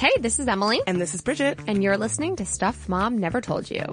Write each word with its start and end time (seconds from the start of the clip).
Hey, 0.00 0.16
this 0.18 0.38
is 0.38 0.48
Emily. 0.48 0.80
And 0.86 0.98
this 0.98 1.14
is 1.14 1.20
Bridget. 1.20 1.58
And 1.66 1.82
you're 1.82 1.98
listening 1.98 2.36
to 2.36 2.46
Stuff 2.46 2.88
Mom 2.88 3.18
Never 3.18 3.42
Told 3.42 3.70
You. 3.70 3.84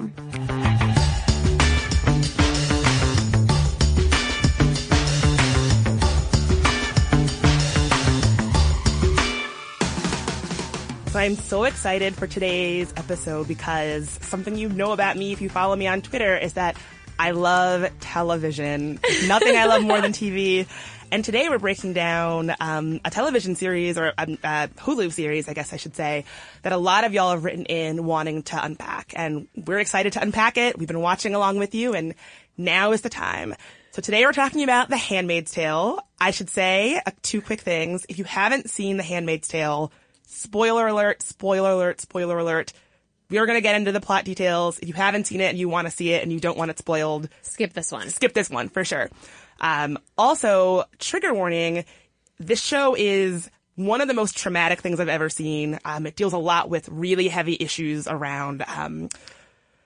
So 11.07 11.19
I'm 11.19 11.35
so 11.35 11.65
excited 11.65 12.15
for 12.15 12.25
today's 12.25 12.93
episode 12.95 13.49
because 13.49 14.07
something 14.21 14.57
you 14.57 14.69
know 14.69 14.93
about 14.93 15.17
me 15.17 15.33
if 15.33 15.41
you 15.41 15.49
follow 15.49 15.75
me 15.75 15.87
on 15.87 16.01
Twitter 16.01 16.37
is 16.37 16.53
that 16.53 16.77
I 17.19 17.31
love 17.31 17.91
television. 17.99 18.99
Nothing 19.25 19.57
I 19.57 19.65
love 19.65 19.83
more 19.83 19.99
than 19.99 20.13
TV. 20.13 20.67
And 21.09 21.23
today 21.23 21.47
we're 21.47 21.57
breaking 21.57 21.93
down 21.93 22.53
um, 22.59 22.99
a 23.05 23.09
television 23.09 23.55
series 23.55 23.97
or 23.97 24.11
um, 24.17 24.37
a 24.43 24.67
Hulu 24.67 25.11
series, 25.11 25.47
I 25.47 25.53
guess 25.53 25.71
I 25.71 25.77
should 25.77 25.95
say, 25.95 26.25
that 26.63 26.73
a 26.73 26.77
lot 26.77 27.05
of 27.05 27.13
y'all 27.13 27.31
have 27.31 27.45
written 27.45 27.63
in 27.65 28.03
wanting 28.03 28.43
to 28.43 28.61
unpack. 28.61 29.13
And 29.15 29.47
we're 29.55 29.79
excited 29.79 30.13
to 30.13 30.21
unpack 30.21 30.57
it. 30.57 30.77
We've 30.77 30.87
been 30.87 30.99
watching 30.99 31.33
along 31.33 31.59
with 31.59 31.73
you 31.73 31.93
and 31.93 32.13
now 32.57 32.91
is 32.91 33.01
the 33.01 33.09
time. 33.09 33.55
So 33.91 34.01
today 34.01 34.25
we're 34.25 34.33
talking 34.33 34.63
about 34.63 34.89
The 34.89 34.97
Handmaid's 34.97 35.51
Tale. 35.51 36.05
I 36.19 36.31
should 36.31 36.49
say 36.49 37.01
uh, 37.05 37.11
two 37.21 37.41
quick 37.41 37.61
things. 37.61 38.05
If 38.09 38.17
you 38.17 38.25
haven't 38.25 38.69
seen 38.69 38.97
The 38.97 39.03
Handmaid's 39.03 39.47
Tale, 39.47 39.93
spoiler 40.27 40.87
alert, 40.87 41.21
spoiler 41.21 41.71
alert, 41.71 42.01
spoiler 42.01 42.37
alert. 42.37 42.73
We 43.29 43.37
are 43.37 43.45
going 43.45 43.57
to 43.57 43.61
get 43.61 43.75
into 43.75 43.93
the 43.93 44.01
plot 44.01 44.25
details. 44.25 44.79
If 44.79 44.89
you 44.89 44.93
haven't 44.93 45.27
seen 45.27 45.39
it 45.39 45.49
and 45.49 45.57
you 45.57 45.69
want 45.69 45.87
to 45.87 45.91
see 45.91 46.11
it 46.11 46.23
and 46.23 46.33
you 46.33 46.41
don't 46.41 46.57
want 46.57 46.71
it 46.71 46.77
spoiled, 46.77 47.29
skip 47.43 47.71
this 47.73 47.93
one. 47.93 48.09
Skip 48.09 48.33
this 48.33 48.49
one 48.49 48.67
for 48.67 48.83
sure. 48.83 49.09
Um, 49.59 49.97
also, 50.17 50.85
trigger 50.99 51.33
warning. 51.33 51.85
This 52.39 52.61
show 52.61 52.95
is 52.97 53.49
one 53.75 54.01
of 54.01 54.07
the 54.07 54.13
most 54.13 54.37
traumatic 54.37 54.81
things 54.81 54.99
I've 54.99 55.07
ever 55.07 55.29
seen. 55.29 55.79
Um, 55.85 56.05
it 56.05 56.15
deals 56.15 56.33
a 56.33 56.37
lot 56.37 56.69
with 56.69 56.89
really 56.89 57.27
heavy 57.27 57.57
issues 57.59 58.07
around, 58.07 58.63
um, 58.67 59.09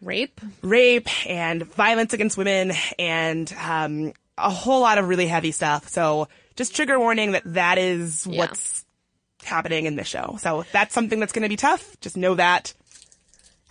rape, 0.02 0.40
rape 0.62 1.30
and 1.30 1.64
violence 1.64 2.14
against 2.14 2.38
women 2.38 2.72
and, 2.98 3.54
um, 3.54 4.14
a 4.38 4.50
whole 4.50 4.82
lot 4.82 4.98
of 4.98 5.08
really 5.08 5.28
heavy 5.28 5.52
stuff. 5.52 5.90
So 5.90 6.28
just 6.56 6.76
trigger 6.76 7.00
warning 7.00 7.34
that 7.34 7.44
that 7.46 7.78
is 7.78 8.26
yeah. 8.26 8.40
what's 8.40 8.86
happening 9.44 9.86
in 9.86 9.96
this 9.96 10.08
show. 10.08 10.38
So 10.40 10.66
that's 10.72 10.94
something 10.94 11.20
that's 11.20 11.34
going 11.34 11.44
to 11.44 11.50
be 11.50 11.58
tough. 11.58 12.00
Just 12.00 12.18
know 12.18 12.36
that. 12.36 12.74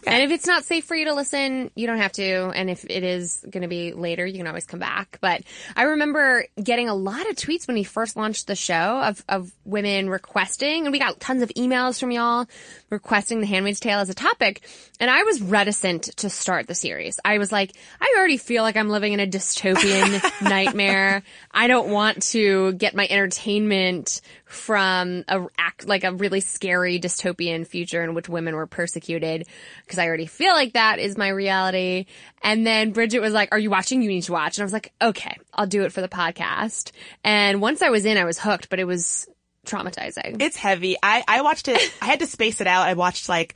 Yeah. 0.03 0.13
And 0.13 0.23
if 0.23 0.31
it's 0.31 0.47
not 0.47 0.65
safe 0.65 0.85
for 0.85 0.95
you 0.95 1.07
to 1.07 1.15
listen, 1.15 1.71
you 1.75 1.87
don't 1.87 1.99
have 1.99 2.13
to. 2.13 2.51
And 2.51 2.71
if 2.71 2.85
it 2.85 3.03
is 3.03 3.45
going 3.49 3.63
to 3.63 3.69
be 3.69 3.93
later, 3.93 4.27
you 4.27 4.39
can 4.39 4.47
always 4.47 4.67
come 4.67 4.81
back. 4.81 5.19
But 5.21 5.43
I 5.77 5.83
remember 5.83 6.47
getting 6.63 6.89
a 6.89 6.95
lot 6.95 7.29
of 7.29 7.37
tweets 7.37 7.67
when 7.67 7.75
we 7.75 7.85
first 7.85 8.17
launched 8.17 8.47
the 8.47 8.57
show 8.57 8.75
of, 9.03 9.25
of 9.29 9.53
women 9.65 10.09
requesting, 10.09 10.87
and 10.87 10.93
we 10.93 10.99
got 10.99 11.21
tons 11.21 11.43
of 11.43 11.51
emails 11.51 12.01
from 12.01 12.11
y'all 12.11 12.47
requesting 12.89 13.41
The 13.41 13.47
Handmaid's 13.47 13.81
Tale 13.81 14.01
as 14.01 14.09
a 14.09 14.15
topic. 14.15 14.63
And 14.99 15.11
I 15.11 15.23
was 15.23 15.41
reticent 15.41 16.05
to 16.19 16.31
start 16.31 16.67
the 16.67 16.75
series. 16.75 17.19
I 17.25 17.39
was 17.39 17.53
like, 17.53 17.73
I 18.01 18.15
already 18.17 18.37
feel 18.37 18.63
like 18.63 18.77
I'm 18.77 18.89
living 18.89 19.13
in 19.13 19.21
a 19.21 19.27
dystopian 19.27 20.21
nightmare. 20.43 21.23
I 21.51 21.67
don't 21.67 21.91
want 21.91 22.23
to 22.31 22.73
get 22.73 22.95
my 22.95 23.07
entertainment 23.09 24.21
from 24.51 25.25
a 25.29 25.47
act 25.57 25.87
like 25.87 26.03
a 26.03 26.13
really 26.13 26.41
scary 26.41 26.99
dystopian 26.99 27.65
future 27.65 28.03
in 28.03 28.15
which 28.15 28.29
women 28.29 28.57
were 28.57 28.67
persecuted 28.67 29.47
because 29.85 29.99
I 29.99 30.07
already 30.07 30.27
feel 30.27 30.53
like 30.55 30.73
that 30.73 30.99
is 30.99 31.17
my 31.17 31.29
reality. 31.29 32.07
And 32.43 32.67
then 32.67 32.91
Bridget 32.91 33.21
was 33.21 33.33
like, 33.33 33.51
"Are 33.53 33.59
you 33.59 33.71
watching? 33.71 34.03
You 34.03 34.09
need 34.09 34.23
to 34.23 34.33
watch." 34.33 34.59
And 34.59 34.63
I 34.63 34.67
was 34.67 34.73
like, 34.73 34.93
"Okay, 35.01 35.37
I'll 35.55 35.67
do 35.67 35.85
it 35.85 35.93
for 35.93 36.01
the 36.01 36.09
podcast." 36.09 36.91
And 37.23 37.61
once 37.61 37.81
I 37.81 37.91
was 37.91 38.05
in, 38.05 38.19
I 38.19 38.25
was 38.25 38.39
hooked, 38.39 38.71
but 38.71 38.81
it 38.81 38.85
was 38.85 39.29
traumatizing. 39.67 40.43
It's 40.43 40.57
heavy. 40.57 40.97
I 41.01 41.23
I 41.29 41.43
watched 41.43 41.69
it. 41.69 41.81
I 42.03 42.07
had 42.07 42.19
to 42.19 42.27
space 42.27 42.61
it 42.61 42.67
out. 42.67 42.89
I 42.89 42.95
watched 42.95 43.29
like 43.29 43.55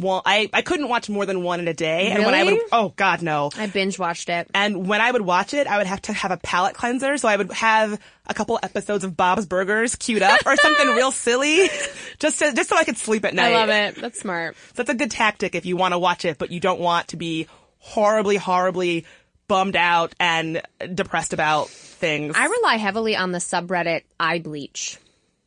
one, 0.00 0.22
I, 0.24 0.48
I 0.52 0.62
couldn't 0.62 0.88
watch 0.88 1.08
more 1.08 1.26
than 1.26 1.42
one 1.42 1.60
in 1.60 1.68
a 1.68 1.74
day. 1.74 2.08
Really? 2.08 2.12
And 2.12 2.24
when 2.24 2.34
I 2.34 2.44
would, 2.44 2.60
oh 2.72 2.92
God, 2.96 3.22
no. 3.22 3.50
I 3.56 3.66
binge 3.66 3.98
watched 3.98 4.28
it. 4.28 4.48
And 4.54 4.86
when 4.86 5.00
I 5.00 5.10
would 5.10 5.22
watch 5.22 5.54
it, 5.54 5.66
I 5.66 5.78
would 5.78 5.86
have 5.86 6.02
to 6.02 6.12
have 6.12 6.30
a 6.30 6.36
palate 6.36 6.74
cleanser. 6.74 7.16
So 7.18 7.28
I 7.28 7.36
would 7.36 7.52
have 7.52 8.00
a 8.26 8.34
couple 8.34 8.58
episodes 8.62 9.04
of 9.04 9.16
Bob's 9.16 9.46
Burgers 9.46 9.96
queued 9.96 10.22
up 10.22 10.40
or 10.46 10.56
something 10.56 10.88
real 10.96 11.10
silly 11.10 11.68
just 12.18 12.38
to, 12.38 12.52
just 12.52 12.68
so 12.70 12.76
I 12.76 12.84
could 12.84 12.96
sleep 12.96 13.24
at 13.24 13.34
night. 13.34 13.52
I 13.52 13.54
love 13.54 13.68
it. 13.68 14.00
That's 14.00 14.20
smart. 14.20 14.56
So 14.56 14.82
that's 14.82 14.90
a 14.90 14.94
good 14.94 15.10
tactic 15.10 15.54
if 15.54 15.66
you 15.66 15.76
want 15.76 15.92
to 15.92 15.98
watch 15.98 16.24
it, 16.24 16.38
but 16.38 16.50
you 16.50 16.60
don't 16.60 16.80
want 16.80 17.08
to 17.08 17.16
be 17.16 17.46
horribly, 17.78 18.36
horribly 18.36 19.04
bummed 19.48 19.76
out 19.76 20.14
and 20.18 20.62
depressed 20.94 21.32
about 21.32 21.68
things. 21.68 22.34
I 22.38 22.46
rely 22.46 22.76
heavily 22.76 23.16
on 23.16 23.32
the 23.32 23.38
subreddit 23.38 24.02
eye 24.18 24.38
bleach. 24.38 24.98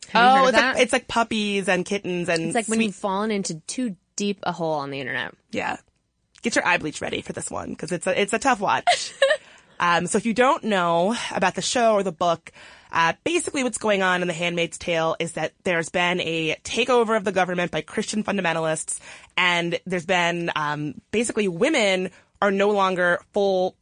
Have 0.10 0.44
oh, 0.44 0.48
it's 0.48 0.58
like, 0.58 0.78
it's 0.78 0.94
like 0.94 1.08
puppies 1.08 1.68
and 1.68 1.84
kittens 1.84 2.30
and 2.30 2.44
it's 2.44 2.56
like 2.56 2.66
sweet- 2.66 2.78
when 2.78 2.86
you've 2.86 2.96
fallen 2.96 3.32
into 3.32 3.56
too 3.62 3.96
deep 4.16 4.40
a 4.44 4.52
hole 4.52 4.74
on 4.74 4.92
the 4.92 5.00
internet. 5.00 5.34
Yeah. 5.52 5.78
Get 6.42 6.56
your 6.56 6.68
eye 6.68 6.78
bleach 6.78 7.02
ready 7.02 7.22
for 7.22 7.34
this 7.34 7.50
one 7.50 7.70
because 7.70 7.92
it's 7.92 8.08
a, 8.08 8.20
it's 8.20 8.34
a 8.34 8.40
tough 8.40 8.60
watch. 8.60 9.14
um, 9.80 10.08
so 10.08 10.18
if 10.18 10.26
you 10.26 10.34
don't 10.34 10.64
know 10.64 11.16
about 11.34 11.56
the 11.56 11.62
show 11.62 11.94
or 11.94 12.04
the 12.04 12.12
book, 12.12 12.52
uh, 12.92 13.14
basically 13.24 13.64
what's 13.64 13.78
going 13.78 14.04
on 14.04 14.22
in 14.22 14.28
The 14.28 14.34
Handmaid's 14.34 14.78
Tale 14.78 15.16
is 15.20 15.34
that 15.34 15.54
there's 15.64 15.90
been 15.90 16.22
a 16.22 16.56
takeover 16.64 17.18
of 17.18 17.24
the 17.24 17.32
government 17.32 17.72
by 17.72 17.82
Christian 17.82 18.24
fundamentalists 18.24 19.00
and 19.36 19.80
there's 19.86 20.06
been, 20.06 20.52
um, 20.56 21.02
basically 21.12 21.48
women 21.48 22.12
are 22.42 22.52
no 22.52 22.70
longer 22.70 23.22
full 23.34 23.76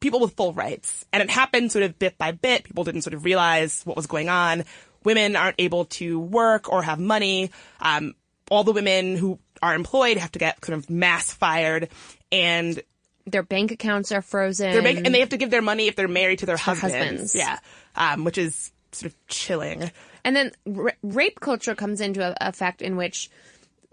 people 0.00 0.20
with 0.20 0.34
full 0.34 0.52
rights. 0.52 1.04
And 1.12 1.22
it 1.22 1.30
happened 1.30 1.72
sort 1.72 1.84
of 1.84 1.98
bit 1.98 2.18
by 2.18 2.32
bit. 2.32 2.64
People 2.64 2.84
didn't 2.84 3.02
sort 3.02 3.14
of 3.14 3.24
realize 3.24 3.82
what 3.84 3.96
was 3.96 4.06
going 4.06 4.28
on. 4.28 4.64
Women 5.04 5.36
aren't 5.36 5.56
able 5.58 5.86
to 5.86 6.18
work 6.18 6.72
or 6.72 6.82
have 6.82 6.98
money. 6.98 7.50
Um, 7.80 8.14
all 8.50 8.64
the 8.64 8.72
women 8.72 9.16
who 9.16 9.38
are 9.62 9.74
employed 9.74 10.16
have 10.16 10.32
to 10.32 10.38
get 10.38 10.60
kind 10.60 10.74
of 10.74 10.90
mass 10.90 11.32
fired 11.32 11.88
and 12.30 12.82
their 13.26 13.42
bank 13.42 13.72
accounts 13.72 14.12
are 14.12 14.22
frozen. 14.22 14.82
Bank, 14.82 15.04
and 15.04 15.14
they 15.14 15.20
have 15.20 15.30
to 15.30 15.36
give 15.36 15.50
their 15.50 15.62
money 15.62 15.88
if 15.88 15.96
they're 15.96 16.08
married 16.08 16.40
to 16.40 16.46
their 16.46 16.56
husbands. 16.56 16.94
husbands. 16.94 17.34
Yeah. 17.34 17.58
Um, 17.96 18.24
which 18.24 18.38
is 18.38 18.70
sort 18.92 19.12
of 19.12 19.26
chilling. 19.26 19.90
And 20.24 20.36
then 20.36 20.52
r- 20.76 20.96
rape 21.02 21.40
culture 21.40 21.74
comes 21.74 22.00
into 22.00 22.34
effect 22.40 22.82
in 22.82 22.96
which 22.96 23.30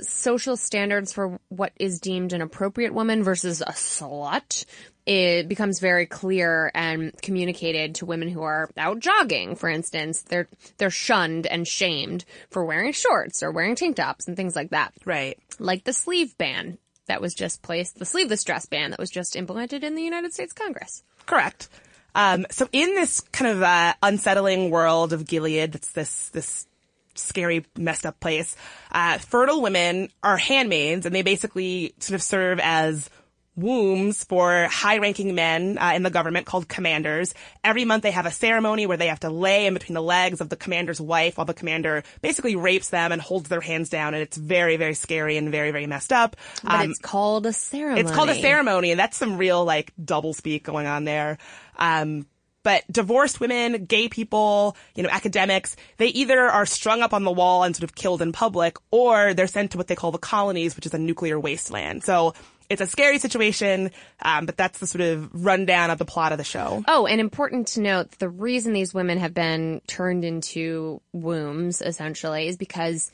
social 0.02 0.58
standards 0.58 1.14
for 1.14 1.40
what 1.50 1.72
is 1.78 2.00
deemed 2.00 2.34
an 2.34 2.42
appropriate 2.42 2.94
woman 2.94 3.24
versus 3.24 3.62
a 3.62 3.72
slut 3.72 4.66
it 5.06 5.48
becomes 5.48 5.80
very 5.80 6.06
clear 6.06 6.72
and 6.74 7.14
communicated 7.22 7.96
to 7.96 8.06
women 8.06 8.30
who 8.30 8.44
are 8.44 8.70
out 8.78 9.00
jogging, 9.00 9.56
for 9.56 9.70
instance. 9.70 10.22
They're 10.22 10.48
they're 10.78 10.90
shunned 10.90 11.46
and 11.48 11.68
shamed 11.68 12.26
for 12.50 12.64
wearing 12.64 12.94
shorts 12.94 13.44
or 13.44 13.52
wearing 13.52 13.76
tank 13.76 13.98
tops 13.98 14.28
and 14.28 14.38
things 14.38 14.56
like 14.56 14.70
that. 14.70 14.94
Right. 15.06 15.38
Like 15.60 15.84
the 15.84 15.94
sleeve 15.94 16.38
ban 16.38 16.78
that 17.08 17.22
was 17.22 17.34
just 17.34 17.62
placed, 17.62 18.00
the 18.00 18.06
sleeveless 18.06 18.44
dress 18.44 18.66
ban 18.66 18.92
that 18.92 19.00
was 19.00 19.10
just 19.10 19.36
implemented 19.36 19.84
in 19.84 19.96
the 19.96 20.04
United 20.04 20.34
States 20.34 20.54
Congress. 20.54 21.04
Correct. 21.26 21.68
Um, 22.16 22.46
so 22.52 22.70
in 22.72 22.94
this 22.96 23.20
kind 23.20 23.52
of 23.52 23.64
uh, 23.64 23.94
unsettling 24.02 24.70
world 24.70 25.14
of 25.14 25.26
Gilead, 25.28 25.74
that's 25.74 25.92
this 25.92 26.30
this 26.30 26.68
scary, 27.16 27.66
messed 27.78 28.06
up 28.06 28.20
place. 28.20 28.56
Uh, 28.92 29.18
fertile 29.18 29.62
women 29.62 30.10
are 30.22 30.38
handmaids, 30.38 31.06
and 31.06 31.14
they 31.14 31.22
basically 31.22 31.94
sort 32.00 32.16
of 32.16 32.22
serve 32.22 32.60
as 32.62 33.10
wombs 33.56 34.24
for 34.24 34.66
high-ranking 34.66 35.36
men 35.36 35.78
uh, 35.78 35.92
in 35.96 36.04
the 36.04 36.10
government 36.10 36.46
called 36.46 36.68
commanders. 36.68 37.34
Every 37.64 37.86
month 37.86 38.04
they 38.04 38.12
have 38.12 38.26
a 38.26 38.32
ceremony 38.32 38.88
where 38.88 38.98
they 38.98 39.08
have 39.08 39.20
to 39.22 39.30
lay 39.30 39.66
in 39.66 39.74
between 39.74 39.94
the 39.94 40.02
legs 40.02 40.42
of 40.42 40.50
the 40.50 40.56
commander's 40.56 41.00
wife 41.00 41.38
while 41.38 41.46
the 41.46 41.54
commander 41.54 42.04
basically 42.22 42.56
rapes 42.56 42.90
them 42.90 43.12
and 43.12 43.22
holds 43.22 43.50
their 43.50 43.62
hands 43.62 43.90
down, 43.90 44.14
and 44.14 44.24
it's 44.24 44.38
very, 44.38 44.78
very 44.78 44.96
scary 44.96 45.38
and 45.38 45.52
very, 45.52 45.72
very 45.72 45.86
messed 45.86 46.12
up. 46.12 46.36
But 46.64 46.74
um, 46.74 46.90
it's 46.90 47.00
called 47.00 47.46
a 47.46 47.54
ceremony. 47.54 48.02
It's 48.02 48.12
called 48.12 48.30
a 48.30 48.42
ceremony, 48.42 48.92
and 48.92 49.00
that's 49.00 49.18
some 49.18 49.38
real 49.38 49.64
like 49.64 49.94
double 50.04 50.34
speak 50.34 50.64
going 50.64 50.88
on 50.88 51.04
there. 51.04 51.38
Um, 51.78 52.26
but 52.64 52.84
divorced 52.90 53.40
women, 53.40 53.86
gay 53.86 54.08
people, 54.08 54.78
you 54.96 55.04
know, 55.04 55.10
academics, 55.10 55.76
they 55.98 56.08
either 56.08 56.40
are 56.40 56.66
strung 56.66 57.02
up 57.02 57.14
on 57.14 57.24
the 57.24 57.32
wall 57.32 57.64
and 57.64 57.76
sort 57.76 57.84
of 57.84 57.94
killed 57.94 58.22
in 58.22 58.32
public, 58.32 58.78
or 58.90 59.34
they're 59.34 59.48
sent 59.48 59.72
to 59.72 59.78
what 59.78 59.88
they 59.88 59.96
call 59.96 60.12
the 60.12 60.18
colonies, 60.18 60.76
which 60.76 60.86
is 60.86 60.94
a 60.94 60.98
nuclear 60.98 61.38
wasteland. 61.38 62.04
So 62.04 62.34
it's 62.70 62.82
a 62.82 62.88
scary 62.88 63.20
situation, 63.20 63.92
um, 64.22 64.46
but 64.46 64.58
that's 64.58 64.80
the 64.80 64.88
sort 64.88 65.02
of 65.02 65.30
rundown 65.34 65.90
of 65.92 65.98
the 65.98 66.06
plot 66.06 66.32
of 66.32 66.38
the 66.38 66.44
show. 66.44 66.84
Oh, 66.88 67.06
and 67.06 67.20
important 67.22 67.68
to 67.70 67.82
note, 67.82 68.12
the 68.20 68.30
reason 68.30 68.74
these 68.74 68.94
women 68.94 69.18
have 69.20 69.34
been 69.34 69.82
turned 69.88 70.26
into 70.26 71.02
wombs, 71.12 71.82
essentially, 71.82 72.48
is 72.48 72.58
because 72.58 73.12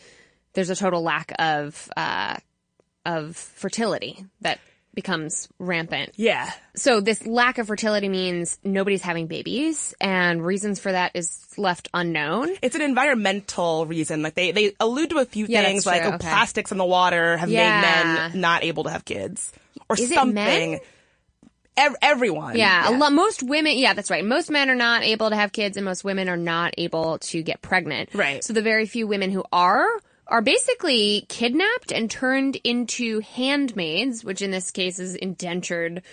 there's 0.54 0.70
a 0.70 0.76
total 0.76 1.02
lack 1.02 1.32
of, 1.40 1.90
uh, 1.96 2.38
of 3.06 3.36
fertility 3.36 4.26
that 4.42 4.60
becomes 4.94 5.48
rampant. 5.60 6.12
Yeah. 6.16 6.52
So 6.76 7.02
this 7.02 7.26
lack 7.26 7.58
of 7.58 7.68
fertility 7.68 8.10
means 8.10 8.60
nobody's 8.64 9.02
having 9.02 9.28
babies 9.28 9.94
and 10.02 10.46
reasons 10.46 10.80
for 10.80 10.92
that 10.92 11.12
is 11.14 11.46
left 11.58 11.90
unknown. 11.94 12.50
It's 12.62 12.76
an 12.76 12.82
environmental 12.82 13.86
reason. 13.86 14.22
Like 14.22 14.36
they, 14.36 14.52
they 14.52 14.76
allude 14.80 15.12
to 15.12 15.20
a 15.20 15.26
few 15.26 15.46
yeah, 15.48 15.64
things 15.64 15.86
like 15.86 16.04
oh, 16.04 16.10
okay. 16.10 16.18
plastics 16.18 16.72
in 16.72 16.78
the 16.78 16.86
water 16.86 17.38
have 17.38 17.50
yeah. 17.50 17.82
made 17.82 18.32
men 18.34 18.42
not 18.42 18.64
able 18.64 18.86
to 18.86 18.90
have 18.90 19.06
kids 19.06 19.54
or 19.90 19.96
is 19.96 20.14
something. 20.14 20.80
everyone. 22.02 22.58
Yeah, 22.58 22.90
yeah. 22.90 22.98
Lot, 22.98 23.14
most 23.14 23.44
women, 23.44 23.78
yeah, 23.78 23.94
that's 23.94 24.10
right. 24.10 24.26
Most 24.26 24.50
men 24.50 24.70
are 24.70 24.76
not 24.76 25.04
able 25.04 25.30
to 25.30 25.36
have 25.36 25.52
kids 25.52 25.78
and 25.78 25.86
most 25.86 26.04
women 26.04 26.28
are 26.28 26.38
not 26.38 26.74
able 26.78 27.20
to 27.20 27.42
get 27.42 27.62
pregnant. 27.62 28.10
Right. 28.14 28.44
So 28.44 28.54
the 28.54 28.62
very 28.62 28.86
few 28.86 29.08
women 29.08 29.32
who 29.32 29.44
are 29.52 29.88
are 30.30 30.42
basically 30.42 31.26
kidnapped 31.28 31.92
and 31.92 32.10
turned 32.10 32.56
into 32.64 33.20
handmaids, 33.20 34.24
which 34.24 34.42
in 34.42 34.52
this 34.52 34.72
case 34.72 35.00
is 35.00 35.16
indentured, 35.16 36.04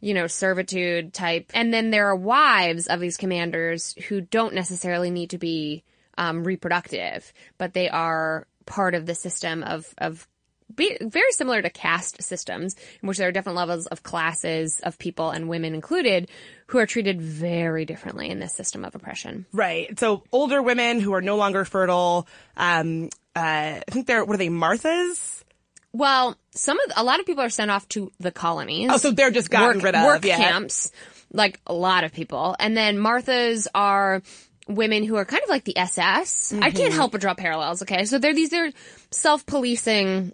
you 0.00 0.14
know, 0.14 0.26
servitude 0.26 1.12
type. 1.12 1.50
And 1.54 1.72
then 1.72 1.90
there 1.90 2.08
are 2.08 2.16
wives 2.16 2.86
of 2.86 3.00
these 3.00 3.16
commanders 3.16 3.94
who 4.08 4.20
don't 4.20 4.54
necessarily 4.54 5.10
need 5.10 5.30
to 5.30 5.38
be 5.38 5.84
um, 6.18 6.44
reproductive, 6.44 7.32
but 7.58 7.74
they 7.74 7.88
are 7.88 8.46
part 8.64 8.94
of 8.94 9.06
the 9.06 9.14
system 9.14 9.62
of 9.62 9.94
of 9.98 10.26
be, 10.74 10.96
very 11.00 11.30
similar 11.32 11.62
to 11.62 11.70
caste 11.70 12.22
systems, 12.22 12.74
in 13.00 13.08
which 13.08 13.18
there 13.18 13.28
are 13.28 13.32
different 13.32 13.56
levels 13.56 13.86
of 13.86 14.02
classes 14.02 14.80
of 14.80 14.98
people 14.98 15.30
and 15.30 15.48
women 15.48 15.74
included 15.74 16.28
who 16.66 16.78
are 16.78 16.86
treated 16.86 17.20
very 17.20 17.84
differently 17.84 18.30
in 18.30 18.40
this 18.40 18.52
system 18.52 18.84
of 18.84 18.94
oppression. 18.94 19.46
Right. 19.52 19.98
So 19.98 20.24
older 20.32 20.60
women 20.60 20.98
who 21.00 21.14
are 21.14 21.22
no 21.22 21.36
longer 21.36 21.64
fertile, 21.64 22.26
um, 22.56 23.10
uh, 23.36 23.80
I 23.86 23.90
think 23.90 24.06
they're, 24.06 24.24
what 24.24 24.34
are 24.34 24.38
they, 24.38 24.48
Marthas? 24.48 25.44
Well, 25.92 26.36
some 26.52 26.78
of 26.80 26.92
a 26.96 27.04
lot 27.04 27.20
of 27.20 27.26
people 27.26 27.44
are 27.44 27.50
sent 27.50 27.70
off 27.70 27.88
to 27.90 28.10
the 28.18 28.30
colonies. 28.30 28.90
Oh, 28.92 28.96
so 28.96 29.10
they're 29.10 29.30
just 29.30 29.50
gotten 29.50 29.78
work, 29.78 29.84
rid 29.84 29.94
of. 29.94 30.04
work 30.04 30.24
yeah. 30.24 30.36
camps, 30.36 30.90
like 31.32 31.60
a 31.66 31.72
lot 31.72 32.04
of 32.04 32.12
people, 32.12 32.56
and 32.58 32.76
then 32.76 32.96
Marthas 32.98 33.66
are 33.74 34.22
women 34.68 35.04
who 35.04 35.16
are 35.16 35.24
kind 35.24 35.42
of 35.42 35.48
like 35.48 35.64
the 35.64 35.76
SS. 35.78 36.52
I 36.52 36.70
can't 36.70 36.92
help 36.92 37.12
but 37.12 37.20
draw 37.20 37.34
parallels. 37.34 37.82
Okay, 37.82 38.04
so 38.04 38.18
they're 38.18 38.34
these 38.34 38.52
are 38.52 38.70
self-policing. 39.10 40.32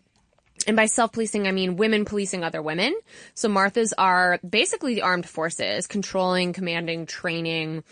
And 0.66 0.76
by 0.76 0.86
self-policing, 0.86 1.48
I 1.48 1.52
mean 1.52 1.76
women 1.76 2.04
policing 2.04 2.44
other 2.44 2.62
women. 2.62 2.94
So 3.34 3.48
Marthas 3.48 3.92
are 3.98 4.38
basically 4.48 4.94
the 4.94 5.02
armed 5.02 5.26
forces, 5.28 5.88
controlling, 5.88 6.52
commanding, 6.52 7.06
training 7.06 7.82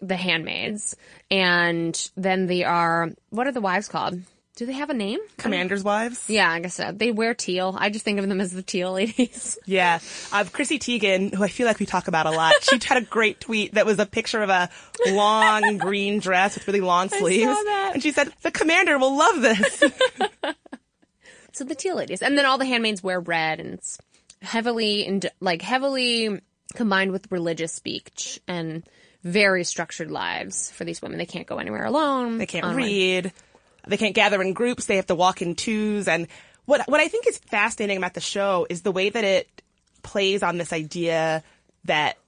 the 0.00 0.16
handmaids. 0.16 0.96
And 1.30 2.10
then 2.16 2.46
they 2.46 2.62
are, 2.64 3.10
what 3.30 3.46
are 3.46 3.52
the 3.52 3.60
wives 3.60 3.88
called? 3.88 4.20
Do 4.56 4.66
they 4.66 4.72
have 4.74 4.88
a 4.88 4.94
name? 4.94 5.18
Commanders' 5.36 5.82
wives. 5.82 6.30
Yeah, 6.30 6.48
I 6.48 6.60
guess 6.60 6.74
so. 6.74 6.92
They 6.92 7.10
wear 7.10 7.34
teal. 7.34 7.74
I 7.76 7.90
just 7.90 8.04
think 8.04 8.20
of 8.20 8.28
them 8.28 8.40
as 8.40 8.52
the 8.52 8.62
teal 8.62 8.92
ladies. 8.92 9.58
Yeah. 9.66 9.98
Uh, 10.32 10.44
Chrissy 10.44 10.78
Teigen, 10.78 11.34
who 11.34 11.42
I 11.42 11.48
feel 11.48 11.66
like 11.66 11.80
we 11.80 11.86
talk 11.86 12.06
about 12.06 12.26
a 12.26 12.30
lot, 12.30 12.52
she 12.62 12.78
had 12.86 13.02
a 13.02 13.04
great 13.04 13.40
tweet 13.40 13.74
that 13.74 13.84
was 13.86 13.98
a 13.98 14.06
picture 14.06 14.42
of 14.42 14.50
a 14.50 14.70
long 15.08 15.78
green 15.78 16.20
dress 16.20 16.54
with 16.54 16.68
really 16.68 16.80
long 16.82 17.08
sleeves. 17.08 17.56
And 17.66 18.00
she 18.02 18.12
said, 18.12 18.28
the 18.42 18.50
commander 18.52 18.96
will 18.98 19.16
love 19.16 19.40
this. 19.40 19.82
so 21.52 21.64
the 21.64 21.74
teal 21.74 21.96
ladies. 21.96 22.22
And 22.22 22.36
then 22.38 22.44
all 22.44 22.58
the 22.58 22.66
handmaids 22.66 23.02
wear 23.02 23.18
red 23.20 23.58
and 23.58 23.74
it's 23.74 23.98
heavily, 24.42 25.06
and 25.06 25.28
like 25.40 25.62
heavily 25.62 26.40
combined 26.74 27.10
with 27.10 27.30
religious 27.32 27.72
speech 27.72 28.38
and 28.46 28.84
very 29.22 29.64
structured 29.64 30.10
lives 30.10 30.70
for 30.70 30.84
these 30.84 31.00
women. 31.02 31.18
They 31.18 31.26
can't 31.26 31.46
go 31.46 31.56
anywhere 31.58 31.84
alone. 31.84 32.38
They 32.38 32.46
can't 32.46 32.66
on- 32.66 32.76
read. 32.76 33.32
They 33.86 33.96
can't 33.96 34.14
gather 34.14 34.40
in 34.42 34.52
groups. 34.52 34.86
They 34.86 34.96
have 34.96 35.06
to 35.06 35.14
walk 35.14 35.42
in 35.42 35.54
twos. 35.54 36.08
And 36.08 36.28
what 36.64 36.82
what 36.88 37.00
I 37.00 37.08
think 37.08 37.26
is 37.26 37.38
fascinating 37.38 37.96
about 37.96 38.14
the 38.14 38.20
show 38.20 38.66
is 38.68 38.82
the 38.82 38.92
way 38.92 39.10
that 39.10 39.24
it 39.24 39.62
plays 40.02 40.42
on 40.42 40.58
this 40.58 40.72
idea 40.72 41.42
that 41.84 42.18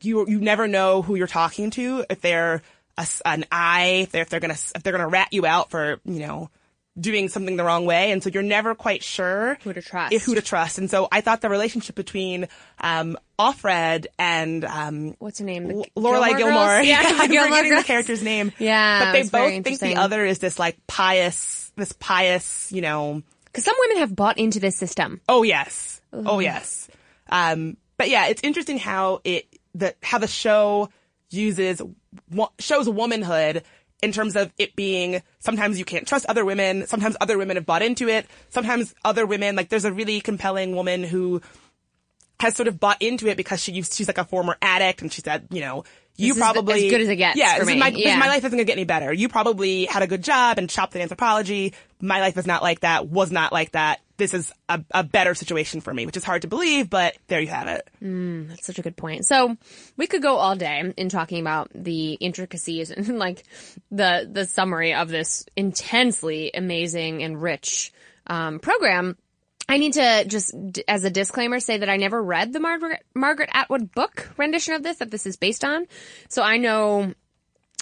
you 0.00 0.28
you 0.28 0.40
never 0.40 0.68
know 0.68 1.02
who 1.02 1.14
you're 1.14 1.26
talking 1.26 1.70
to 1.70 2.04
if 2.10 2.20
they're 2.20 2.62
a 2.98 3.06
an 3.24 3.44
eye, 3.50 4.00
if 4.02 4.12
they're, 4.12 4.22
if 4.22 4.28
they're 4.28 4.40
gonna 4.40 4.54
if 4.54 4.82
they're 4.82 4.92
gonna 4.92 5.08
rat 5.08 5.28
you 5.32 5.46
out 5.46 5.70
for 5.70 6.00
you 6.04 6.20
know 6.20 6.50
doing 6.98 7.28
something 7.28 7.56
the 7.56 7.64
wrong 7.64 7.86
way, 7.86 8.12
and 8.12 8.22
so 8.22 8.28
you're 8.28 8.42
never 8.42 8.74
quite 8.74 9.02
sure 9.02 9.58
Who 9.64 9.72
to 9.72 9.80
trust. 9.82 10.12
if 10.12 10.22
who 10.24 10.34
to 10.34 10.42
trust. 10.42 10.78
And 10.78 10.90
so 10.90 11.08
I 11.10 11.20
thought 11.20 11.40
the 11.40 11.48
relationship 11.48 11.96
between 11.96 12.48
um, 12.80 13.16
Offred 13.38 14.06
and 14.18 14.64
um, 14.64 15.14
What's 15.18 15.38
her 15.38 15.44
name? 15.44 15.70
L- 15.70 15.86
Lorelai 15.96 16.36
Gilmore 16.36 16.36
Gilmore. 16.38 16.80
Yeah, 16.82 17.02
I'm 17.04 17.30
Gilmore 17.30 17.48
forgetting 17.48 17.76
the 17.76 17.82
character's 17.84 18.22
name. 18.22 18.52
Yeah, 18.58 19.06
but 19.06 19.12
they 19.12 19.22
both 19.22 19.64
think 19.64 19.80
the 19.80 19.96
other 19.96 20.24
is 20.24 20.38
this 20.38 20.58
like 20.58 20.78
pious, 20.86 21.72
this 21.76 21.92
pious, 21.92 22.70
you 22.72 22.82
know. 22.82 23.22
Because 23.46 23.64
some 23.64 23.74
women 23.80 23.98
have 23.98 24.14
bought 24.14 24.38
into 24.38 24.60
this 24.60 24.76
system. 24.76 25.20
Oh 25.28 25.42
yes, 25.42 26.00
oh 26.12 26.40
yes. 26.40 26.88
Um, 27.28 27.76
but 27.96 28.10
yeah, 28.10 28.26
it's 28.26 28.42
interesting 28.42 28.78
how 28.78 29.20
it 29.24 29.46
the 29.74 29.94
how 30.02 30.18
the 30.18 30.26
show 30.26 30.90
uses 31.30 31.80
shows 32.58 32.88
womanhood 32.88 33.62
in 34.02 34.12
terms 34.12 34.36
of 34.36 34.52
it 34.58 34.76
being 34.76 35.22
sometimes 35.38 35.78
you 35.78 35.84
can't 35.84 36.06
trust 36.06 36.26
other 36.26 36.44
women, 36.44 36.86
sometimes 36.86 37.16
other 37.20 37.38
women 37.38 37.56
have 37.56 37.64
bought 37.64 37.82
into 37.82 38.08
it, 38.08 38.26
sometimes 38.50 38.94
other 39.04 39.24
women 39.24 39.56
like 39.56 39.68
there's 39.68 39.84
a 39.84 39.92
really 39.92 40.20
compelling 40.20 40.74
woman 40.74 41.04
who 41.04 41.40
has 42.42 42.56
sort 42.56 42.68
of 42.68 42.80
bought 42.80 43.00
into 43.00 43.28
it 43.28 43.36
because 43.36 43.62
she 43.62 43.72
used 43.72 43.94
she's 43.94 44.08
like 44.08 44.18
a 44.18 44.24
former 44.24 44.56
addict 44.60 45.00
and 45.00 45.12
she 45.12 45.20
said, 45.22 45.46
you 45.50 45.60
know, 45.60 45.84
you 46.16 46.34
This 46.34 46.36
is 46.36 46.42
probably 46.42 46.86
as 46.86 46.90
good 46.90 47.00
as 47.00 47.08
it 47.08 47.16
gets 47.16 47.38
Yeah, 47.38 47.62
my, 47.64 47.88
Yeah. 47.88 48.18
my 48.18 48.26
life 48.26 48.38
isn't 48.44 48.50
gonna 48.50 48.64
get 48.64 48.72
any 48.76 48.84
better. 48.84 49.12
You 49.12 49.28
probably 49.28 49.86
had 49.86 50.02
a 50.02 50.06
good 50.08 50.22
job 50.22 50.58
and 50.58 50.68
chopped 50.68 50.94
in 50.96 51.00
anthropology. 51.00 51.72
My 52.00 52.20
life 52.20 52.36
is 52.36 52.46
not 52.46 52.62
like 52.62 52.80
that. 52.80 53.08
Was 53.08 53.30
not 53.30 53.52
like 53.52 53.72
that. 53.72 54.00
This 54.16 54.34
is 54.34 54.52
a, 54.68 54.84
a 54.90 55.04
better 55.04 55.34
situation 55.34 55.80
for 55.80 55.94
me, 55.94 56.04
which 56.04 56.16
is 56.16 56.24
hard 56.24 56.42
to 56.42 56.48
believe, 56.48 56.90
but 56.90 57.16
there 57.28 57.40
you 57.40 57.46
have 57.48 57.66
it. 57.68 57.88
That's 58.00 58.66
such 58.66 58.78
a 58.78 58.82
good 58.82 58.96
point. 58.96 59.24
So 59.24 59.56
we 59.96 60.06
could 60.06 60.22
go 60.22 60.36
all 60.36 60.54
day 60.56 60.92
in 60.96 61.08
talking 61.08 61.40
about 61.40 61.70
the 61.74 62.14
intricacies 62.14 62.90
and 62.96 63.18
like 63.18 63.44
the 63.90 64.28
the 64.30 64.46
summary 64.46 64.94
of 64.94 65.08
this 65.08 65.46
intensely 65.56 66.50
amazing 66.54 67.22
and 67.22 67.40
rich 67.40 67.92
um, 68.26 68.58
program. 68.58 69.16
I 69.68 69.78
need 69.78 69.94
to 69.94 70.24
just, 70.26 70.54
as 70.88 71.04
a 71.04 71.10
disclaimer, 71.10 71.60
say 71.60 71.78
that 71.78 71.88
I 71.88 71.96
never 71.96 72.22
read 72.22 72.52
the 72.52 72.60
Margaret 72.60 73.02
Margaret 73.14 73.50
Atwood 73.52 73.92
book 73.94 74.30
rendition 74.36 74.74
of 74.74 74.82
this 74.82 74.98
that 74.98 75.10
this 75.10 75.26
is 75.26 75.36
based 75.36 75.64
on. 75.64 75.86
So 76.28 76.42
I 76.42 76.56
know 76.58 77.14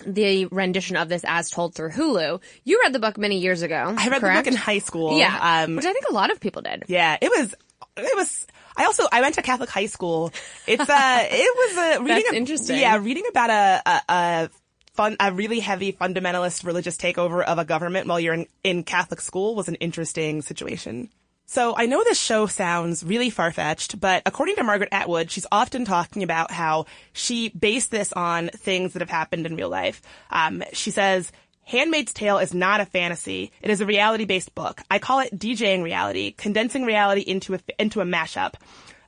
the 0.06 0.46
rendition 0.46 0.96
of 0.96 1.08
this 1.08 1.24
as 1.26 1.50
told 1.50 1.74
through 1.74 1.90
Hulu. 1.90 2.40
You 2.64 2.80
read 2.82 2.92
the 2.92 2.98
book 3.00 3.18
many 3.18 3.38
years 3.38 3.62
ago. 3.62 3.94
I 3.98 4.08
read 4.08 4.20
correct? 4.20 4.44
the 4.44 4.50
book 4.50 4.52
in 4.52 4.56
high 4.56 4.78
school. 4.78 5.18
Yeah, 5.18 5.64
Um, 5.64 5.76
which 5.76 5.84
I 5.84 5.92
think 5.92 6.06
a 6.08 6.12
lot 6.14 6.30
of 6.30 6.40
people 6.40 6.62
did. 6.62 6.84
yeah, 6.86 7.18
it 7.20 7.28
was, 7.28 7.54
it 7.98 8.16
was, 8.16 8.46
I 8.76 8.84
also, 8.84 9.04
I 9.12 9.20
went 9.20 9.34
to 9.34 9.42
Catholic 9.42 9.68
high 9.68 9.86
school. 9.86 10.32
It's, 10.66 10.88
uh, 10.88 10.88
it 11.30 11.76
was 11.76 11.76
a 11.98 12.02
reading, 12.02 12.16
That's 12.24 12.32
a- 12.32 12.36
interesting. 12.36 12.78
Yeah, 12.78 12.96
reading 12.98 13.24
about 13.28 13.50
a, 13.50 13.82
a, 13.86 14.00
a 14.08 14.50
fun, 14.94 15.16
a 15.20 15.32
really 15.32 15.60
heavy 15.60 15.92
fundamentalist 15.92 16.64
religious 16.64 16.96
takeover 16.96 17.44
of 17.44 17.58
a 17.58 17.64
government 17.66 18.06
while 18.06 18.20
you're 18.20 18.34
in, 18.34 18.46
in 18.64 18.84
Catholic 18.84 19.20
school 19.20 19.54
was 19.54 19.68
an 19.68 19.74
interesting 19.76 20.40
situation. 20.40 21.10
So 21.50 21.75
I 21.76 21.87
know 21.87 22.05
this 22.05 22.17
show 22.17 22.47
sounds 22.47 23.02
really 23.02 23.29
far-fetched, 23.29 23.99
but 23.99 24.23
according 24.25 24.55
to 24.55 24.62
Margaret 24.62 24.91
Atwood, 24.93 25.32
she's 25.32 25.49
often 25.50 25.85
talking 25.85 26.23
about 26.23 26.52
how 26.52 26.87
she 27.12 27.49
based 27.49 27.91
this 27.91 28.12
on 28.12 28.50
things 28.50 28.93
that 28.93 29.02
have 29.02 29.11
happened 29.11 29.47
in 29.47 29.56
real 29.56 29.69
life. 29.69 30.00
Um, 30.31 30.62
she 30.73 30.93
says, 30.93 31.32
Handmaid's 31.64 32.12
Tale 32.12 32.38
is 32.38 32.54
not 32.54 32.80
a 32.80 32.87
fantasy. 32.87 33.50
It 33.62 33.71
is 33.71 33.80
a 33.80 33.87
reality-based 33.87 34.54
book. 34.54 34.80
I 34.88 35.00
call 35.00 35.19
it 35.19 35.37
DJing 35.37 35.83
reality, 35.83 36.30
condensing 36.30 36.85
reality 36.85 37.23
into 37.23 37.54
a, 37.54 37.61
into 37.80 38.00
a 38.00 38.04
mashup. 38.04 38.54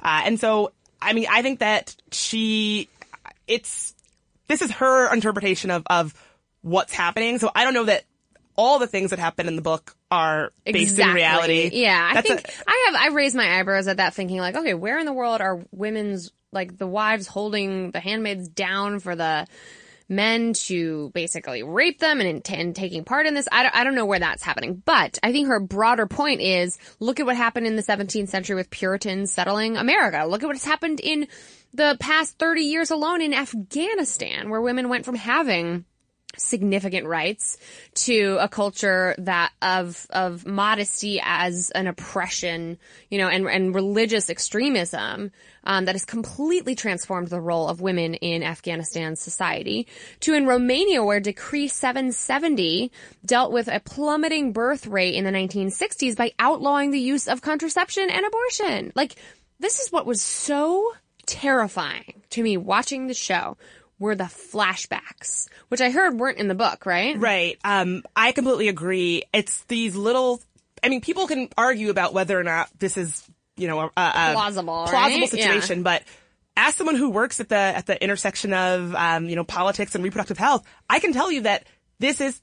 Uh, 0.03 0.23
and 0.25 0.41
so, 0.41 0.73
I 1.01 1.13
mean, 1.13 1.27
I 1.31 1.43
think 1.43 1.61
that 1.61 1.95
she, 2.11 2.89
it's, 3.47 3.95
this 4.49 4.63
is 4.63 4.73
her 4.73 5.15
interpretation 5.15 5.71
of, 5.71 5.85
of 5.87 6.13
what's 6.63 6.93
happening. 6.93 7.39
So 7.39 7.53
I 7.55 7.63
don't 7.63 7.75
know 7.75 7.85
that 7.85 8.03
all 8.57 8.81
the 8.81 8.89
things 8.89 9.11
that 9.11 9.21
happen 9.21 9.47
in 9.47 9.55
the 9.55 9.63
book 9.63 9.95
are 10.12 10.52
based 10.66 10.99
in 10.99 11.14
reality. 11.14 11.71
Yeah, 11.73 12.09
I 12.11 12.14
That's 12.14 12.28
think 12.28 12.40
a- 12.47 12.52
I 12.69 12.90
have. 12.92 13.12
I 13.12 13.14
raised 13.14 13.35
my 13.35 13.59
eyebrows 13.59 13.88
at 13.88 13.97
that, 13.97 14.12
thinking 14.12 14.37
like, 14.38 14.54
okay, 14.54 14.75
where 14.75 14.99
in 14.99 15.07
the 15.07 15.12
world 15.12 15.40
are 15.40 15.64
women's 15.73 16.31
like 16.52 16.76
the 16.76 16.87
wives 16.87 17.26
holding 17.26 17.92
the 17.92 18.00
handmaids 18.00 18.47
down 18.49 19.00
for 19.00 19.16
the 19.16 19.47
men 20.11 20.52
to 20.52 21.11
basically 21.14 21.62
rape 21.62 21.99
them 21.99 22.21
and, 22.21 22.47
and 22.50 22.76
taking 22.76 23.04
part 23.04 23.25
in 23.26 23.33
this? 23.33 23.49
I 23.50 23.62
don't, 23.62 23.75
I 23.75 23.85
don't 23.85 23.95
know 23.95 24.04
where 24.04 24.19
that's 24.19 24.42
happening, 24.42 24.83
but 24.85 25.19
I 25.23 25.33
think 25.33 25.49
her 25.49 25.61
broader 25.61 26.07
point 26.07 26.42
is 26.42 26.78
look 27.00 27.19
at 27.19 27.25
what 27.25 27.37
happened 27.37 27.66
in 27.66 27.76
the 27.76 27.83
17th 27.83 28.28
century 28.28 28.54
with 28.54 28.69
Puritans 28.69 29.33
settling 29.33 29.78
America. 29.78 30.26
Look 30.28 30.42
at 30.42 30.47
what's 30.47 30.64
happened 30.66 31.00
in 31.00 31.26
the 31.73 31.97
past 32.00 32.38
30 32.38 32.61
years 32.61 32.90
alone 32.90 33.23
in 33.23 33.33
Afghanistan, 33.33 34.50
where 34.50 34.61
women 34.61 34.90
went 34.90 35.07
from 35.07 35.14
having 35.14 35.87
significant 36.37 37.07
rights 37.07 37.59
to 37.95 38.37
a 38.41 38.49
culture 38.49 39.15
that 39.19 39.53
of 39.61 40.07
of 40.11 40.47
modesty 40.47 41.21
as 41.23 41.71
an 41.71 41.87
oppression, 41.87 42.79
you 43.11 43.19
know, 43.19 43.29
and 43.29 43.47
and 43.47 43.75
religious 43.75 44.31
extremism 44.31 45.31
um, 45.65 45.85
that 45.85 45.95
has 45.95 46.05
completely 46.05 46.75
transformed 46.75 47.29
the 47.29 47.41
role 47.41 47.69
of 47.69 47.81
women 47.81 48.15
in 48.15 48.43
Afghanistan 48.43 49.17
society. 49.17 49.87
To 50.21 50.35
in 50.35 50.47
Romania, 50.47 51.05
where 51.05 51.21
Decree 51.21 51.69
770 51.69 52.91
dealt 53.25 53.53
with 53.53 53.69
a 53.69 53.81
plummeting 53.81 54.53
birth 54.53 54.87
rate 54.87 55.15
in 55.15 55.25
the 55.25 55.31
1960s 55.31 56.17
by 56.17 56.33
outlawing 56.39 56.91
the 56.91 57.01
use 57.01 57.29
of 57.29 57.43
contraception 57.43 58.11
and 58.11 58.27
abortion. 58.27 58.93
Like 58.95 59.17
this 59.61 59.81
is 59.81 59.93
what 59.93 60.07
was 60.07 60.21
so 60.21 60.93
terrifying 61.27 62.23
to 62.31 62.43
me 62.43 62.57
watching 62.57 63.07
the 63.07 63.15
show 63.15 63.57
were 64.03 64.15
the 64.15 64.25
flashbacks, 64.25 65.49
which 65.69 65.81
I 65.81 65.91
heard 65.91 66.19
weren't 66.19 66.39
in 66.39 66.49
the 66.49 66.55
book, 66.55 66.85
right? 66.87 67.19
Right. 67.19 67.59
Um, 67.65 68.03
I 68.17 68.33
completely 68.33 68.69
agree. 68.69 69.23
It's 69.33 69.63
these 69.65 69.95
little. 69.97 70.41
I 70.85 70.89
mean, 70.89 71.01
people 71.01 71.27
can 71.29 71.49
argue 71.57 71.91
about 71.91 72.13
whether 72.13 72.39
or 72.39 72.43
not 72.43 72.69
this 72.79 72.97
is, 72.97 73.25
you 73.57 73.69
know, 73.69 73.81
a, 73.81 73.85
a 73.97 74.33
Plausible, 74.33 74.87
plausible 74.89 75.21
right? 75.21 75.29
situation. 75.31 75.85
But 75.85 76.03
as 76.57 76.75
someone 76.75 76.97
who 76.97 77.11
works 77.11 77.39
at 77.39 77.49
the 77.49 77.55
at 77.57 77.87
the 77.87 78.03
intersection 78.03 78.53
of, 78.53 78.95
um, 78.95 79.29
you 79.29 79.37
know, 79.37 79.45
politics 79.45 79.95
and 79.95 80.03
reproductive 80.03 80.39
health, 80.39 80.67
I 80.91 80.99
can 80.99 81.13
tell 81.13 81.31
you 81.31 81.43
that 81.43 81.65
this 82.01 82.21
is 82.21 82.41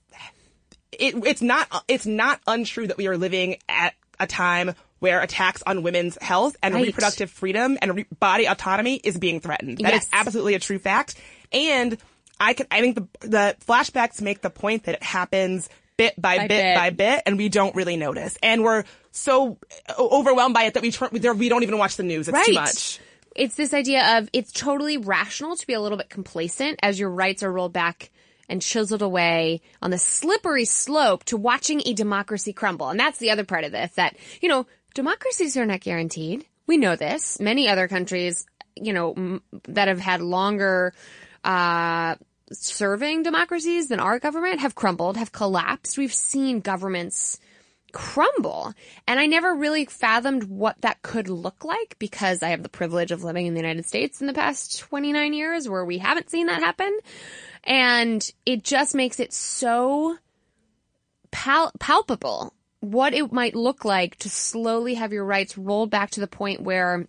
it, 0.93 1.15
it's 1.25 1.41
not 1.41 1.67
it's 1.87 2.05
not 2.05 2.39
untrue 2.47 2.87
that 2.87 2.97
we 2.97 3.07
are 3.07 3.17
living 3.17 3.57
at 3.67 3.93
a 4.19 4.27
time 4.27 4.73
where 4.99 5.21
attacks 5.21 5.63
on 5.65 5.81
women's 5.83 6.17
health 6.21 6.57
and 6.61 6.73
Right. 6.75 6.85
reproductive 6.87 7.29
freedom 7.31 7.77
and 7.81 7.95
re- 7.95 8.05
body 8.19 8.45
autonomy 8.47 8.95
is 8.95 9.17
being 9.17 9.39
threatened. 9.39 9.77
That 9.77 9.93
is 9.93 10.01
Yes. 10.01 10.09
absolutely 10.11 10.55
a 10.55 10.59
true 10.59 10.79
fact. 10.79 11.15
And 11.51 11.97
I 12.39 12.53
can 12.53 12.67
I 12.71 12.81
think 12.81 12.95
the 12.95 13.27
the 13.27 13.55
flashbacks 13.65 14.21
make 14.21 14.41
the 14.41 14.49
point 14.49 14.83
that 14.85 14.95
it 14.95 15.03
happens 15.03 15.69
bit 15.97 16.19
by, 16.19 16.37
By 16.37 16.47
bit, 16.47 16.61
bit. 16.63 16.75
by 16.75 16.89
bit, 16.91 17.23
and 17.25 17.37
we 17.37 17.49
don't 17.49 17.75
really 17.75 17.97
notice. 17.97 18.37
And 18.41 18.63
we're 18.63 18.85
so 19.11 19.57
uh, 19.89 19.93
overwhelmed 19.99 20.53
by 20.53 20.63
it 20.63 20.75
that 20.75 20.83
we 20.83 20.91
tr- 20.91 21.07
we 21.11 21.49
don't 21.49 21.63
even 21.63 21.77
watch 21.77 21.97
the 21.97 22.03
news. 22.03 22.27
It's 22.29 22.45
too 22.45 22.53
much. 22.53 22.99
It's 23.35 23.55
this 23.55 23.73
idea 23.73 24.17
of 24.17 24.29
it's 24.33 24.51
totally 24.51 24.97
rational 24.97 25.55
to 25.55 25.67
be 25.67 25.73
a 25.73 25.81
little 25.81 25.97
bit 25.97 26.09
complacent 26.09 26.79
as 26.81 26.99
your 26.99 27.09
rights 27.09 27.43
are 27.43 27.51
rolled 27.51 27.73
back 27.73 28.09
and 28.47 28.61
chiseled 28.61 29.01
away 29.01 29.61
on 29.81 29.91
the 29.91 29.97
slippery 29.97 30.65
slope 30.65 31.23
to 31.25 31.37
watching 31.37 31.81
a 31.85 31.93
democracy 31.93 32.51
crumble. 32.53 32.89
And 32.89 32.99
that's 32.99 33.19
the 33.19 33.29
other 33.31 33.43
part 33.43 33.63
of 33.63 33.71
this 33.71 33.91
that, 33.91 34.15
you 34.41 34.49
know, 34.49 34.65
democracies 34.95 35.55
are 35.55 35.65
not 35.65 35.81
guaranteed. 35.81 36.45
We 36.65 36.77
know 36.77 36.95
this. 36.95 37.39
Many 37.39 37.69
other 37.69 37.87
countries, 37.87 38.45
you 38.75 38.91
know, 38.93 39.13
m- 39.13 39.41
that 39.67 39.87
have 39.87 39.99
had 39.99 40.21
longer, 40.21 40.93
uh, 41.43 42.15
serving 42.51 43.23
democracies 43.23 43.87
than 43.87 43.99
our 43.99 44.19
government 44.19 44.59
have 44.59 44.75
crumbled, 44.75 45.17
have 45.17 45.31
collapsed. 45.31 45.97
We've 45.97 46.13
seen 46.13 46.59
governments 46.59 47.39
crumble. 47.91 48.73
And 49.07 49.19
I 49.19 49.25
never 49.25 49.55
really 49.55 49.85
fathomed 49.85 50.43
what 50.43 50.79
that 50.81 51.01
could 51.01 51.29
look 51.29 51.63
like 51.63 51.95
because 51.99 52.43
I 52.43 52.49
have 52.49 52.63
the 52.63 52.69
privilege 52.69 53.11
of 53.11 53.23
living 53.23 53.47
in 53.47 53.53
the 53.53 53.59
United 53.59 53.85
States 53.85 54.21
in 54.21 54.27
the 54.27 54.33
past 54.33 54.79
29 54.79 55.33
years 55.33 55.67
where 55.67 55.85
we 55.85 55.97
haven't 55.97 56.29
seen 56.29 56.47
that 56.47 56.61
happen. 56.61 56.97
And 57.63 58.29
it 58.45 58.63
just 58.63 58.95
makes 58.95 59.19
it 59.19 59.33
so 59.33 60.17
pal- 61.31 61.71
palpable 61.79 62.53
what 62.79 63.13
it 63.13 63.31
might 63.31 63.55
look 63.55 63.83
like 63.83 64.15
to 64.17 64.29
slowly 64.29 64.93
have 64.95 65.11
your 65.11 65.25
rights 65.25 65.57
rolled 65.57 65.89
back 65.89 66.11
to 66.11 66.21
the 66.21 66.27
point 66.27 66.61
where 66.61 67.07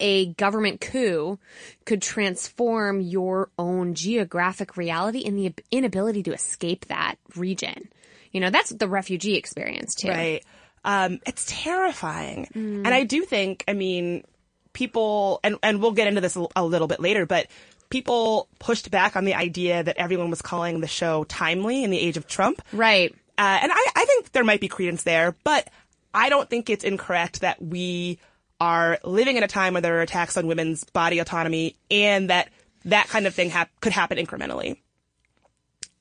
a 0.00 0.26
government 0.26 0.80
coup 0.80 1.38
could 1.84 2.02
transform 2.02 3.00
your 3.00 3.50
own 3.58 3.94
geographic 3.94 4.76
reality 4.76 5.24
and 5.24 5.38
the 5.38 5.54
inability 5.70 6.22
to 6.24 6.32
escape 6.32 6.86
that 6.86 7.16
region. 7.36 7.88
You 8.32 8.40
know, 8.40 8.50
that's 8.50 8.70
the 8.70 8.88
refugee 8.88 9.36
experience 9.36 9.94
too. 9.94 10.08
Right. 10.08 10.44
Um, 10.84 11.20
it's 11.26 11.46
terrifying. 11.46 12.48
And 12.54 12.88
I 12.88 13.04
do 13.04 13.22
think, 13.22 13.64
I 13.66 13.72
mean, 13.72 14.24
people, 14.72 15.40
and, 15.42 15.56
and 15.62 15.80
we'll 15.80 15.92
get 15.92 16.08
into 16.08 16.20
this 16.20 16.36
a, 16.36 16.46
a 16.56 16.64
little 16.64 16.88
bit 16.88 17.00
later, 17.00 17.24
but 17.24 17.46
people 17.88 18.48
pushed 18.58 18.90
back 18.90 19.16
on 19.16 19.24
the 19.24 19.34
idea 19.34 19.82
that 19.82 19.96
everyone 19.96 20.28
was 20.28 20.42
calling 20.42 20.80
the 20.80 20.88
show 20.88 21.24
timely 21.24 21.84
in 21.84 21.90
the 21.90 21.98
age 21.98 22.16
of 22.16 22.26
Trump. 22.26 22.60
Right. 22.72 23.14
Uh, 23.38 23.58
and 23.62 23.72
I, 23.72 23.86
I 23.96 24.04
think 24.04 24.32
there 24.32 24.44
might 24.44 24.60
be 24.60 24.68
credence 24.68 25.04
there, 25.04 25.36
but 25.44 25.70
I 26.12 26.28
don't 26.28 26.50
think 26.50 26.68
it's 26.68 26.84
incorrect 26.84 27.40
that 27.40 27.62
we 27.62 28.18
are 28.60 28.98
living 29.04 29.36
in 29.36 29.42
a 29.42 29.48
time 29.48 29.74
where 29.74 29.82
there 29.82 29.98
are 29.98 30.02
attacks 30.02 30.36
on 30.36 30.46
women's 30.46 30.84
body 30.84 31.18
autonomy 31.18 31.76
and 31.90 32.30
that 32.30 32.48
that 32.84 33.08
kind 33.08 33.26
of 33.26 33.34
thing 33.34 33.50
hap- 33.50 33.70
could 33.80 33.92
happen 33.92 34.18
incrementally. 34.18 34.76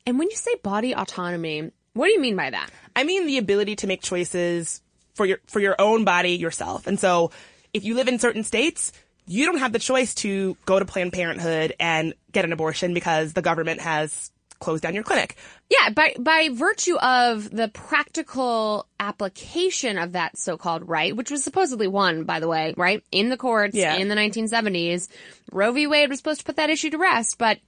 And 0.05 0.19
when 0.19 0.29
you 0.29 0.35
say 0.35 0.55
body 0.63 0.93
autonomy, 0.93 1.71
what 1.93 2.07
do 2.07 2.13
you 2.13 2.19
mean 2.19 2.35
by 2.35 2.49
that? 2.49 2.69
I 2.95 3.03
mean 3.03 3.25
the 3.25 3.37
ability 3.37 3.77
to 3.77 3.87
make 3.87 4.01
choices 4.01 4.81
for 5.13 5.25
your 5.25 5.39
for 5.47 5.59
your 5.59 5.75
own 5.79 6.03
body 6.03 6.31
yourself. 6.31 6.87
And 6.87 6.99
so 6.99 7.31
if 7.73 7.83
you 7.83 7.95
live 7.95 8.07
in 8.07 8.19
certain 8.19 8.43
states, 8.43 8.91
you 9.25 9.45
don't 9.45 9.59
have 9.59 9.71
the 9.71 9.79
choice 9.79 10.13
to 10.15 10.57
go 10.65 10.79
to 10.79 10.85
Planned 10.85 11.13
Parenthood 11.13 11.73
and 11.79 12.13
get 12.31 12.45
an 12.45 12.51
abortion 12.51 12.93
because 12.93 13.33
the 13.33 13.41
government 13.41 13.81
has 13.81 14.31
closed 14.63 14.83
down 14.83 14.93
your 14.95 15.03
clinic. 15.03 15.35
Yeah, 15.69 15.89
by 15.89 16.15
by 16.19 16.49
virtue 16.51 16.95
of 16.97 17.49
the 17.51 17.67
practical 17.67 18.87
application 18.99 19.97
of 19.97 20.13
that 20.13 20.37
so-called 20.37 20.87
right, 20.87 21.15
which 21.15 21.29
was 21.31 21.43
supposedly 21.43 21.87
won, 21.87 22.23
by 22.23 22.39
the 22.39 22.47
way, 22.47 22.73
right 22.77 23.03
in 23.11 23.29
the 23.29 23.37
courts 23.37 23.75
Yeah. 23.75 23.95
in 23.95 24.07
the 24.07 24.15
1970s, 24.15 25.07
Roe 25.51 25.71
v. 25.71 25.87
Wade 25.87 26.09
was 26.09 26.19
supposed 26.19 26.39
to 26.39 26.45
put 26.45 26.55
that 26.55 26.69
issue 26.69 26.89
to 26.91 26.97
rest, 26.97 27.37
but 27.37 27.59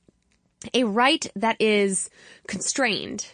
a 0.73 0.83
right 0.83 1.25
that 1.35 1.57
is 1.59 2.09
constrained 2.47 3.27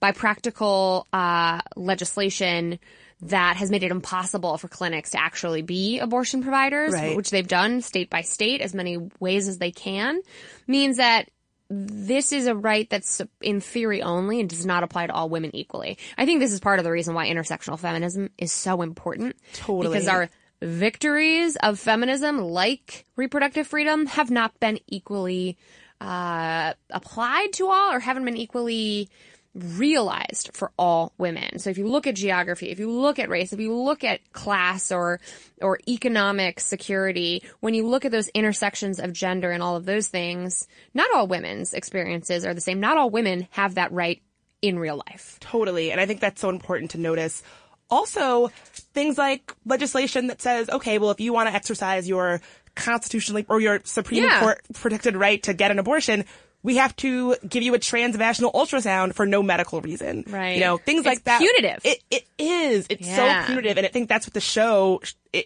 by 0.00 0.12
practical 0.12 1.06
uh, 1.12 1.60
legislation 1.74 2.78
that 3.22 3.56
has 3.56 3.70
made 3.70 3.82
it 3.82 3.90
impossible 3.90 4.58
for 4.58 4.68
clinics 4.68 5.10
to 5.12 5.18
actually 5.20 5.62
be 5.62 5.98
abortion 6.00 6.42
providers, 6.42 6.92
Right. 6.92 7.16
which 7.16 7.30
they've 7.30 7.48
done 7.48 7.80
state 7.80 8.10
by 8.10 8.20
state 8.20 8.60
as 8.60 8.74
many 8.74 8.98
ways 9.20 9.48
as 9.48 9.56
they 9.56 9.70
can, 9.70 10.20
means 10.66 10.98
that 10.98 11.28
this 11.68 12.32
is 12.32 12.46
a 12.46 12.54
right 12.54 12.88
that's 12.88 13.20
in 13.40 13.60
theory 13.60 14.02
only 14.02 14.40
and 14.40 14.48
does 14.48 14.64
not 14.64 14.82
apply 14.82 15.06
to 15.06 15.12
all 15.12 15.28
women 15.28 15.54
equally. 15.54 15.98
I 16.16 16.24
think 16.24 16.40
this 16.40 16.52
is 16.52 16.60
part 16.60 16.78
of 16.78 16.84
the 16.84 16.90
reason 16.90 17.14
why 17.14 17.28
intersectional 17.28 17.78
feminism 17.78 18.30
is 18.38 18.52
so 18.52 18.82
important. 18.82 19.36
Totally. 19.52 19.88
Because 19.88 20.08
our 20.08 20.28
victories 20.60 21.56
of 21.56 21.78
feminism, 21.78 22.38
like 22.38 23.04
reproductive 23.16 23.66
freedom, 23.66 24.06
have 24.06 24.30
not 24.30 24.58
been 24.60 24.78
equally 24.86 25.58
uh, 26.00 26.74
applied 26.90 27.52
to 27.54 27.68
all 27.68 27.92
or 27.92 28.00
haven't 28.00 28.24
been 28.24 28.36
equally 28.36 29.08
realized 29.56 30.50
for 30.52 30.70
all 30.78 31.12
women. 31.18 31.58
So 31.58 31.70
if 31.70 31.78
you 31.78 31.88
look 31.88 32.06
at 32.06 32.14
geography, 32.14 32.70
if 32.70 32.78
you 32.78 32.90
look 32.90 33.18
at 33.18 33.28
race, 33.28 33.52
if 33.52 33.60
you 33.60 33.74
look 33.74 34.04
at 34.04 34.32
class 34.32 34.92
or 34.92 35.20
or 35.62 35.78
economic 35.88 36.60
security, 36.60 37.42
when 37.60 37.74
you 37.74 37.86
look 37.86 38.04
at 38.04 38.12
those 38.12 38.28
intersections 38.28 39.00
of 39.00 39.12
gender 39.12 39.50
and 39.50 39.62
all 39.62 39.76
of 39.76 39.86
those 39.86 40.08
things, 40.08 40.68
not 40.94 41.12
all 41.14 41.26
women's 41.26 41.74
experiences 41.74 42.44
are 42.44 42.54
the 42.54 42.60
same. 42.60 42.80
Not 42.80 42.98
all 42.98 43.10
women 43.10 43.48
have 43.50 43.76
that 43.76 43.92
right 43.92 44.22
in 44.62 44.78
real 44.78 45.02
life. 45.08 45.38
Totally. 45.40 45.90
And 45.90 46.00
I 46.00 46.06
think 46.06 46.20
that's 46.20 46.40
so 46.40 46.50
important 46.50 46.92
to 46.92 46.98
notice. 46.98 47.42
Also, 47.88 48.48
things 48.94 49.16
like 49.16 49.54
legislation 49.64 50.26
that 50.26 50.42
says, 50.42 50.68
okay, 50.68 50.98
well, 50.98 51.10
if 51.10 51.20
you 51.20 51.32
want 51.32 51.48
to 51.48 51.54
exercise 51.54 52.08
your 52.08 52.40
constitutionally 52.74 53.46
or 53.48 53.60
your 53.60 53.80
Supreme 53.84 54.24
Yeah. 54.24 54.40
Court 54.40 54.60
protected 54.74 55.16
right 55.16 55.42
to 55.44 55.54
get 55.54 55.70
an 55.70 55.78
abortion, 55.78 56.24
we 56.66 56.76
have 56.78 56.96
to 56.96 57.36
give 57.48 57.62
you 57.62 57.72
a 57.76 57.78
transvaginal 57.78 58.52
ultrasound 58.52 59.14
for 59.14 59.24
no 59.24 59.40
medical 59.40 59.80
reason. 59.80 60.24
Right. 60.26 60.54
You 60.56 60.60
know, 60.60 60.78
things 60.78 60.98
It's 60.98 61.06
like 61.06 61.22
that. 61.22 61.38
punitive. 61.40 61.80
It, 61.84 62.02
it 62.10 62.24
is. 62.40 62.86
It's 62.90 63.06
Yeah. 63.06 63.42
so 63.42 63.46
punitive. 63.46 63.76
And 63.76 63.86
I 63.86 63.88
think 63.88 64.08
that's 64.08 64.26
what 64.26 64.34
the 64.34 64.40
show 64.40 65.00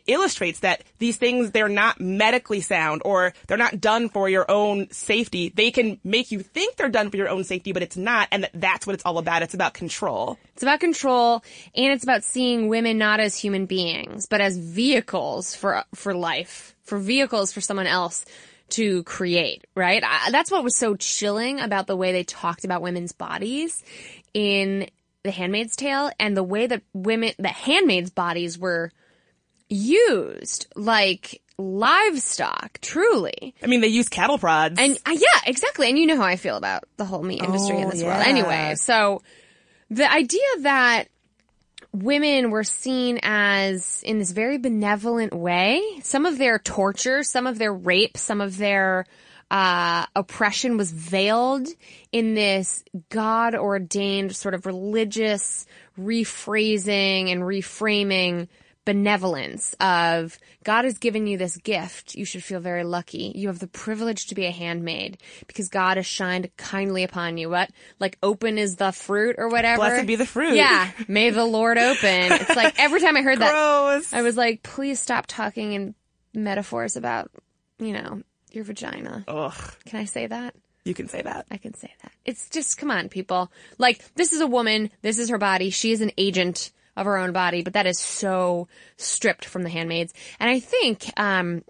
illustrates 0.07 0.61
that 0.61 0.83
these 0.99 1.19
things, 1.19 1.51
they're 1.51 1.69
not 1.69 2.01
medically 2.01 2.63
sound 2.63 3.03
or 3.05 3.35
they're 3.47 3.59
not 3.59 3.83
done 3.83 4.09
for 4.09 4.31
your 4.31 4.51
own 4.51 4.91
safety. 4.93 5.53
They 5.55 5.71
can 5.71 6.01
make 6.05 6.33
you 6.33 6.41
think 6.41 6.77
they're 6.77 6.89
done 6.89 7.11
for 7.11 7.19
your 7.19 7.29
own 7.29 7.45
safety, 7.45 7.73
but 7.73 7.83
it's 7.83 7.99
not. 7.99 8.29
And 8.33 8.49
that's 8.55 8.87
what 8.87 8.95
it's 8.95 9.05
all 9.05 9.19
about. 9.19 9.43
It's 9.43 9.53
about 9.53 9.75
control. 9.75 10.39
It's 10.55 10.63
about 10.63 10.81
control 10.81 11.45
and 11.75 11.93
it's 11.93 12.05
about 12.05 12.25
seeing 12.25 12.69
women 12.69 12.97
not 12.97 13.21
as 13.21 13.37
human 13.37 13.67
beings, 13.67 14.27
but 14.27 14.41
as 14.41 14.57
vehicles 14.57 15.55
for, 15.55 15.85
for 15.95 16.15
life, 16.15 16.75
for 16.83 16.97
vehicles 16.99 17.53
for 17.53 17.61
someone 17.61 17.87
else 17.87 18.25
to 18.73 19.03
create, 19.05 19.67
right? 19.75 20.03
I, 20.05 20.31
that's 20.31 20.51
what 20.51 20.65
was 20.65 20.77
so 20.77 20.97
chilling 20.97 21.61
about 21.61 21.87
the 21.87 21.97
way 21.97 22.13
they 22.13 22.25
talked 22.25 22.65
about 22.65 22.83
women's 22.83 23.13
bodies 23.13 23.83
in 24.35 24.89
The 25.23 25.31
Handmaid's 25.31 25.77
Tale 25.77 26.11
and 26.19 26.37
the 26.37 26.43
way 26.43 26.67
that 26.67 26.83
women, 26.93 27.33
the 27.39 27.49
handmaids' 27.49 28.11
bodies 28.11 28.59
were 28.59 28.93
used 29.69 30.67
like 30.75 31.41
livestock, 31.59 32.79
truly. 32.81 33.55
I 33.63 33.67
mean, 33.67 33.81
they 33.81 33.89
use 33.89 34.09
cattle 34.09 34.39
prods. 34.39 34.81
And 34.81 34.99
uh, 35.07 35.13
yeah, 35.13 35.41
exactly. 35.47 35.89
And 35.89 35.99
you 35.99 36.07
know 36.07 36.17
how 36.17 36.25
I 36.25 36.37
feel 36.37 36.57
about 36.57 36.85
the 36.97 37.05
whole 37.05 37.23
meat 37.23 37.43
industry 37.43 37.79
in 37.79 37.87
Oh, 37.87 37.91
this 37.91 38.03
world 38.03 38.23
anyway. 38.25 38.75
So 38.77 39.23
the 39.91 40.11
idea 40.11 40.41
that 40.61 41.09
women 41.93 42.51
were 42.51 42.65
seen 42.65 43.19
as 43.23 44.03
in 44.05 44.19
this 44.19 44.31
very 44.31 44.59
benevolent 44.59 45.35
way, 45.35 45.83
some 46.03 46.27
of 46.27 46.39
their 46.39 46.59
torture, 46.59 47.23
some 47.23 47.47
of 47.47 47.59
their 47.59 47.73
rape, 47.73 48.17
some 48.17 48.41
of 48.41 48.57
their 48.57 49.07
uh, 49.51 50.07
oppression 50.15 50.77
was 50.77 50.93
veiled 50.93 51.67
in 52.13 52.35
this 52.35 52.85
God 53.09 53.55
ordained 53.55 54.37
sort 54.37 54.55
of 54.55 54.65
religious 54.65 55.67
rephrasing 55.99 57.33
and 57.33 57.43
reframing 57.43 58.49
benevolence 58.85 59.75
of 59.79 60.39
God 60.65 60.85
has 60.85 60.99
given 60.99 61.27
you 61.27 61.37
this 61.37 61.57
gift. 61.59 62.15
You 62.15 62.25
should 62.25 62.43
feel 62.43 62.61
very 62.61 62.83
lucky. 62.83 63.33
You 63.35 63.49
have 63.49 63.59
the 63.59 63.67
privilege 63.67 64.29
to 64.29 64.35
be 64.35 64.47
a 64.47 64.51
handmaid 64.51 65.19
because 65.47 65.69
God 65.69 65.97
has 65.97 66.07
shined 66.07 66.51
kindly 66.57 67.05
upon 67.05 67.37
you. 67.37 67.51
What? 67.51 67.71
Like 67.99 68.17
open 68.23 68.59
is 68.59 68.77
the 68.77 68.91
fruit 68.91 69.37
or 69.39 69.49
whatever. 69.49 69.79
Blessed 69.79 70.07
be 70.07 70.17
the 70.17 70.27
fruit. 70.27 70.55
Yeah. 70.55 70.91
May 71.09 71.31
the 71.31 71.45
Lord 71.45 71.79
open. 71.79 72.33
It's 72.33 72.57
like 72.57 72.81
every 72.81 73.01
time 73.01 73.17
I 73.17 73.23
heard 73.23 73.41
that, 73.41 73.55
I 74.13 74.23
was 74.23 74.37
like, 74.37 74.63
please 74.63 74.99
stop 74.99 75.27
talking 75.27 75.73
in 75.73 75.95
metaphors 76.35 76.97
about, 76.97 77.31
you 77.79 77.93
know, 77.93 78.23
your 78.51 78.65
vagina. 78.65 79.25
Ugh. 79.29 79.75
Can 79.85 80.01
I 80.01 80.05
say 80.07 80.27
that? 80.27 80.55
You 80.85 80.95
can 80.95 81.09
say 81.09 81.21
that. 81.21 81.47
I 81.51 81.59
can 81.59 81.75
say 81.75 81.93
that. 82.03 82.13
It's 82.25 82.49
just, 82.49 82.79
come 82.79 82.91
on, 82.91 83.11
people. 83.11 83.53
Like, 83.77 84.03
this 84.15 84.33
is 84.33 84.41
a 84.41 84.47
woman. 84.47 84.91
This 85.03 85.19
is 85.19 85.29
her 85.29 85.37
body. 85.37 85.69
She 85.69 85.93
is 85.93 86.01
an 86.01 86.11
agent 86.17 86.73
of 86.97 87.07
her 87.07 87.17
own 87.17 87.33
body, 87.33 87.63
but 87.63 87.75
that 87.75 87.87
is 87.87 87.99
so 87.99 88.69
stripped 88.97 89.45
from 89.45 89.63
the 89.63 89.71
handmaids. 89.71 90.13
And 90.39 90.51
I 90.51 90.61
think, 90.61 91.11
um, 91.17 91.65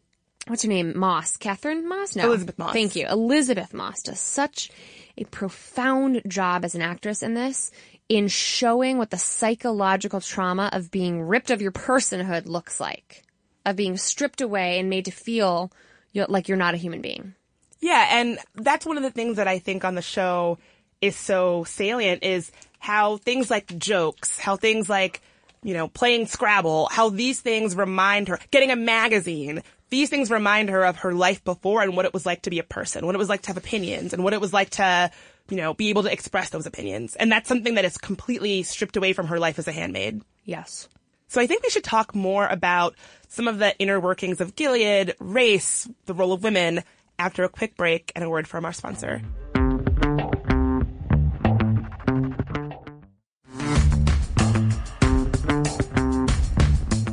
what's 0.47 0.63
her 0.63 0.69
name? 0.69 0.99
Moss. 0.99 1.37
Catherine 1.37 1.89
Moss? 1.89 2.17
No. 2.17 2.27
Elisabeth 2.27 2.59
Moss. 2.59 2.73
Thank 2.73 2.97
you. 2.97 3.07
Elisabeth 3.09 3.75
Moss 3.75 4.03
does 4.03 4.21
such 4.21 4.71
a 5.17 5.25
profound 5.25 6.23
job 6.27 6.65
as 6.65 6.75
an 6.75 6.83
actress 6.83 7.23
in 7.23 7.35
this 7.35 7.71
in 8.09 8.27
showing 8.27 8.99
what 8.99 9.11
the 9.11 9.19
psychological 9.19 10.21
trauma 10.21 10.69
of 10.73 10.91
being 10.91 11.23
ripped 11.23 11.51
of 11.51 11.63
your 11.63 11.71
personhood 11.71 12.47
looks 12.47 12.81
like, 12.81 13.23
of 13.65 13.77
being 13.77 13.97
stripped 13.97 14.41
away 14.41 14.81
and 14.81 14.91
made 14.91 15.05
to 15.05 15.13
feel 15.13 15.71
like 16.13 16.49
you're 16.49 16.59
not 16.59 16.75
a 16.75 16.79
human 16.79 17.01
being. 17.01 17.35
Yeah, 17.81 18.07
and 18.11 18.39
that's 18.57 18.85
one 18.85 18.97
of 18.97 19.05
the 19.05 19.13
things 19.13 19.37
that 19.37 19.47
I 19.47 19.61
think 19.61 19.85
on 19.85 19.95
the 19.95 20.03
show 20.03 20.59
is 21.01 21.17
so 21.17 21.65
salient 21.65 22.25
is 22.25 22.51
how 22.81 23.19
things 23.19 23.51
like 23.51 23.79
jokes, 23.79 24.39
how 24.39 24.57
things 24.57 24.89
like, 24.89 25.23
you 25.63 25.75
know, 25.75 25.87
playing 25.87 26.27
Scrabble, 26.27 26.89
how 26.91 27.11
these 27.11 27.41
things 27.41 27.77
remind 27.77 28.29
her, 28.29 28.41
getting 28.51 28.71
a 28.71 28.77
magazine, 28.77 29.63
these 29.91 30.09
things 30.09 30.31
remind 30.31 30.71
her 30.71 30.85
of 30.85 30.97
her 30.97 31.13
life 31.13 31.45
before 31.45 31.83
and 31.83 31.95
what 31.95 32.07
it 32.07 32.15
was 32.15 32.25
like 32.25 32.43
to 32.43 32.51
be 32.51 32.59
a 32.59 32.65
person, 32.65 33.07
what 33.07 33.15
it 33.15 33.19
was 33.19 33.29
like 33.29 33.43
to 33.43 33.49
have 33.49 33.57
opinions, 33.57 34.13
and 34.13 34.25
what 34.25 34.33
it 34.33 34.41
was 34.41 34.53
like 34.53 34.71
to, 34.71 35.11
you 35.51 35.57
know, 35.57 35.75
be 35.75 35.91
able 35.91 36.03
to 36.05 36.13
express 36.13 36.51
those 36.51 36.67
opinions. 36.67 37.17
And 37.17 37.31
that's 37.31 37.49
something 37.49 37.75
that 37.75 37.85
is 37.85 37.99
completely 37.99 38.63
stripped 38.63 38.97
away 38.97 39.13
from 39.13 39.27
her 39.27 39.39
life 39.39 39.59
as 39.59 39.69
a 39.69 39.73
handmaid. 39.73 40.23
Yes. 40.45 40.89
So 41.29 41.41
I 41.41 41.47
think 41.47 41.63
we 41.63 41.71
should 41.71 41.85
talk 41.85 42.15
more 42.15 42.47
about 42.47 42.97
some 43.29 43.47
of 43.47 43.59
the 43.59 43.77
inner 43.79 44.01
workings 44.01 44.41
of 44.41 44.57
Gilead, 44.57 45.15
race, 45.21 45.89
the 46.07 46.15
role 46.15 46.33
of 46.33 46.43
women, 46.43 46.83
after 47.19 47.45
a 47.45 47.49
quick 47.49 47.77
break 47.77 48.11
and 48.17 48.25
a 48.25 48.31
word 48.31 48.49
from 48.49 48.65
our 48.65 48.73
sponsor. 48.73 49.21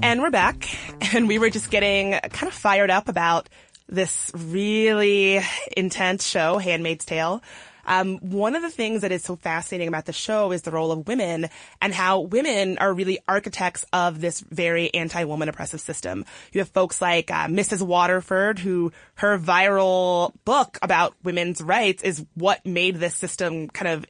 And 0.07 0.21
we're 0.21 0.31
back, 0.31 0.69
and 1.13 1.27
we 1.27 1.37
were 1.37 1.49
just 1.49 1.69
getting 1.69 2.13
kind 2.13 2.47
of 2.47 2.53
fired 2.53 2.89
up 2.89 3.09
about 3.09 3.49
this 3.89 4.31
really 4.33 5.41
intense 5.75 6.25
show, 6.25 6.59
Handmaid's 6.59 7.03
Tale. 7.03 7.43
Um, 7.85 8.17
one 8.19 8.55
of 8.55 8.61
the 8.61 8.69
things 8.69 9.01
that 9.01 9.11
is 9.11 9.25
so 9.25 9.35
fascinating 9.35 9.89
about 9.89 10.05
the 10.05 10.13
show 10.13 10.53
is 10.53 10.61
the 10.61 10.71
role 10.71 10.93
of 10.93 11.09
women 11.09 11.49
and 11.81 11.93
how 11.93 12.21
women 12.21 12.77
are 12.77 12.93
really 12.93 13.19
architects 13.27 13.85
of 13.91 14.21
this 14.21 14.39
very 14.39 14.93
anti-woman 14.93 15.49
oppressive 15.49 15.81
system. 15.81 16.23
You 16.53 16.61
have 16.61 16.69
folks 16.69 17.01
like 17.01 17.29
uh, 17.29 17.47
Mrs. 17.47 17.81
Waterford, 17.81 18.59
who 18.59 18.93
her 19.15 19.37
viral 19.37 20.31
book 20.45 20.79
about 20.81 21.15
women's 21.21 21.61
rights 21.61 22.01
is 22.01 22.25
what 22.35 22.65
made 22.65 22.95
this 22.95 23.15
system 23.15 23.67
kind 23.67 23.89
of 23.89 24.05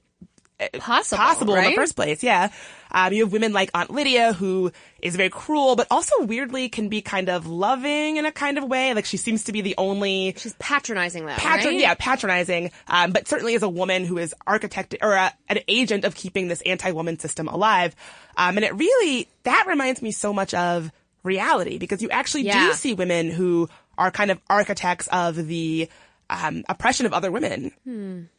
Possible, 0.80 1.18
possible 1.18 1.54
right? 1.56 1.66
in 1.66 1.72
the 1.72 1.76
first 1.76 1.96
place. 1.96 2.24
Yeah. 2.24 2.50
Um, 2.92 3.14
you 3.14 3.24
have 3.26 3.32
women 3.32 3.54
like 3.54 3.70
Aunt 3.76 3.92
Lydia 3.92 4.34
who 4.34 4.72
is 5.02 5.16
very 5.16 5.30
cruel, 5.30 5.76
but 5.76 5.86
also 5.92 6.24
weirdly 6.24 6.68
can 6.70 6.90
be 6.90 7.02
kind 7.02 7.30
of 7.30 7.46
loving 7.46 8.18
in 8.18 8.26
a 8.26 8.32
kind 8.32 8.58
of 8.58 8.64
way. 8.64 8.94
Like 8.96 9.06
she 9.06 9.18
seems 9.18 9.44
to 9.44 9.52
be 9.52 9.62
the 9.62 9.76
only 9.78 10.34
She's 10.38 10.56
patronizing 10.58 11.26
though, 11.28 11.34
patron, 11.36 11.74
right? 11.76 11.80
yeah, 11.82 11.94
patronizing, 12.00 12.72
um, 12.88 13.12
but 13.12 13.28
certainly 13.28 13.54
as 13.56 13.62
a 13.62 13.70
woman 13.70 14.04
who 14.04 14.18
is 14.18 14.34
architect 14.48 14.96
or 15.02 15.14
a, 15.14 15.32
an 15.50 15.60
agent 15.68 16.06
of 16.06 16.16
keeping 16.16 16.48
this 16.48 16.62
anti-woman 16.62 17.20
system 17.20 17.48
alive. 17.48 17.96
Um, 18.36 18.58
and 18.58 18.66
it 18.66 18.74
really, 18.74 19.28
that 19.44 19.66
reminds 19.68 20.02
me 20.02 20.12
so 20.12 20.34
much 20.34 20.54
of 20.56 20.92
reality 21.24 21.78
because 21.78 22.02
you 22.02 22.10
actually 22.10 22.44
Yeah. 22.44 22.68
do 22.70 22.74
see 22.74 22.94
women 22.96 23.30
who 23.30 23.70
are 23.98 24.10
kind 24.10 24.32
of 24.32 24.40
architects 24.50 25.08
of 25.12 25.36
the, 25.36 25.90
um, 26.32 26.64
oppression 26.70 27.06
of 27.06 27.14
other 27.14 27.32
women. 27.32 28.30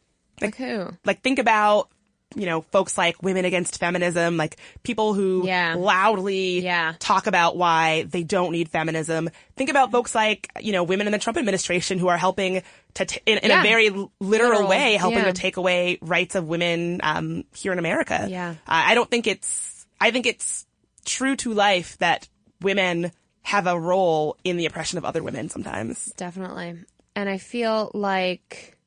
Like 0.41 0.55
who? 0.55 0.87
Like 1.05 1.21
think 1.21 1.37
about, 1.39 1.89
you 2.35 2.45
know, 2.45 2.61
folks 2.61 2.95
like 2.97 3.21
women 3.23 3.43
against 3.45 3.79
feminism, 3.79 4.37
like 4.37 4.57
people 4.83 5.15
who 5.15 5.43
Yeah. 5.47 5.75
loudly 5.77 6.59
Yeah. 6.61 6.93
talk 6.99 7.25
about 7.25 7.57
why 7.57 8.03
they 8.03 8.23
don't 8.23 8.51
need 8.51 8.69
feminism. 8.69 9.29
Think 9.55 9.69
about 9.71 9.91
folks 9.91 10.13
like, 10.13 10.47
you 10.59 10.71
know, 10.71 10.83
women 10.83 11.07
in 11.07 11.11
the 11.11 11.17
Trump 11.19 11.37
administration 11.37 11.97
who 11.97 12.07
are 12.07 12.17
helping 12.17 12.61
to, 12.95 13.05
t- 13.05 13.19
in, 13.25 13.39
in 13.39 13.49
Yeah. 13.49 13.61
a 13.61 13.63
very 13.63 13.89
literal, 13.89 14.11
Literal, 14.19 14.67
way, 14.67 14.93
helping 14.93 15.23
to 15.23 15.33
take 15.33 15.57
away 15.57 15.97
rights 16.01 16.35
of 16.35 16.47
women, 16.47 16.99
um, 17.01 17.45
here 17.55 17.71
in 17.73 17.79
America. 17.79 18.27
Yeah. 18.29 18.51
Uh, 18.51 18.53
I 18.67 18.93
don't 18.93 19.09
think 19.09 19.25
it's, 19.25 19.87
I 19.99 20.11
think 20.11 20.27
it's 20.27 20.67
true 21.05 21.35
to 21.37 21.53
life 21.53 21.97
that 21.97 22.27
women 22.61 23.11
have 23.41 23.65
a 23.65 23.79
role 23.79 24.37
in 24.43 24.57
the 24.57 24.67
oppression 24.67 24.99
of 24.99 25.05
other 25.05 25.23
women 25.23 25.49
sometimes. 25.49 26.13
Definitely. 26.15 26.75
And 27.15 27.27
I 27.27 27.39
feel 27.39 27.89
like 27.95 28.77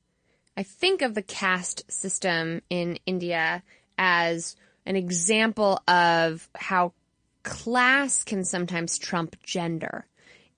I 0.57 0.63
think 0.63 1.03
of 1.03 1.15
the 1.15 1.23
caste 1.23 1.91
system 1.91 2.63
in 2.69 2.99
India 3.07 3.63
as 3.97 4.57
an 4.85 4.97
example 4.97 5.81
of 5.89 6.49
how 6.55 6.93
class 7.43 8.25
can 8.25 8.45
sometimes 8.45 8.99
trump 8.99 9.37
gender 9.43 10.07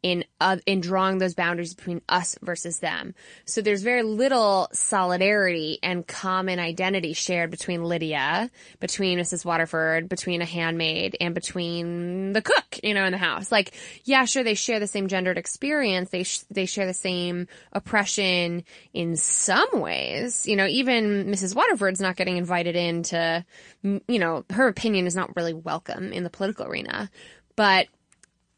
in 0.04 0.22
uh, 0.38 0.58
in 0.66 0.82
drawing 0.82 1.16
those 1.16 1.34
boundaries 1.34 1.72
between 1.72 2.02
us 2.10 2.36
versus 2.42 2.78
them. 2.80 3.14
So 3.46 3.62
there's 3.62 3.82
very 3.82 4.02
little 4.02 4.68
solidarity 4.70 5.78
and 5.82 6.06
common 6.06 6.58
identity 6.58 7.14
shared 7.14 7.50
between 7.50 7.82
Lydia, 7.82 8.50
between 8.80 9.18
Mrs. 9.18 9.46
Waterford, 9.46 10.10
between 10.10 10.42
a 10.42 10.44
handmaid, 10.44 11.16
and 11.22 11.34
between 11.34 12.34
the 12.34 12.42
cook, 12.42 12.78
you 12.82 12.92
know, 12.92 13.06
in 13.06 13.12
the 13.12 13.18
house. 13.18 13.50
Like, 13.50 13.72
yeah, 14.04 14.26
sure, 14.26 14.44
they 14.44 14.52
share 14.52 14.78
the 14.78 14.86
same 14.86 15.08
gendered 15.08 15.38
experience. 15.38 16.10
They 16.10 16.24
sh- 16.24 16.44
they 16.50 16.66
share 16.66 16.86
the 16.86 16.92
same 16.92 17.48
oppression 17.72 18.64
in 18.92 19.16
some 19.16 19.80
ways. 19.80 20.46
You 20.46 20.56
know, 20.56 20.66
even 20.66 21.24
Mrs. 21.28 21.56
Waterford's 21.56 22.00
not 22.00 22.16
getting 22.16 22.36
invited 22.36 22.76
into, 22.76 23.42
you 23.82 24.18
know, 24.18 24.44
her 24.50 24.68
opinion 24.68 25.06
is 25.06 25.16
not 25.16 25.34
really 25.34 25.54
welcome 25.54 26.12
in 26.12 26.24
the 26.24 26.30
political 26.30 26.66
arena, 26.66 27.10
but 27.56 27.86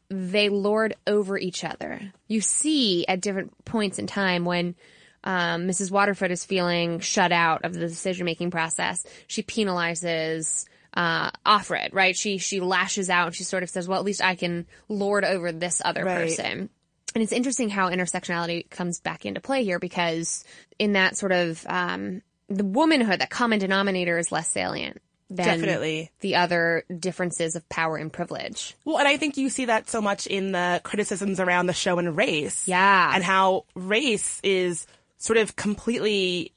they 0.09 0.49
lord 0.49 0.95
over 1.05 1.37
each 1.37 1.63
other. 1.63 2.13
You 2.27 2.41
see 2.41 3.05
at 3.07 3.21
different 3.21 3.65
points 3.65 3.99
in 3.99 4.07
time 4.07 4.45
when 4.45 4.75
um, 5.23 5.67
Mrs. 5.67 5.91
Waterford 5.91 6.31
is 6.31 6.45
feeling 6.45 6.99
shut 6.99 7.31
out 7.31 7.65
of 7.65 7.73
the 7.73 7.79
decision 7.81 8.25
making 8.25 8.51
process, 8.51 9.05
she 9.27 9.43
penalizes 9.43 10.65
uh, 10.93 11.31
Offred, 11.45 11.89
right? 11.93 12.15
She 12.15 12.37
she 12.37 12.59
lashes 12.59 13.09
out 13.09 13.27
and 13.27 13.35
she 13.35 13.43
sort 13.43 13.63
of 13.63 13.69
says, 13.69 13.87
"Well, 13.87 13.99
at 13.99 14.05
least 14.05 14.23
I 14.23 14.35
can 14.35 14.65
lord 14.87 15.25
over 15.25 15.51
this 15.51 15.81
other 15.83 16.03
Right. 16.03 16.27
person." 16.27 16.69
And 17.13 17.23
it's 17.23 17.33
interesting 17.33 17.69
how 17.69 17.89
intersectionality 17.89 18.69
comes 18.69 18.99
back 18.99 19.25
into 19.25 19.41
play 19.41 19.63
here 19.63 19.79
because 19.79 20.43
in 20.77 20.93
that 20.93 21.17
sort 21.17 21.31
of 21.31 21.65
um, 21.67 22.21
the 22.47 22.65
womanhood, 22.65 23.19
that 23.19 23.29
common 23.29 23.59
denominator 23.59 24.17
is 24.17 24.31
less 24.31 24.49
salient 24.49 25.01
than 25.29 25.45
Definitely. 25.59 26.11
the 26.21 26.35
other 26.35 26.83
differences 26.99 27.55
of 27.55 27.67
power 27.69 27.97
and 27.97 28.11
privilege. 28.11 28.75
Well, 28.85 28.97
and 28.97 29.07
I 29.07 29.17
think 29.17 29.37
you 29.37 29.49
see 29.49 29.65
that 29.65 29.89
so 29.89 30.01
much 30.01 30.25
in 30.25 30.53
the 30.53 30.79
criticisms 30.83 31.39
around 31.39 31.65
the 31.65 31.73
show 31.73 31.99
and 31.99 32.15
race. 32.15 32.67
Yeah. 32.67 33.11
And 33.13 33.23
how 33.23 33.65
race 33.75 34.39
is 34.43 34.87
sort 35.17 35.37
of 35.37 35.55
completely 35.55 36.53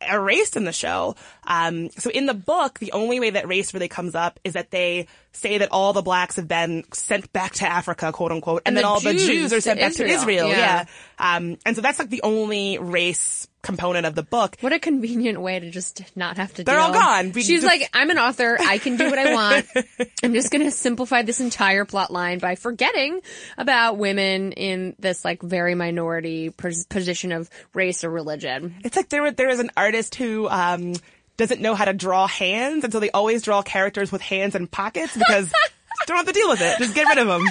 erased 0.00 0.56
in 0.56 0.64
the 0.64 0.72
show. 0.72 1.14
Um, 1.46 1.90
so 1.90 2.10
in 2.10 2.26
the 2.26 2.34
book, 2.34 2.78
the 2.78 2.92
only 2.92 3.20
way 3.20 3.30
that 3.30 3.48
race 3.48 3.74
really 3.74 3.88
comes 3.88 4.14
up 4.14 4.40
is 4.44 4.54
that 4.54 4.70
they 4.70 5.06
say 5.36 5.58
that 5.58 5.70
all 5.72 5.92
the 5.92 6.02
blacks 6.02 6.36
have 6.36 6.48
been 6.48 6.84
sent 6.92 7.32
back 7.32 7.52
to 7.54 7.66
Africa, 7.66 8.12
quote 8.12 8.32
unquote, 8.32 8.62
and, 8.66 8.68
And 8.68 8.76
then 8.76 8.82
the 8.82 8.88
all 8.88 9.00
the 9.00 9.12
Jews 9.12 9.26
Jews 9.26 9.52
are 9.52 9.56
to 9.56 9.62
sent 9.62 9.80
back 9.80 9.92
to 9.94 10.04
Israel. 10.04 10.20
Israel. 10.20 10.48
Yeah. 10.48 10.84
Yeah. 11.18 11.36
Um, 11.36 11.56
and 11.64 11.76
so 11.76 11.82
that's 11.82 11.98
like 11.98 12.10
the 12.10 12.22
only 12.22 12.78
race 12.78 13.46
component 13.62 14.06
of 14.06 14.14
the 14.14 14.22
book. 14.22 14.56
What 14.60 14.72
a 14.72 14.78
convenient 14.78 15.40
way 15.40 15.58
to 15.58 15.70
just 15.70 16.00
not 16.16 16.36
have 16.36 16.54
to 16.54 16.62
They're 16.62 16.76
deal. 16.76 16.84
all 16.84 16.92
gone. 16.92 17.32
We 17.32 17.42
She's 17.42 17.62
just- 17.62 17.66
like, 17.66 17.88
I'm 17.92 18.10
an 18.10 18.18
author. 18.18 18.56
I 18.60 18.78
can 18.78 18.96
do 18.96 19.10
what 19.10 19.18
I 19.18 19.32
want. 19.34 19.66
I'm 20.22 20.34
just 20.34 20.52
going 20.52 20.64
to 20.64 20.70
simplify 20.70 21.22
this 21.22 21.40
entire 21.40 21.84
plot 21.84 22.12
line 22.12 22.38
by 22.38 22.54
forgetting 22.54 23.20
about 23.58 23.96
women 23.98 24.52
in 24.52 24.94
this 25.00 25.24
like 25.24 25.42
very 25.42 25.74
minority 25.74 26.50
pos- 26.50 26.84
position 26.84 27.32
of 27.32 27.50
race 27.74 28.04
or 28.04 28.10
religion. 28.10 28.76
It's 28.84 28.94
like 28.96 29.08
there 29.08 29.32
there 29.32 29.48
is 29.48 29.58
an 29.58 29.70
artist 29.76 30.14
who 30.14 30.48
um, 30.48 30.92
doesn't 31.36 31.60
know 31.60 31.74
how 31.74 31.84
to 31.84 31.92
draw 31.92 32.26
hands, 32.26 32.84
and 32.84 32.92
so 32.92 33.00
they 33.00 33.10
always 33.10 33.42
draw 33.42 33.62
characters 33.62 34.10
with 34.10 34.22
hands 34.22 34.54
and 34.54 34.70
pockets 34.70 35.16
because 35.16 35.52
don't 36.06 36.16
have 36.16 36.26
to 36.26 36.32
deal 36.32 36.48
with 36.48 36.60
it. 36.60 36.78
Just 36.78 36.94
get 36.94 37.06
rid 37.08 37.18
of 37.18 37.26
them. 37.26 37.46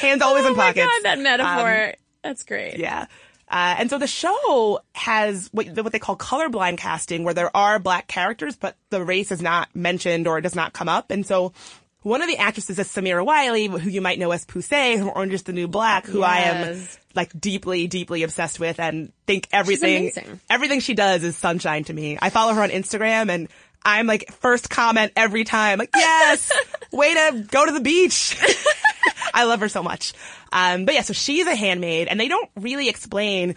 Hands 0.00 0.22
always 0.22 0.44
in 0.44 0.52
oh 0.52 0.56
my 0.56 0.66
pockets. 0.66 0.86
god, 0.86 1.02
that 1.04 1.18
metaphor. 1.18 1.86
Um, 1.88 1.92
That's 2.22 2.42
great. 2.44 2.78
yeah. 2.78 3.06
Uh, 3.48 3.76
and 3.78 3.90
so 3.90 3.98
the 3.98 4.06
show 4.06 4.80
has 4.94 5.48
what, 5.52 5.66
what 5.76 5.92
they 5.92 5.98
call 5.98 6.16
colorblind 6.16 6.78
casting, 6.78 7.24
where 7.24 7.34
there 7.34 7.54
are 7.56 7.78
black 7.78 8.06
characters, 8.08 8.56
but 8.56 8.76
the 8.90 9.04
race 9.04 9.30
is 9.30 9.42
not 9.42 9.68
mentioned 9.74 10.26
or 10.26 10.40
does 10.40 10.54
not 10.54 10.72
come 10.72 10.88
up. 10.88 11.10
And 11.10 11.26
so 11.26 11.52
one 12.04 12.20
of 12.20 12.28
the 12.28 12.36
actresses 12.36 12.78
is 12.78 12.86
Samira 12.86 13.24
Wiley, 13.24 13.66
who 13.66 13.88
you 13.88 14.02
might 14.02 14.18
know 14.18 14.30
as 14.30 14.44
Poussey 14.44 14.98
from 14.98 15.10
Orange 15.14 15.32
is 15.32 15.42
the 15.42 15.54
New 15.54 15.66
Black, 15.66 16.04
who 16.06 16.22
I 16.22 16.40
am 16.40 16.86
like 17.14 17.38
deeply, 17.38 17.86
deeply 17.86 18.22
obsessed 18.22 18.60
with 18.60 18.78
and 18.78 19.10
think 19.26 19.48
everything, 19.50 20.12
everything 20.50 20.80
she 20.80 20.92
does 20.92 21.24
is 21.24 21.34
sunshine 21.34 21.84
to 21.84 21.92
me. 21.94 22.18
I 22.20 22.28
follow 22.28 22.52
her 22.52 22.62
on 22.62 22.68
Instagram 22.68 23.30
and 23.30 23.48
I'm 23.82 24.06
like 24.06 24.30
first 24.34 24.68
comment 24.68 25.12
every 25.16 25.44
time, 25.44 25.78
like, 25.78 25.90
yes, 25.96 26.52
way 26.92 27.14
to 27.14 27.46
go 27.50 27.64
to 27.64 27.72
the 27.72 27.80
beach. 27.80 28.38
I 29.34 29.44
love 29.44 29.60
her 29.60 29.70
so 29.70 29.82
much. 29.82 30.12
Um, 30.52 30.84
but 30.84 30.94
yeah, 30.94 31.02
so 31.02 31.14
she's 31.14 31.46
a 31.46 31.56
handmaid 31.56 32.08
and 32.08 32.20
they 32.20 32.28
don't 32.28 32.50
really 32.54 32.90
explain 32.90 33.56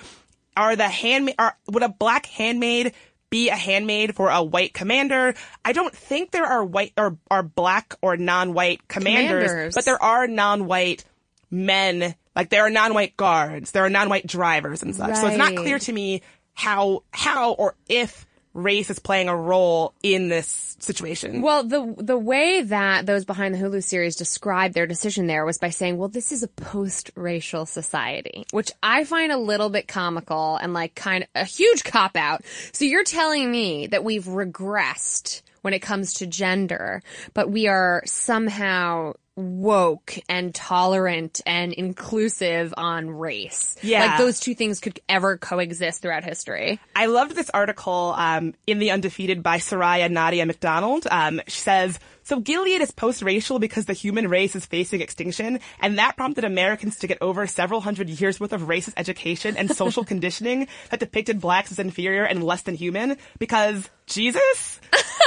are 0.55 0.75
the 0.75 0.87
handmaid, 0.87 1.35
are, 1.37 1.55
would 1.67 1.83
a 1.83 1.89
black 1.89 2.25
handmaid 2.25 2.93
be 3.29 3.49
a 3.49 3.55
handmaid 3.55 4.15
for 4.15 4.29
a 4.29 4.43
white 4.43 4.73
commander? 4.73 5.33
I 5.63 5.73
don't 5.73 5.93
think 5.95 6.31
there 6.31 6.45
are 6.45 6.63
white 6.63 6.93
or 6.97 7.17
are 7.31 7.43
black 7.43 7.95
or 8.01 8.17
non-white 8.17 8.87
commanders, 8.87 9.49
Commanders. 9.49 9.75
but 9.75 9.85
there 9.85 10.01
are 10.01 10.27
non-white 10.27 11.03
men, 11.49 12.13
like 12.35 12.49
there 12.49 12.65
are 12.65 12.69
non-white 12.69 13.17
guards, 13.17 13.71
there 13.71 13.85
are 13.85 13.89
non-white 13.89 14.27
drivers 14.27 14.83
and 14.83 14.95
such. 14.95 15.15
So 15.15 15.27
it's 15.27 15.37
not 15.37 15.55
clear 15.55 15.79
to 15.79 15.93
me 15.93 16.21
how, 16.53 17.03
how 17.11 17.53
or 17.53 17.75
if 17.87 18.26
race 18.57 18.89
is 18.89 18.99
playing 18.99 19.29
a 19.29 19.35
role 19.35 19.93
in 20.01 20.29
this 20.29 20.75
situation. 20.79 21.41
Well, 21.41 21.63
the 21.63 21.93
the 21.97 22.17
way 22.17 22.61
that 22.61 23.05
those 23.05 23.23
behind 23.23 23.53
the 23.53 23.59
Hulu 23.59 23.83
series 23.83 24.15
described 24.15 24.73
their 24.73 24.87
decision 24.87 25.27
there 25.27 25.45
was 25.45 25.57
by 25.57 25.69
saying, 25.69 25.97
"Well, 25.97 26.09
this 26.09 26.31
is 26.31 26.43
a 26.43 26.47
post-racial 26.47 27.65
society," 27.65 28.45
which 28.51 28.71
I 28.81 29.03
find 29.03 29.31
a 29.31 29.37
little 29.37 29.69
bit 29.69 29.87
comical 29.87 30.57
and 30.57 30.73
like 30.73 30.95
kind 30.95 31.23
of 31.23 31.29
a 31.35 31.45
huge 31.45 31.83
cop 31.83 32.17
out. 32.17 32.43
So 32.73 32.85
you're 32.85 33.03
telling 33.03 33.49
me 33.49 33.87
that 33.87 34.03
we've 34.03 34.25
regressed 34.25 35.41
when 35.67 35.73
it 35.73 35.81
comes 35.81 36.13
to 36.13 36.25
gender, 36.25 37.03
but 37.33 37.51
we 37.51 37.67
are 37.67 38.01
somehow 38.05 39.11
woke 39.35 40.17
and 40.29 40.55
tolerant 40.55 41.41
and 41.45 41.73
inclusive 41.73 42.73
on 42.77 43.09
race. 43.09 43.75
Yeah. 43.81 44.05
Like 44.05 44.17
those 44.17 44.39
two 44.39 44.55
things 44.55 44.79
could 44.79 45.01
ever 45.09 45.37
coexist 45.37 46.01
throughout 46.01 46.23
history. 46.23 46.79
I 46.95 47.07
loved 47.07 47.35
this 47.35 47.49
article 47.49 48.15
um, 48.15 48.53
in 48.65 48.79
The 48.79 48.91
Undefeated 48.91 49.43
by 49.43 49.57
Soraya 49.57 50.09
Nadia 50.09 50.45
McDonald. 50.45 51.05
Um, 51.11 51.41
she 51.47 51.59
says, 51.59 51.99
so 52.27 52.41
Gilead 52.41 52.81
is 52.81 52.91
post-racial 52.91 53.57
because 53.57 53.85
the 53.85 53.93
human 53.93 54.27
race 54.27 54.53
is 54.53 54.65
facing 54.65 54.99
extinction, 54.99 55.59
and 55.79 55.97
that 55.97 56.17
prompted 56.17 56.43
Americans 56.43 56.97
to 56.97 57.07
get 57.07 57.17
over 57.21 57.47
several 57.47 57.79
hundred 57.79 58.09
years 58.09 58.37
worth 58.37 58.51
of 58.51 58.63
racist 58.63 58.95
education 58.97 59.55
and 59.55 59.71
social 59.71 60.03
conditioning 60.13 60.67
that 60.89 60.99
depicted 60.99 61.39
blacks 61.39 61.71
as 61.71 61.79
inferior 61.79 62.25
and 62.25 62.43
less 62.43 62.63
than 62.63 62.75
human 62.75 63.15
because 63.39 63.89
Jesus? 64.07 64.81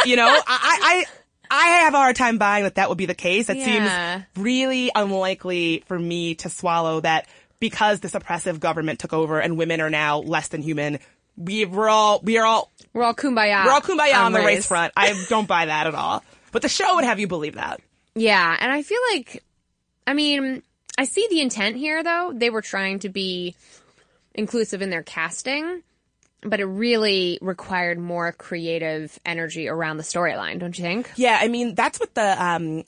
You 0.05 0.17
know, 0.17 0.27
I, 0.29 0.37
I, 0.47 1.05
I 1.51 1.67
have 1.85 1.95
a 1.95 1.97
hard 1.97 2.17
time 2.17 2.37
buying 2.37 2.65
that 2.65 2.75
that 2.75 2.91
would 2.91 2.99
be 2.99 3.07
the 3.07 3.15
case. 3.15 3.49
It 3.49 3.57
Yeah. 3.57 3.65
seems 4.17 4.27
really 4.37 4.91
unlikely 4.95 5.85
for 5.87 5.99
me 5.99 6.35
to 6.37 6.51
swallow 6.51 7.01
that 7.01 7.27
because 7.61 8.01
this 8.01 8.15
oppressive 8.15 8.61
government 8.61 8.99
took 8.99 9.13
over 9.13 9.41
and 9.41 9.57
women 9.59 9.81
are 9.81 9.91
now 9.91 10.19
less 10.19 10.49
than 10.49 10.61
human. 10.63 10.99
We, 11.37 11.65
we're 11.65 11.89
all, 11.89 12.21
we 12.23 12.39
are 12.39 12.45
all, 12.45 12.71
We're 12.93 13.05
all 13.05 13.15
kumbaya. 13.15 13.65
we're 13.65 13.73
all 13.73 13.81
kumbaya 13.81 14.25
on, 14.25 14.33
the 14.33 14.39
race 14.41 14.47
race 14.47 14.67
front. 14.67 14.93
I 14.97 15.25
don't 15.29 15.49
buy 15.49 15.67
that 15.67 15.87
at 15.87 15.95
all. 15.95 16.23
But 16.53 16.63
the 16.63 16.69
show 16.69 16.97
would 16.97 17.05
have 17.05 17.21
you 17.21 17.27
believe 17.27 17.55
that. 17.55 17.81
Yeah, 18.15 18.57
and 18.59 18.73
I 18.73 18.83
feel 18.83 18.99
like, 19.13 19.43
I 20.07 20.15
mean, 20.15 20.63
I 20.99 21.05
see 21.05 21.27
the 21.31 21.41
intent 21.41 21.77
here 21.77 22.03
though. 22.03 22.33
They 22.35 22.51
were 22.51 22.63
trying 22.63 22.99
to 23.01 23.09
be 23.09 23.55
inclusive 24.35 24.83
in 24.83 24.91
their 24.91 25.03
casting, 25.03 25.83
but 26.43 26.61
it 26.61 26.65
really 26.65 27.39
required 27.41 27.99
more 27.99 28.33
creative 28.33 29.19
energy 29.25 29.69
around 29.69 29.97
the 29.97 30.03
storyline, 30.03 30.59
don't 30.59 30.77
you 30.77 30.83
think? 30.83 31.11
Yeah, 31.17 31.39
I 31.41 31.49
mean, 31.49 31.75
that's 31.75 32.01
what 32.01 32.15
the, 32.15 32.45
um, 32.45 32.85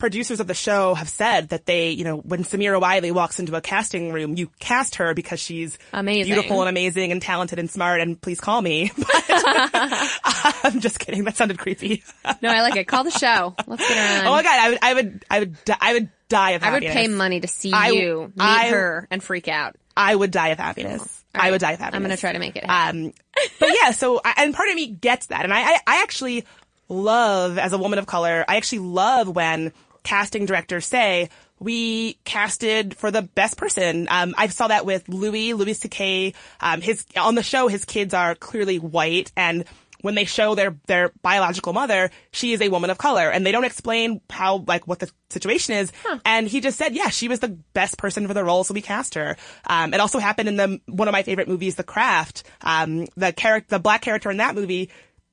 producers 0.00 0.40
of 0.40 0.46
the 0.48 0.54
show 0.54 0.94
have 0.94 1.08
said 1.08 1.50
that 1.50 1.66
they, 1.66 1.90
you 1.90 2.02
know, 2.02 2.16
when 2.16 2.42
Samira 2.42 2.80
Wiley 2.80 3.12
walks 3.12 3.38
into 3.38 3.54
a 3.54 3.60
casting 3.60 4.12
room, 4.12 4.36
you 4.36 4.50
cast 4.58 4.96
her 4.96 5.14
because 5.14 5.38
she's 5.38 5.78
Amazing. 5.92 6.32
beautiful 6.34 6.60
and 6.62 6.68
amazing 6.68 7.12
and 7.12 7.22
talented 7.22 7.60
and 7.60 7.70
smart 7.70 8.00
and 8.00 8.20
please 8.20 8.40
call 8.40 8.60
me. 8.60 8.90
But, 9.00 9.24
I'm 10.64 10.80
just 10.80 10.98
kidding. 10.98 11.24
That 11.24 11.36
sounded 11.36 11.58
creepy. 11.58 12.02
No, 12.42 12.48
I 12.50 12.62
like 12.62 12.76
it. 12.76 12.86
Call 12.88 13.04
the 13.04 13.10
show. 13.10 13.54
Let's 13.66 13.86
get 13.86 13.96
her 13.96 14.20
on. 14.22 14.26
Oh 14.26 14.30
my 14.32 14.42
god, 14.42 14.58
I 14.60 14.68
would, 14.70 14.78
I 14.82 14.94
would, 14.94 15.24
I 15.30 15.38
would, 15.40 15.56
I 15.80 15.92
would 15.94 16.08
die 16.28 16.50
of 16.52 16.62
I 16.62 16.72
would 16.72 16.82
pay 16.82 17.08
money 17.08 17.40
to 17.40 17.48
see 17.48 17.72
I- 17.72 17.90
you 17.90 18.32
meet 18.34 18.42
I- 18.44 18.68
her 18.70 19.06
and 19.10 19.22
freak 19.22 19.48
out. 19.48 19.76
I 19.96 20.14
would 20.14 20.30
die 20.30 20.48
of 20.48 20.58
happiness. 20.58 21.22
All 21.34 21.42
I 21.42 21.50
would 21.50 21.60
die 21.60 21.72
of 21.72 21.78
happiness. 21.80 21.96
I'm 21.96 22.02
going 22.02 22.16
to 22.16 22.20
try 22.20 22.32
to 22.32 22.38
make 22.38 22.56
it 22.56 22.64
happen. 22.64 23.06
Um, 23.06 23.12
but 23.58 23.68
yeah, 23.74 23.90
so 23.92 24.20
I- 24.24 24.34
and 24.38 24.54
part 24.54 24.68
of 24.68 24.74
me 24.74 24.86
gets 24.88 25.26
that, 25.26 25.44
and 25.44 25.52
I, 25.52 25.60
I, 25.60 25.78
I 25.86 26.02
actually 26.02 26.44
love 26.88 27.58
as 27.58 27.72
a 27.72 27.78
woman 27.78 27.98
of 27.98 28.06
color. 28.06 28.44
I 28.48 28.56
actually 28.56 28.80
love 28.80 29.28
when 29.28 29.72
casting 30.02 30.46
directors 30.46 30.86
say 30.86 31.28
we 31.58 32.14
casted 32.24 32.96
for 32.96 33.10
the 33.10 33.22
best 33.22 33.56
person. 33.58 34.08
Um, 34.10 34.34
I 34.36 34.48
saw 34.48 34.68
that 34.68 34.86
with 34.86 35.08
Louis 35.08 35.52
Louis 35.52 35.74
C.K. 35.74 36.34
Um, 36.60 36.80
his 36.80 37.04
on 37.16 37.34
the 37.34 37.42
show, 37.42 37.68
his 37.68 37.84
kids 37.84 38.14
are 38.14 38.34
clearly 38.34 38.78
white, 38.78 39.30
and 39.36 39.64
when 40.00 40.14
they 40.14 40.24
show 40.24 40.54
their 40.54 40.76
their 40.86 41.12
biological 41.22 41.74
mother, 41.74 42.10
she 42.32 42.52
is 42.54 42.62
a 42.62 42.70
woman 42.70 42.88
of 42.88 42.96
color, 42.96 43.30
and 43.30 43.44
they 43.44 43.52
don't 43.52 43.64
explain 43.64 44.22
how 44.30 44.64
like 44.66 44.86
what 44.88 45.00
the 45.00 45.10
situation 45.28 45.74
is. 45.74 45.92
And 46.24 46.48
he 46.48 46.62
just 46.62 46.78
said, 46.78 46.94
yeah, 46.94 47.10
she 47.10 47.28
was 47.28 47.40
the 47.40 47.48
best 47.74 47.98
person 47.98 48.26
for 48.26 48.32
the 48.32 48.42
role, 48.42 48.64
so 48.64 48.72
we 48.72 48.80
cast 48.80 49.14
her. 49.14 49.36
Um, 49.66 49.92
it 49.92 50.00
also 50.00 50.18
happened 50.18 50.48
in 50.48 50.56
the 50.56 50.80
one 50.86 51.08
of 51.08 51.12
my 51.12 51.22
favorite 51.22 51.48
movies, 51.48 51.74
The 51.76 51.84
Craft. 51.84 52.44
Um, 52.62 53.06
the 53.16 53.32
character, 53.34 53.76
the 53.76 53.78
black 53.78 54.00
character 54.00 54.30
in 54.30 54.38
that 54.38 54.54
movie, 54.54 54.88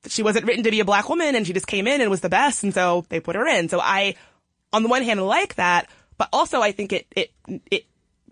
she 0.06 0.22
wasn't 0.22 0.46
written 0.46 0.64
to 0.64 0.70
be 0.70 0.80
a 0.80 0.84
black 0.84 1.08
woman, 1.08 1.34
and 1.34 1.46
she 1.46 1.52
just 1.52 1.66
came 1.66 1.86
in 1.86 2.00
and 2.00 2.10
was 2.10 2.20
the 2.20 2.28
best, 2.28 2.62
and 2.62 2.74
so 2.74 3.06
they 3.08 3.20
put 3.20 3.36
her 3.36 3.46
in. 3.46 3.68
So 3.68 3.80
I, 3.80 4.14
on 4.72 4.82
the 4.82 4.88
one 4.88 5.02
hand, 5.02 5.24
like 5.26 5.56
that, 5.56 5.88
but 6.16 6.28
also 6.32 6.60
I 6.60 6.72
think 6.72 6.92
it 6.92 7.06
it 7.14 7.32
it 7.70 7.84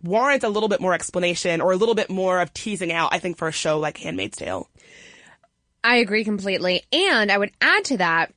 warrants 0.03 0.45
a 0.45 0.49
little 0.49 0.69
bit 0.69 0.81
more 0.81 0.95
explanation 0.95 1.61
or 1.61 1.73
a 1.73 1.77
little 1.77 1.95
bit 1.95 2.11
more 2.11 2.41
of 2.41 2.53
teasing 2.53 2.93
out. 2.93 3.13
I 3.13 3.19
think 3.19 3.37
for 3.37 3.49
a 3.49 3.53
show 3.53 3.79
like 3.79 3.99
Handmaid's 3.99 4.37
Tale. 4.37 4.69
I 5.83 5.97
agree 5.97 6.25
completely. 6.25 6.83
And 6.93 7.31
I 7.31 7.39
would 7.39 7.53
add 7.61 7.85
to 7.87 7.97
that 7.99 8.33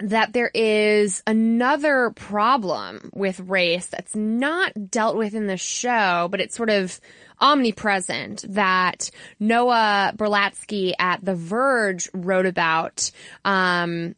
that 0.00 0.32
there 0.32 0.50
is 0.52 1.22
another 1.26 2.10
problem 2.10 3.10
with 3.14 3.38
race 3.40 3.86
that's 3.86 4.14
not 4.14 4.90
dealt 4.90 5.16
with 5.16 5.34
in 5.34 5.46
the 5.46 5.56
show, 5.56 6.28
but 6.30 6.40
it's 6.40 6.56
sort 6.56 6.70
of 6.70 7.00
omnipresent 7.40 8.44
that 8.48 9.10
Noah 9.38 10.12
Berlatsky 10.16 10.94
at 10.98 11.24
The 11.24 11.34
Verge 11.34 12.08
wrote 12.12 12.46
about, 12.46 13.10
um, 13.44 14.16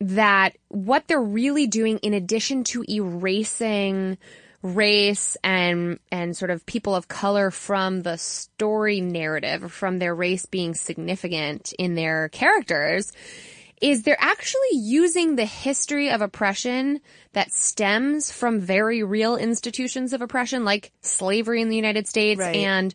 that 0.00 0.56
what 0.68 1.06
they're 1.08 1.20
really 1.20 1.66
doing 1.66 1.98
in 1.98 2.14
addition 2.14 2.64
to 2.64 2.84
erasing 2.88 4.18
race 4.62 5.36
and 5.44 6.00
and 6.10 6.36
sort 6.36 6.50
of 6.50 6.66
people 6.66 6.94
of 6.94 7.06
color 7.06 7.50
from 7.50 8.02
the 8.02 8.16
story 8.18 9.00
narrative 9.00 9.72
from 9.72 9.98
their 9.98 10.14
race 10.14 10.46
being 10.46 10.74
significant 10.74 11.72
in 11.78 11.94
their 11.94 12.28
characters 12.30 13.12
is 13.80 14.02
they're 14.02 14.16
actually 14.18 14.72
using 14.72 15.36
the 15.36 15.44
history 15.44 16.10
of 16.10 16.20
oppression 16.20 17.00
that 17.32 17.52
stems 17.52 18.32
from 18.32 18.58
very 18.58 19.04
real 19.04 19.36
institutions 19.36 20.12
of 20.12 20.20
oppression 20.20 20.64
like 20.64 20.90
slavery 21.02 21.62
in 21.62 21.68
the 21.68 21.76
United 21.76 22.08
States 22.08 22.40
Right. 22.40 22.56
and 22.56 22.92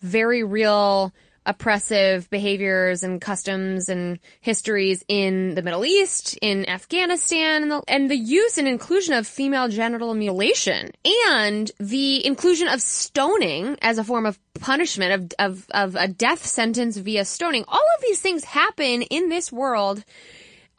very 0.00 0.42
real 0.42 1.12
oppressive 1.46 2.28
behaviors 2.30 3.02
and 3.02 3.20
customs 3.20 3.88
and 3.88 4.18
histories 4.40 5.04
in 5.08 5.54
the 5.54 5.62
Middle 5.62 5.84
East, 5.84 6.38
in 6.40 6.68
Afghanistan, 6.68 7.62
and 7.62 7.70
the, 7.70 7.82
and 7.88 8.10
the 8.10 8.16
use 8.16 8.56
and 8.58 8.66
inclusion 8.66 9.14
of 9.14 9.26
female 9.26 9.68
genital 9.68 10.14
mutilation 10.14 10.90
and 11.28 11.70
the 11.78 12.24
inclusion 12.26 12.68
of 12.68 12.80
stoning 12.80 13.76
as 13.82 13.98
a 13.98 14.04
form 14.04 14.26
of 14.26 14.38
punishment 14.60 15.12
of, 15.12 15.32
of, 15.38 15.66
of 15.70 15.96
a 15.96 16.08
death 16.08 16.44
sentence 16.44 16.96
via 16.96 17.24
stoning. 17.24 17.64
All 17.68 17.84
of 17.96 18.02
these 18.02 18.20
things 18.20 18.44
happen 18.44 19.02
in 19.02 19.28
this 19.28 19.52
world, 19.52 20.04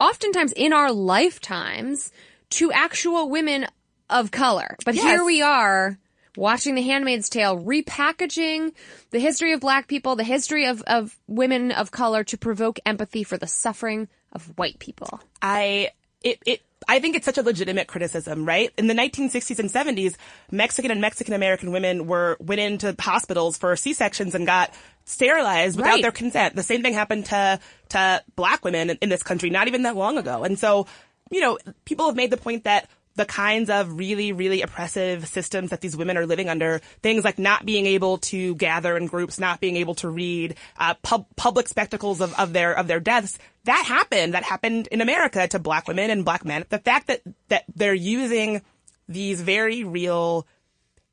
oftentimes 0.00 0.52
in 0.52 0.72
our 0.72 0.92
lifetimes, 0.92 2.10
to 2.50 2.72
actual 2.72 3.28
women 3.28 3.66
of 4.10 4.30
color. 4.30 4.76
But 4.84 4.94
Yes. 4.94 5.04
here 5.04 5.24
we 5.24 5.42
are 5.42 5.98
watching 6.36 6.74
The 6.74 6.82
Handmaid's 6.82 7.28
Tale, 7.28 7.58
repackaging 7.58 8.72
the 9.10 9.18
history 9.18 9.52
of 9.52 9.60
black 9.60 9.88
people, 9.88 10.16
the 10.16 10.24
history 10.24 10.66
of, 10.66 10.82
of 10.82 11.16
women 11.26 11.72
of 11.72 11.90
color 11.90 12.24
to 12.24 12.36
provoke 12.38 12.78
empathy 12.86 13.24
for 13.24 13.36
the 13.38 13.46
suffering 13.46 14.08
of 14.32 14.46
white 14.58 14.78
people. 14.78 15.20
I 15.42 15.90
it 16.22 16.38
it 16.46 16.62
I 16.88 17.00
think 17.00 17.16
it's 17.16 17.24
such 17.24 17.38
a 17.38 17.42
legitimate 17.42 17.88
criticism, 17.88 18.44
right? 18.44 18.70
In 18.76 18.86
the 18.86 18.94
1960s 18.94 19.58
and 19.58 19.70
70s, 19.70 20.14
Mexican 20.52 20.90
and 20.90 21.00
Mexican 21.00 21.34
American 21.34 21.72
women 21.72 22.06
were 22.06 22.36
went 22.38 22.60
into 22.60 22.94
hospitals 22.98 23.56
for 23.56 23.74
C-sections 23.76 24.34
and 24.34 24.46
got 24.46 24.72
sterilized 25.04 25.76
without 25.76 25.94
Right. 25.94 26.02
their 26.02 26.12
consent. 26.12 26.54
The 26.54 26.62
same 26.62 26.82
thing 26.82 26.92
happened 26.94 27.26
to 27.26 27.58
to 27.90 28.22
black 28.36 28.64
women 28.64 28.90
in, 28.90 28.98
in 29.02 29.08
this 29.08 29.22
country 29.22 29.50
not 29.50 29.68
even 29.68 29.82
that 29.82 29.96
long 29.96 30.18
ago. 30.18 30.44
And 30.44 30.58
so, 30.58 30.86
you 31.30 31.40
know, 31.40 31.58
people 31.84 32.06
have 32.06 32.16
made 32.16 32.30
the 32.30 32.36
point 32.36 32.64
that 32.64 32.88
the 33.16 33.24
kinds 33.24 33.70
of 33.70 33.98
really, 33.98 34.32
really 34.32 34.62
oppressive 34.62 35.26
systems 35.26 35.70
that 35.70 35.80
these 35.80 35.96
women 35.96 36.16
are 36.16 36.26
living 36.26 36.48
under, 36.48 36.80
things 37.02 37.24
like 37.24 37.38
not 37.38 37.66
being 37.66 37.86
able 37.86 38.18
to 38.18 38.54
gather 38.56 38.96
in 38.96 39.06
groups, 39.06 39.38
not 39.38 39.60
being 39.60 39.76
able 39.76 39.94
to 39.96 40.08
read, 40.08 40.54
uh, 40.78 40.94
pub- 41.02 41.26
public 41.34 41.68
spectacles 41.68 42.20
of, 42.20 42.38
of 42.38 42.52
their, 42.52 42.78
of 42.78 42.86
their 42.86 43.00
deaths, 43.00 43.38
that 43.64 43.84
happened. 43.86 44.34
That 44.34 44.44
happened 44.44 44.86
in 44.88 45.00
America 45.00 45.48
to 45.48 45.58
black 45.58 45.88
women 45.88 46.10
and 46.10 46.24
black 46.24 46.44
men. 46.44 46.64
The 46.68 46.78
fact 46.78 47.08
that, 47.08 47.22
that 47.48 47.64
they're 47.74 47.94
using 47.94 48.62
these 49.08 49.40
very 49.40 49.82
real, 49.82 50.46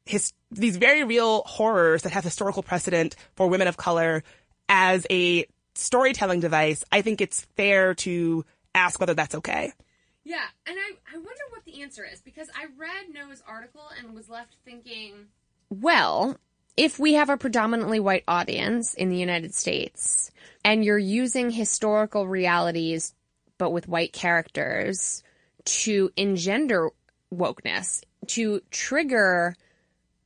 his, 0.05 0.33
these 0.51 0.77
very 0.77 1.03
real 1.03 1.43
horrors 1.43 2.03
that 2.03 2.11
have 2.11 2.23
historical 2.23 2.63
precedent 2.63 3.15
for 3.35 3.47
women 3.47 3.67
of 3.67 3.77
color 3.77 4.23
as 4.67 5.07
a 5.09 5.47
storytelling 5.75 6.41
device, 6.41 6.83
I 6.91 7.01
think 7.01 7.21
it's 7.21 7.41
fair 7.55 7.95
to 7.95 8.45
ask 8.75 8.99
whether 8.99 9.13
that's 9.13 9.35
okay. 9.35 9.73
Yeah, 10.23 10.45
and 10.65 10.77
I, 10.77 11.13
I 11.13 11.17
wonder 11.17 11.43
what 11.49 11.65
the 11.65 11.81
answer 11.81 12.05
is 12.05 12.21
because 12.21 12.49
I 12.55 12.65
read 12.77 13.13
Noah's 13.13 13.43
article 13.47 13.83
and 13.97 14.15
was 14.15 14.29
left 14.29 14.55
thinking. 14.63 15.27
Well, 15.69 16.37
if 16.77 16.97
we 16.97 17.13
have 17.13 17.29
a 17.29 17.37
predominantly 17.37 17.99
white 17.99 18.23
audience 18.27 18.93
in 18.93 19.09
the 19.09 19.17
United 19.17 19.53
States 19.53 20.31
and 20.63 20.83
you're 20.83 20.97
using 20.97 21.51
historical 21.51 22.27
realities 22.27 23.13
but 23.57 23.71
with 23.71 23.87
white 23.87 24.13
characters 24.13 25.23
to 25.65 26.11
engender 26.17 26.89
wokeness, 27.33 28.03
to 28.27 28.61
trigger 28.71 29.55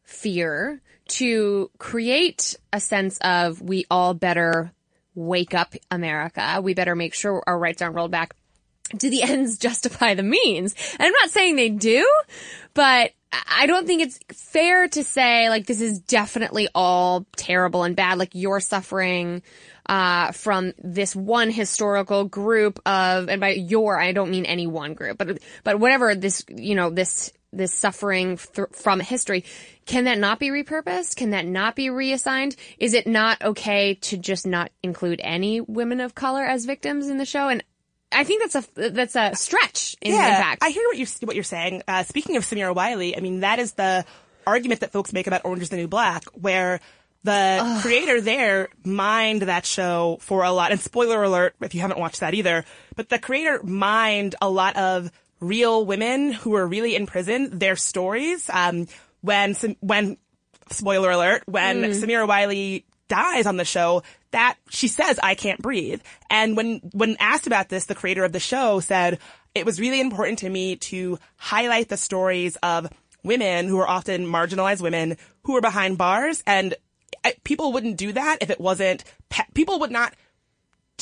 fear, 0.04 0.82
to 1.08 1.70
create 1.78 2.56
a 2.72 2.80
sense 2.80 3.18
of 3.20 3.62
we 3.62 3.86
all 3.92 4.14
better 4.14 4.72
wake 5.16 5.54
up 5.54 5.74
America. 5.92 6.60
We 6.62 6.74
better 6.74 6.96
make 6.96 7.14
sure 7.14 7.44
our 7.48 7.58
rights 7.58 7.82
aren't 7.82 7.96
rolled 7.96 8.12
back. 8.12 8.36
Do 8.96 9.10
the 9.10 9.24
ends 9.24 9.58
justify 9.58 10.14
the 10.14 10.24
means? 10.24 10.76
And 11.00 11.08
I'm 11.08 11.14
not 11.14 11.30
saying 11.30 11.56
they 11.56 11.70
do, 11.70 12.10
but 12.74 13.12
I 13.50 13.66
don't 13.66 13.86
think 13.86 14.02
it's 14.02 14.20
fair 14.52 14.88
to 14.88 15.04
say 15.04 15.50
like 15.50 15.66
this 15.66 15.82
is 15.82 16.00
definitely 16.00 16.70
all 16.74 17.26
terrible 17.36 17.84
and 17.84 17.96
bad. 17.96 18.18
Like 18.18 18.32
you're 18.34 18.60
suffering 18.60 19.42
uh, 19.88 20.32
from 20.32 20.74
this 20.82 21.16
one 21.16 21.50
historical 21.50 22.26
group 22.26 22.80
of, 22.86 23.30
and 23.30 23.40
by 23.40 23.50
your, 23.50 24.00
I 24.00 24.12
don't 24.12 24.32
mean 24.32 24.46
any 24.46 24.68
one 24.68 24.94
group, 24.94 25.18
but 25.18 25.40
but 25.64 25.80
whatever 25.80 26.16
this, 26.16 26.44
you 26.50 26.76
know, 26.76 26.90
this 26.90 27.32
this 27.54 27.74
suffering 27.74 28.38
th- 28.38 28.68
from 28.74 29.00
history, 29.00 29.46
can 29.86 30.04
that 30.04 30.18
not 30.18 30.40
be 30.40 30.50
repurposed? 30.50 31.16
Can 31.16 31.32
that 31.32 31.46
not 31.46 31.76
be 31.76 31.90
reassigned? 31.90 32.56
Is 32.78 32.94
it 32.94 33.08
not 33.08 33.42
okay 33.42 33.96
to 33.96 34.18
just 34.18 34.46
not 34.46 34.72
include 34.84 35.22
any 35.24 35.62
women 35.62 36.02
of 36.02 36.16
color 36.16 36.44
as 36.44 36.66
victims 36.66 37.08
in 37.08 37.18
the 37.18 37.26
show? 37.26 37.48
And 37.48 37.64
I 38.12 38.24
think 38.24 38.42
that's 38.42 38.68
a 38.68 38.92
that's 38.92 39.16
a 39.16 39.36
stretch. 39.36 39.96
In, 40.02 40.14
yeah, 40.14 40.42
fact, 40.42 40.64
I 40.64 40.70
hear 40.70 40.84
what 40.88 40.98
you're 40.98 41.08
what 41.22 41.36
you're 41.36 41.44
saying. 41.44 41.84
Uh, 41.88 42.04
speaking 42.04 42.38
of 42.38 42.44
Samira 42.44 42.74
Wiley, 42.74 43.18
I 43.18 43.20
mean 43.20 43.42
that 43.42 43.60
is 43.60 43.74
the 43.74 44.06
argument 44.46 44.80
that 44.82 44.92
folks 44.92 45.12
make 45.12 45.28
about 45.28 45.44
Orange 45.44 45.64
Is 45.64 45.70
the 45.70 45.76
New 45.76 45.88
Black, 45.88 46.24
where 46.34 46.80
the 47.24 47.60
Ugh. 47.62 47.82
creator 47.82 48.22
there 48.22 48.70
mined 48.86 49.44
that 49.44 49.66
show 49.66 50.18
for 50.22 50.44
a 50.44 50.52
lot. 50.52 50.72
And 50.72 50.80
spoiler 50.80 51.22
alert, 51.22 51.56
if 51.62 51.76
you 51.76 51.82
haven't 51.82 52.00
watched 52.00 52.22
that 52.22 52.34
either, 52.34 52.64
but 52.96 53.10
the 53.10 53.20
creator 53.20 53.62
mined 53.64 54.36
a 54.42 54.50
lot 54.50 54.78
of 54.78 55.12
real 55.40 55.86
women 55.86 56.32
who 56.32 56.52
were 56.52 56.66
really 56.66 56.96
in 56.96 57.06
prison, 57.06 57.60
their 57.60 57.76
stories. 57.76 58.50
Um, 58.52 58.88
when 59.22 59.56
when 59.82 60.18
spoiler 60.70 61.12
alert, 61.12 61.44
when 61.46 61.82
mm. 61.82 61.90
Samira 61.90 62.28
Wiley 62.28 62.86
dies 63.08 63.46
on 63.46 63.58
the 63.58 63.66
show, 63.66 64.04
that 64.32 64.58
she 64.70 64.88
says, 64.88 65.20
I 65.22 65.36
can't 65.36 65.62
breathe. 65.62 66.02
And 66.30 66.58
when, 66.58 66.80
when 66.94 67.18
asked 67.20 67.48
about 67.48 67.70
this, 67.70 67.86
the 67.86 67.96
creator 67.96 68.24
of 68.24 68.32
the 68.32 68.40
show 68.40 68.80
said, 68.80 69.20
it 69.56 69.66
was 69.66 69.80
really 69.80 70.00
important 70.00 70.40
to 70.40 70.50
me 70.50 70.76
to 70.76 71.18
highlight 71.38 71.90
the 71.90 71.98
stories 71.98 72.58
of 72.58 72.92
women 73.24 73.68
who 73.68 73.80
are 73.80 73.88
often 73.88 74.26
marginalized 74.26 74.82
women 74.82 75.18
who 75.44 75.56
are 75.56 75.62
behind 75.62 75.98
bars 75.98 76.44
and 76.46 76.76
people 77.44 77.74
wouldn't 77.74 77.98
do 77.98 78.12
that 78.14 78.38
if 78.42 78.50
it 78.50 78.60
wasn't, 78.60 79.04
people 79.54 79.80
would 79.80 79.92
not 79.92 80.14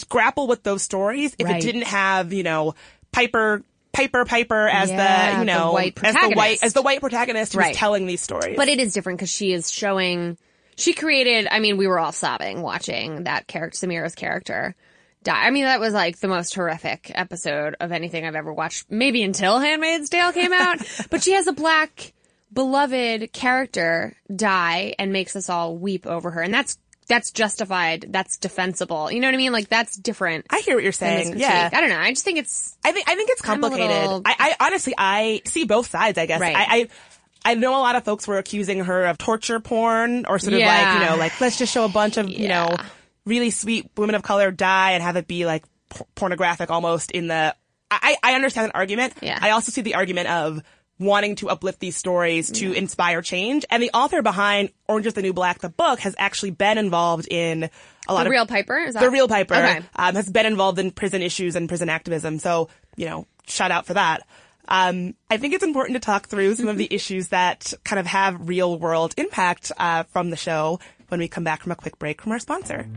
grapple 0.09 0.47
with 0.47 0.63
those 0.63 0.81
stories 0.81 1.35
if 1.37 1.47
right. 1.47 1.57
it 1.57 1.61
didn't 1.61 1.87
have, 1.87 2.33
you 2.33 2.43
know, 2.43 2.75
Piper 3.11 3.63
Piper 3.93 4.25
Piper 4.25 4.67
as 4.67 4.89
yeah, 4.89 5.35
the 5.35 5.39
you 5.39 5.45
know 5.45 5.71
the 5.73 6.05
as 6.05 6.15
the 6.15 6.35
white 6.35 6.59
as 6.61 6.73
the 6.73 6.81
white 6.81 6.99
protagonist 6.99 7.53
who's 7.53 7.59
right. 7.59 7.75
telling 7.75 8.05
these 8.05 8.19
stories. 8.19 8.57
But 8.57 8.67
it 8.67 8.79
is 8.79 8.93
different 8.93 9.19
because 9.19 9.29
she 9.29 9.53
is 9.53 9.71
showing. 9.71 10.37
She 10.75 10.93
created. 10.93 11.47
I 11.49 11.59
mean, 11.59 11.77
we 11.77 11.87
were 11.87 11.99
all 11.99 12.11
sobbing 12.11 12.61
watching 12.61 13.23
that 13.23 13.47
character, 13.47 13.87
Samira's 13.87 14.15
character. 14.15 14.75
Die. 15.23 15.33
I 15.33 15.49
mean, 15.49 15.63
that 15.63 15.79
was 15.79 15.93
like 15.93 16.19
the 16.19 16.27
most 16.27 16.53
horrific 16.53 17.11
episode 17.15 17.75
of 17.79 17.91
anything 17.91 18.25
I've 18.25 18.35
ever 18.35 18.53
watched. 18.53 18.91
Maybe 18.91 19.23
until 19.23 19.59
*Handmaid's 19.59 20.09
Tale* 20.09 20.31
came 20.31 20.53
out. 20.53 20.77
but 21.09 21.23
she 21.23 21.33
has 21.33 21.47
a 21.47 21.53
black 21.53 22.13
beloved 22.53 23.33
character 23.33 24.15
die 24.33 24.93
and 24.99 25.11
makes 25.11 25.35
us 25.35 25.49
all 25.49 25.75
weep 25.75 26.05
over 26.05 26.31
her. 26.31 26.41
And 26.41 26.53
that's 26.53 26.77
that's 27.07 27.31
justified. 27.31 28.07
That's 28.09 28.37
defensible. 28.37 29.11
You 29.11 29.19
know 29.19 29.27
what 29.27 29.35
I 29.35 29.37
mean? 29.37 29.51
Like 29.51 29.69
that's 29.69 29.95
different. 29.95 30.47
I 30.49 30.59
hear 30.59 30.75
what 30.75 30.83
you're 30.83 30.91
saying. 30.91 31.37
Yeah. 31.37 31.69
I 31.71 31.81
don't 31.81 31.89
know. 31.89 31.99
I 31.99 32.11
just 32.11 32.25
think 32.25 32.39
it's. 32.39 32.77
I 32.83 32.91
think 32.91 33.09
I 33.09 33.15
think 33.15 33.29
it's 33.29 33.41
complicated. 33.41 33.89
Little... 33.89 34.21
I, 34.25 34.55
I, 34.59 34.67
honestly 34.67 34.93
I 34.97 35.41
see 35.45 35.65
both 35.65 35.89
sides. 35.89 36.17
I 36.17 36.25
guess. 36.25 36.39
Right. 36.39 36.55
I, 36.55 36.65
I 36.75 36.87
I 37.45 37.53
know 37.53 37.77
a 37.77 37.79
lot 37.79 37.95
of 37.95 38.03
folks 38.03 38.27
were 38.27 38.37
accusing 38.37 38.83
her 38.83 39.05
of 39.05 39.17
torture 39.17 39.59
porn 39.59 40.25
or 40.25 40.39
sort 40.39 40.53
of 40.53 40.59
yeah. 40.59 40.93
like 40.93 40.99
you 40.99 41.09
know 41.09 41.15
like 41.15 41.39
let's 41.39 41.57
just 41.57 41.71
show 41.71 41.85
a 41.85 41.89
bunch 41.89 42.17
of 42.17 42.27
yeah. 42.27 42.39
you 42.39 42.47
know 42.47 42.75
really 43.25 43.51
sweet 43.51 43.89
women 43.95 44.15
of 44.15 44.23
color 44.23 44.51
die 44.51 44.91
and 44.91 45.03
have 45.03 45.15
it 45.15 45.27
be 45.27 45.45
like 45.45 45.63
pornographic 46.15 46.69
almost 46.69 47.11
in 47.11 47.27
the. 47.27 47.55
I 47.91 48.17
I 48.23 48.33
understand 48.33 48.65
an 48.65 48.71
argument. 48.73 49.13
Yeah. 49.21 49.37
I 49.39 49.51
also 49.51 49.71
see 49.71 49.81
the 49.81 49.95
argument 49.95 50.27
of 50.27 50.63
wanting 50.97 51.35
to 51.35 51.49
uplift 51.49 51.79
these 51.79 51.95
stories 51.95 52.49
to 52.49 52.69
yeah. 52.69 52.77
inspire 52.77 53.21
change. 53.21 53.65
And 53.69 53.83
the 53.83 53.91
author 53.93 54.21
behind 54.21 54.69
Orange 54.87 55.05
is 55.07 55.13
the 55.13 55.21
New 55.21 55.33
Black, 55.33 55.59
the 55.59 55.69
book, 55.69 55.99
has 55.99 56.15
actually 56.17 56.51
been 56.51 56.77
involved 56.77 57.27
in 57.29 57.69
a 58.07 58.13
lot 58.13 58.23
the 58.23 58.29
of 58.29 58.31
real 58.31 58.45
Piper. 58.45 58.77
Is 58.77 58.93
that 58.93 59.01
the 59.01 59.11
real 59.11 59.27
Piper 59.27 59.55
okay. 59.55 59.81
um, 59.95 60.15
has 60.15 60.29
been 60.29 60.45
involved 60.45 60.79
in 60.79 60.91
prison 60.91 61.21
issues 61.21 61.55
and 61.55 61.67
prison 61.67 61.89
activism. 61.89 62.39
So 62.39 62.69
you 62.95 63.05
know, 63.05 63.27
shout 63.47 63.71
out 63.71 63.85
for 63.85 63.93
that. 63.93 64.25
Um, 64.67 65.15
I 65.29 65.37
think 65.37 65.53
it's 65.53 65.63
important 65.63 65.95
to 65.95 65.99
talk 65.99 66.27
through 66.27 66.55
some 66.55 66.67
of 66.67 66.77
the 66.77 66.87
issues 66.91 67.29
that 67.29 67.73
kind 67.83 67.99
of 67.99 68.05
have 68.05 68.47
real 68.47 68.77
world 68.77 69.13
impact 69.17 69.71
uh, 69.77 70.03
from 70.03 70.29
the 70.29 70.37
show 70.37 70.79
when 71.09 71.19
we 71.19 71.27
come 71.27 71.43
back 71.43 71.63
from 71.63 71.71
a 71.71 71.75
quick 71.75 71.99
break 71.99 72.21
from 72.21 72.31
our 72.31 72.39
sponsor. 72.39 72.87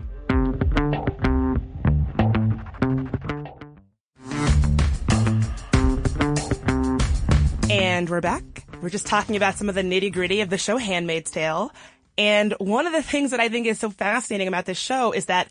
And 7.70 8.08
we're 8.08 8.20
back. 8.20 8.64
We're 8.80 8.88
just 8.90 9.06
talking 9.06 9.36
about 9.36 9.56
some 9.56 9.68
of 9.68 9.74
the 9.74 9.82
nitty 9.82 10.12
gritty 10.12 10.40
of 10.40 10.50
the 10.50 10.56
show 10.56 10.78
Handmaid's 10.78 11.30
Tale. 11.30 11.70
And 12.16 12.54
one 12.58 12.86
of 12.86 12.92
the 12.92 13.02
things 13.02 13.32
that 13.32 13.40
I 13.40 13.48
think 13.48 13.66
is 13.66 13.78
so 13.78 13.90
fascinating 13.90 14.48
about 14.48 14.64
this 14.64 14.78
show 14.78 15.12
is 15.12 15.26
that 15.26 15.48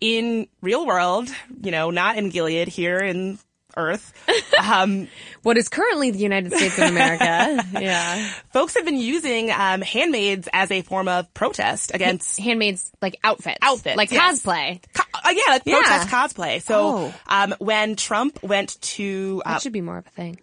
in 0.00 0.48
real 0.62 0.86
world, 0.86 1.28
you 1.62 1.70
know, 1.70 1.90
not 1.90 2.16
in 2.16 2.30
Gilead, 2.30 2.68
here 2.68 2.98
in 2.98 3.38
Earth, 3.76 4.12
um, 4.62 5.08
what 5.42 5.56
is 5.56 5.68
currently 5.68 6.10
the 6.10 6.18
United 6.18 6.52
States 6.52 6.78
of 6.78 6.88
America, 6.88 7.64
yeah, 7.80 8.28
folks 8.52 8.74
have 8.74 8.84
been 8.84 8.96
using 8.98 9.50
um, 9.50 9.80
handmaids 9.80 10.48
as 10.52 10.70
a 10.70 10.82
form 10.82 11.08
of 11.08 11.32
protest 11.34 11.92
against 11.94 12.38
handmaids, 12.38 12.90
like 13.00 13.18
outfits, 13.24 13.58
outfits, 13.62 13.96
like 13.96 14.10
yes. 14.10 14.42
cosplay. 14.42 14.82
Co- 14.94 15.02
uh, 15.14 15.30
yeah, 15.30 15.52
like 15.52 15.62
yeah. 15.64 15.80
protest 15.80 16.08
cosplay. 16.08 16.62
So, 16.62 17.12
oh. 17.12 17.14
um, 17.28 17.54
when 17.58 17.96
Trump 17.96 18.42
went 18.42 18.80
to 18.82 19.42
uh, 19.44 19.52
that 19.52 19.62
should 19.62 19.72
be 19.72 19.80
more 19.80 19.98
of 19.98 20.06
a 20.06 20.10
thing 20.10 20.38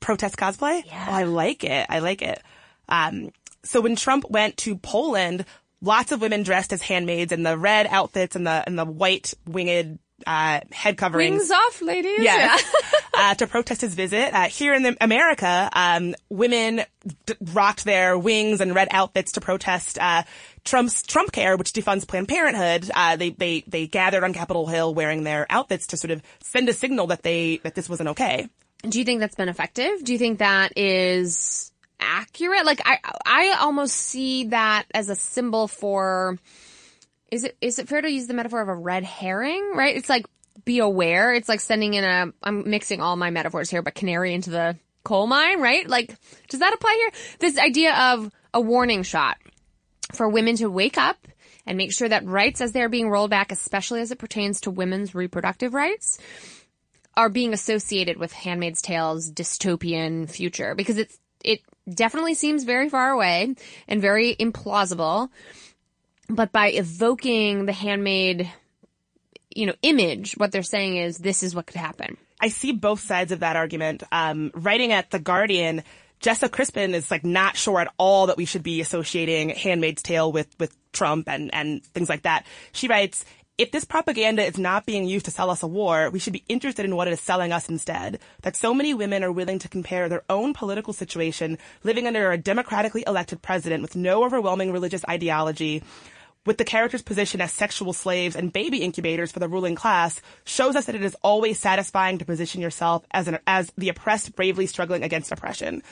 protest 0.00 0.36
cosplay. 0.36 0.84
Yeah. 0.86 1.06
Oh, 1.08 1.12
I 1.12 1.24
like 1.24 1.64
it. 1.64 1.86
I 1.88 1.98
like 2.00 2.22
it. 2.22 2.42
Um, 2.88 3.30
so 3.62 3.80
when 3.80 3.96
Trump 3.96 4.24
went 4.30 4.56
to 4.58 4.76
Poland, 4.76 5.44
lots 5.80 6.12
of 6.12 6.20
women 6.20 6.42
dressed 6.42 6.72
as 6.72 6.82
handmaids 6.82 7.32
in 7.32 7.42
the 7.42 7.58
red 7.58 7.86
outfits 7.86 8.36
and 8.36 8.46
the 8.46 8.62
and 8.66 8.78
the 8.78 8.84
white 8.84 9.34
winged 9.46 9.98
uh, 10.26 10.60
head 10.72 10.96
coverings. 10.96 11.38
Wings 11.38 11.50
off, 11.50 11.82
ladies. 11.82 12.18
Yes. 12.20 12.74
uh, 13.14 13.34
to 13.34 13.46
protest 13.46 13.80
his 13.80 13.94
visit. 13.94 14.34
Uh, 14.34 14.48
here 14.48 14.74
in 14.74 14.82
the, 14.82 14.96
America, 15.00 15.68
um, 15.72 16.14
women 16.28 16.82
d- 17.26 17.34
rocked 17.52 17.84
their 17.84 18.18
wings 18.18 18.60
and 18.60 18.74
red 18.74 18.88
outfits 18.90 19.32
to 19.32 19.40
protest 19.40 19.98
uh, 19.98 20.22
Trump's 20.64 21.02
Trump 21.02 21.32
Care, 21.32 21.56
which 21.56 21.72
defunds 21.72 22.06
Planned 22.06 22.28
Parenthood. 22.28 22.90
Uh, 22.94 23.16
they 23.16 23.30
they 23.30 23.64
they 23.66 23.86
gathered 23.86 24.24
on 24.24 24.32
Capitol 24.32 24.66
Hill 24.66 24.94
wearing 24.94 25.24
their 25.24 25.46
outfits 25.50 25.88
to 25.88 25.96
sort 25.96 26.10
of 26.10 26.22
send 26.42 26.68
a 26.68 26.72
signal 26.72 27.08
that 27.08 27.22
they 27.22 27.58
that 27.62 27.74
this 27.74 27.88
wasn't 27.88 28.10
okay. 28.10 28.48
Do 28.82 28.98
you 28.98 29.04
think 29.04 29.20
that's 29.20 29.34
been 29.34 29.48
effective? 29.48 30.04
Do 30.04 30.12
you 30.12 30.18
think 30.18 30.38
that 30.38 30.76
is 30.76 31.72
accurate? 32.00 32.64
Like 32.64 32.80
I 32.84 32.98
I 33.24 33.56
almost 33.60 33.96
see 33.96 34.46
that 34.46 34.84
as 34.94 35.08
a 35.08 35.16
symbol 35.16 35.68
for 35.68 36.38
is 37.30 37.44
it 37.44 37.56
is 37.60 37.78
it 37.78 37.88
fair 37.88 38.00
to 38.00 38.10
use 38.10 38.26
the 38.26 38.34
metaphor 38.34 38.60
of 38.60 38.68
a 38.68 38.74
red 38.74 39.04
herring, 39.04 39.72
right? 39.74 39.96
It's 39.96 40.08
like 40.08 40.26
be 40.64 40.78
aware. 40.78 41.34
It's 41.34 41.48
like 41.48 41.60
sending 41.60 41.94
in 41.94 42.04
a 42.04 42.32
I'm 42.42 42.68
mixing 42.68 43.00
all 43.00 43.16
my 43.16 43.30
metaphors 43.30 43.70
here, 43.70 43.82
but 43.82 43.94
canary 43.94 44.34
into 44.34 44.50
the 44.50 44.76
coal 45.04 45.26
mine, 45.26 45.60
right? 45.60 45.88
Like 45.88 46.14
does 46.48 46.60
that 46.60 46.74
apply 46.74 46.94
here? 46.94 47.20
This 47.38 47.58
idea 47.58 47.94
of 47.94 48.30
a 48.54 48.60
warning 48.60 49.02
shot 49.02 49.36
for 50.14 50.28
women 50.28 50.56
to 50.56 50.70
wake 50.70 50.98
up 50.98 51.16
and 51.66 51.76
make 51.76 51.92
sure 51.92 52.08
that 52.08 52.24
rights 52.24 52.60
as 52.60 52.72
they're 52.72 52.88
being 52.88 53.10
rolled 53.10 53.30
back, 53.30 53.52
especially 53.52 54.00
as 54.00 54.10
it 54.10 54.18
pertains 54.18 54.62
to 54.62 54.70
women's 54.70 55.14
reproductive 55.14 55.74
rights, 55.74 56.18
are 57.14 57.28
being 57.28 57.52
associated 57.52 58.16
with 58.16 58.32
Handmaid's 58.32 58.80
Tale's 58.80 59.30
dystopian 59.30 60.30
future 60.30 60.74
because 60.74 60.96
it's 60.96 61.18
it 61.44 61.60
definitely 61.88 62.34
seems 62.34 62.64
very 62.64 62.88
far 62.88 63.10
away 63.10 63.54
and 63.86 64.00
very 64.00 64.34
implausible. 64.36 65.28
But 66.28 66.52
by 66.52 66.68
evoking 66.68 67.66
the 67.66 67.72
handmaid, 67.72 68.50
you 69.54 69.66
know, 69.66 69.74
image, 69.82 70.34
what 70.34 70.52
they're 70.52 70.62
saying 70.62 70.96
is 70.96 71.18
this 71.18 71.42
is 71.42 71.54
what 71.54 71.66
could 71.66 71.76
happen. 71.76 72.16
I 72.40 72.48
see 72.48 72.72
both 72.72 73.00
sides 73.00 73.32
of 73.32 73.40
that 73.40 73.56
argument. 73.56 74.02
Um, 74.12 74.52
writing 74.54 74.92
at 74.92 75.10
The 75.10 75.18
Guardian, 75.18 75.82
Jessa 76.20 76.50
Crispin 76.50 76.94
is 76.94 77.10
like 77.10 77.24
not 77.24 77.56
sure 77.56 77.80
at 77.80 77.92
all 77.96 78.26
that 78.26 78.36
we 78.36 78.44
should 78.44 78.62
be 78.62 78.80
associating 78.80 79.50
Handmaid's 79.50 80.02
Tale 80.02 80.30
with, 80.30 80.48
with 80.58 80.76
Trump 80.92 81.28
and, 81.28 81.52
and 81.54 81.84
things 81.84 82.08
like 82.08 82.22
that. 82.22 82.44
She 82.72 82.88
writes, 82.88 83.24
if 83.56 83.72
this 83.72 83.84
propaganda 83.84 84.44
is 84.44 84.56
not 84.56 84.86
being 84.86 85.04
used 85.04 85.24
to 85.24 85.32
sell 85.32 85.50
us 85.50 85.64
a 85.64 85.66
war, 85.66 86.10
we 86.10 86.20
should 86.20 86.32
be 86.32 86.44
interested 86.48 86.84
in 86.84 86.94
what 86.94 87.08
it 87.08 87.12
is 87.12 87.20
selling 87.20 87.50
us 87.50 87.68
instead. 87.68 88.20
That 88.42 88.54
so 88.54 88.72
many 88.72 88.94
women 88.94 89.24
are 89.24 89.32
willing 89.32 89.58
to 89.58 89.68
compare 89.68 90.08
their 90.08 90.22
own 90.30 90.54
political 90.54 90.92
situation, 90.92 91.58
living 91.82 92.06
under 92.06 92.30
a 92.30 92.38
democratically 92.38 93.02
elected 93.04 93.42
president 93.42 93.82
with 93.82 93.96
no 93.96 94.24
overwhelming 94.24 94.70
religious 94.70 95.04
ideology, 95.08 95.82
with 96.48 96.56
the 96.56 96.64
character's 96.64 97.02
position 97.02 97.42
as 97.42 97.52
sexual 97.52 97.92
slaves 97.92 98.34
and 98.34 98.50
baby 98.50 98.78
incubators 98.78 99.30
for 99.30 99.38
the 99.38 99.46
ruling 99.46 99.74
class, 99.74 100.18
shows 100.44 100.76
us 100.76 100.86
that 100.86 100.94
it 100.94 101.04
is 101.04 101.14
always 101.22 101.60
satisfying 101.60 102.16
to 102.16 102.24
position 102.24 102.62
yourself 102.62 103.04
as 103.10 103.28
an 103.28 103.38
as 103.46 103.70
the 103.76 103.90
oppressed 103.90 104.34
bravely 104.34 104.66
struggling 104.66 105.02
against 105.02 105.30
oppression. 105.30 105.82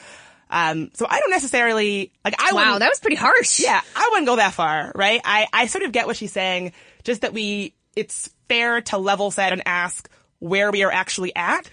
Um, 0.49 0.89
so 0.95 1.05
I 1.07 1.19
don't 1.19 1.29
necessarily 1.29 2.11
like 2.25 2.33
I 2.39 2.53
wow 2.53 2.79
that 2.79 2.89
was 2.89 2.99
pretty 2.99 3.17
harsh. 3.17 3.59
Yeah, 3.59 3.79
I 3.95 4.09
wouldn't 4.11 4.25
go 4.25 4.37
that 4.37 4.53
far, 4.53 4.91
right? 4.95 5.21
I 5.23 5.45
I 5.53 5.67
sort 5.67 5.83
of 5.83 5.91
get 5.91 6.07
what 6.07 6.17
she's 6.17 6.33
saying 6.33 6.73
just 7.03 7.21
that 7.21 7.33
we 7.33 7.75
it's 7.95 8.31
fair 8.49 8.81
to 8.81 8.97
level 8.97 9.29
set 9.29 9.53
and 9.53 9.61
ask 9.67 10.09
where 10.39 10.71
we 10.71 10.83
are 10.83 10.91
actually 10.91 11.35
at. 11.35 11.69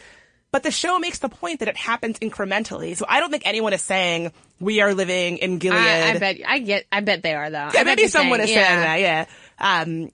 But 0.54 0.62
the 0.62 0.70
show 0.70 1.00
makes 1.00 1.18
the 1.18 1.28
point 1.28 1.58
that 1.58 1.68
it 1.68 1.76
happens 1.76 2.20
incrementally. 2.20 2.96
So 2.96 3.06
I 3.08 3.18
don't 3.18 3.32
think 3.32 3.42
anyone 3.44 3.72
is 3.72 3.82
saying 3.82 4.30
we 4.60 4.80
are 4.82 4.94
living 4.94 5.38
in 5.38 5.58
Gilead. 5.58 5.80
I, 5.80 6.12
I 6.12 6.18
bet 6.18 6.36
I 6.46 6.58
get. 6.60 6.84
I 6.92 7.00
bet 7.00 7.24
they 7.24 7.34
are 7.34 7.50
though. 7.50 7.70
Yeah, 7.74 7.80
I 7.80 7.82
bet 7.82 7.96
maybe 7.98 8.06
someone 8.06 8.38
saying- 8.38 8.50
is 8.50 8.54
yeah. 8.54 8.68
saying 8.68 8.80
that. 8.80 9.00
Yeah. 9.00 9.26
Um, 9.58 10.10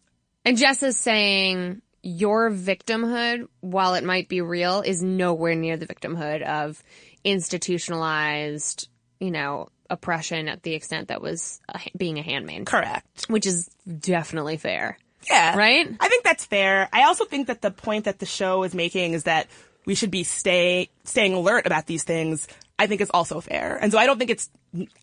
And 0.46 0.56
Jess 0.56 0.82
is 0.82 0.96
saying 0.96 1.82
your 2.02 2.50
victimhood, 2.50 3.48
while 3.60 3.92
it 3.96 4.02
might 4.02 4.30
be 4.30 4.40
real, 4.40 4.80
is 4.80 5.02
nowhere 5.02 5.54
near 5.54 5.76
the 5.76 5.86
victimhood 5.86 6.40
of 6.40 6.82
institutionalized, 7.22 8.88
you 9.18 9.30
know, 9.30 9.68
oppression 9.90 10.48
at 10.48 10.62
the 10.62 10.72
extent 10.72 11.08
that 11.08 11.20
was 11.20 11.60
a, 11.68 11.80
being 11.98 12.18
a 12.18 12.22
handmaid, 12.22 12.64
correct. 12.64 13.26
which 13.28 13.44
is 13.44 13.68
definitely 13.86 14.56
fair. 14.56 14.96
Yeah. 15.28 15.54
Right? 15.54 15.86
I 16.00 16.08
think 16.08 16.24
that's 16.24 16.46
fair. 16.46 16.88
I 16.94 17.02
also 17.02 17.26
think 17.26 17.48
that 17.48 17.60
the 17.60 17.70
point 17.70 18.06
that 18.06 18.18
the 18.18 18.24
show 18.24 18.62
is 18.62 18.74
making 18.74 19.12
is 19.12 19.24
that 19.24 19.48
we 19.86 19.94
should 19.94 20.10
be 20.10 20.24
stay 20.24 20.88
staying 21.04 21.34
alert 21.34 21.66
about 21.66 21.86
these 21.86 22.04
things. 22.04 22.46
I 22.78 22.86
think 22.86 23.02
is 23.02 23.10
also 23.10 23.40
fair. 23.40 23.76
And 23.76 23.92
so 23.92 23.98
I 23.98 24.06
don't 24.06 24.18
think 24.18 24.30
it's 24.30 24.48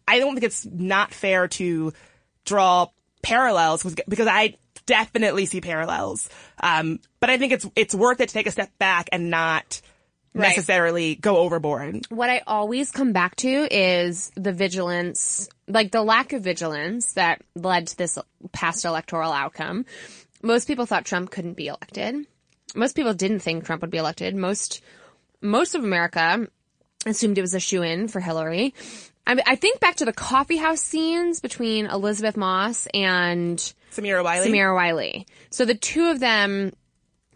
I 0.08 0.20
don't 0.20 0.34
think 0.34 0.46
it's 0.46 0.66
not 0.66 1.14
fair 1.14 1.48
to 1.50 1.94
draw 2.46 2.88
parallels 3.22 3.84
because 4.08 4.28
I 4.28 4.56
definitely 4.88 5.46
see 5.46 5.62
parallels. 5.62 6.30
Um, 6.62 7.00
but 7.20 7.30
I 7.30 7.38
think 7.38 7.52
it's 7.54 7.68
it's 7.76 7.94
worth 7.94 8.20
it 8.20 8.30
to 8.30 8.34
take 8.34 8.48
a 8.48 8.52
step 8.52 8.72
back 8.80 9.10
and 9.12 9.30
not 9.30 9.82
Right. 10.34 10.50
necessarily 10.50 11.16
go 11.16 11.38
overboard. 11.38 12.06
What 12.10 12.30
I 12.30 12.44
always 12.46 12.92
come 12.92 13.12
back 13.12 13.36
to 13.38 13.68
is 13.72 14.32
the 14.36 14.52
vigilance, 14.54 15.50
like 15.68 15.92
the 15.92 16.04
lack 16.04 16.32
of 16.32 16.44
vigilance 16.44 17.14
that 17.14 17.42
led 17.56 17.88
to 17.88 17.98
this 17.98 18.20
past 18.52 18.86
electoral 18.86 19.32
outcome. 19.32 19.86
Most 20.44 20.68
people 20.68 20.86
thought 20.86 21.06
Trump 21.06 21.32
couldn't 21.32 21.56
be 21.56 21.68
elected. 21.68 22.28
Most 22.76 22.96
people 22.96 23.14
didn't 23.14 23.40
think 23.40 23.66
Trump 23.66 23.82
would 23.82 23.92
be 23.92 23.98
elected. 23.98 24.36
Most, 24.36 24.82
most 25.42 25.76
of 25.76 25.84
America 25.84 26.48
assumed 27.06 27.38
it 27.38 27.42
was 27.42 27.54
a 27.54 27.60
shoe 27.60 27.82
in 27.82 28.08
for 28.08 28.20
Hillary. 28.20 28.74
I, 29.26 29.38
I 29.46 29.56
think 29.56 29.80
back 29.80 29.96
to 29.98 30.06
the 30.06 30.14
coffee 30.14 30.58
house 30.58 30.82
scenes 30.82 31.40
between 31.40 31.86
Elisabeth 31.86 32.38
Moss 32.38 32.88
and 32.94 33.58
Samira 33.92 34.24
Wiley. 34.24 34.50
Samira 34.50 34.76
Wiley. 34.76 35.28
So 35.50 35.66
the 35.66 35.76
two 35.76 36.10
of 36.10 36.20
them 36.20 36.74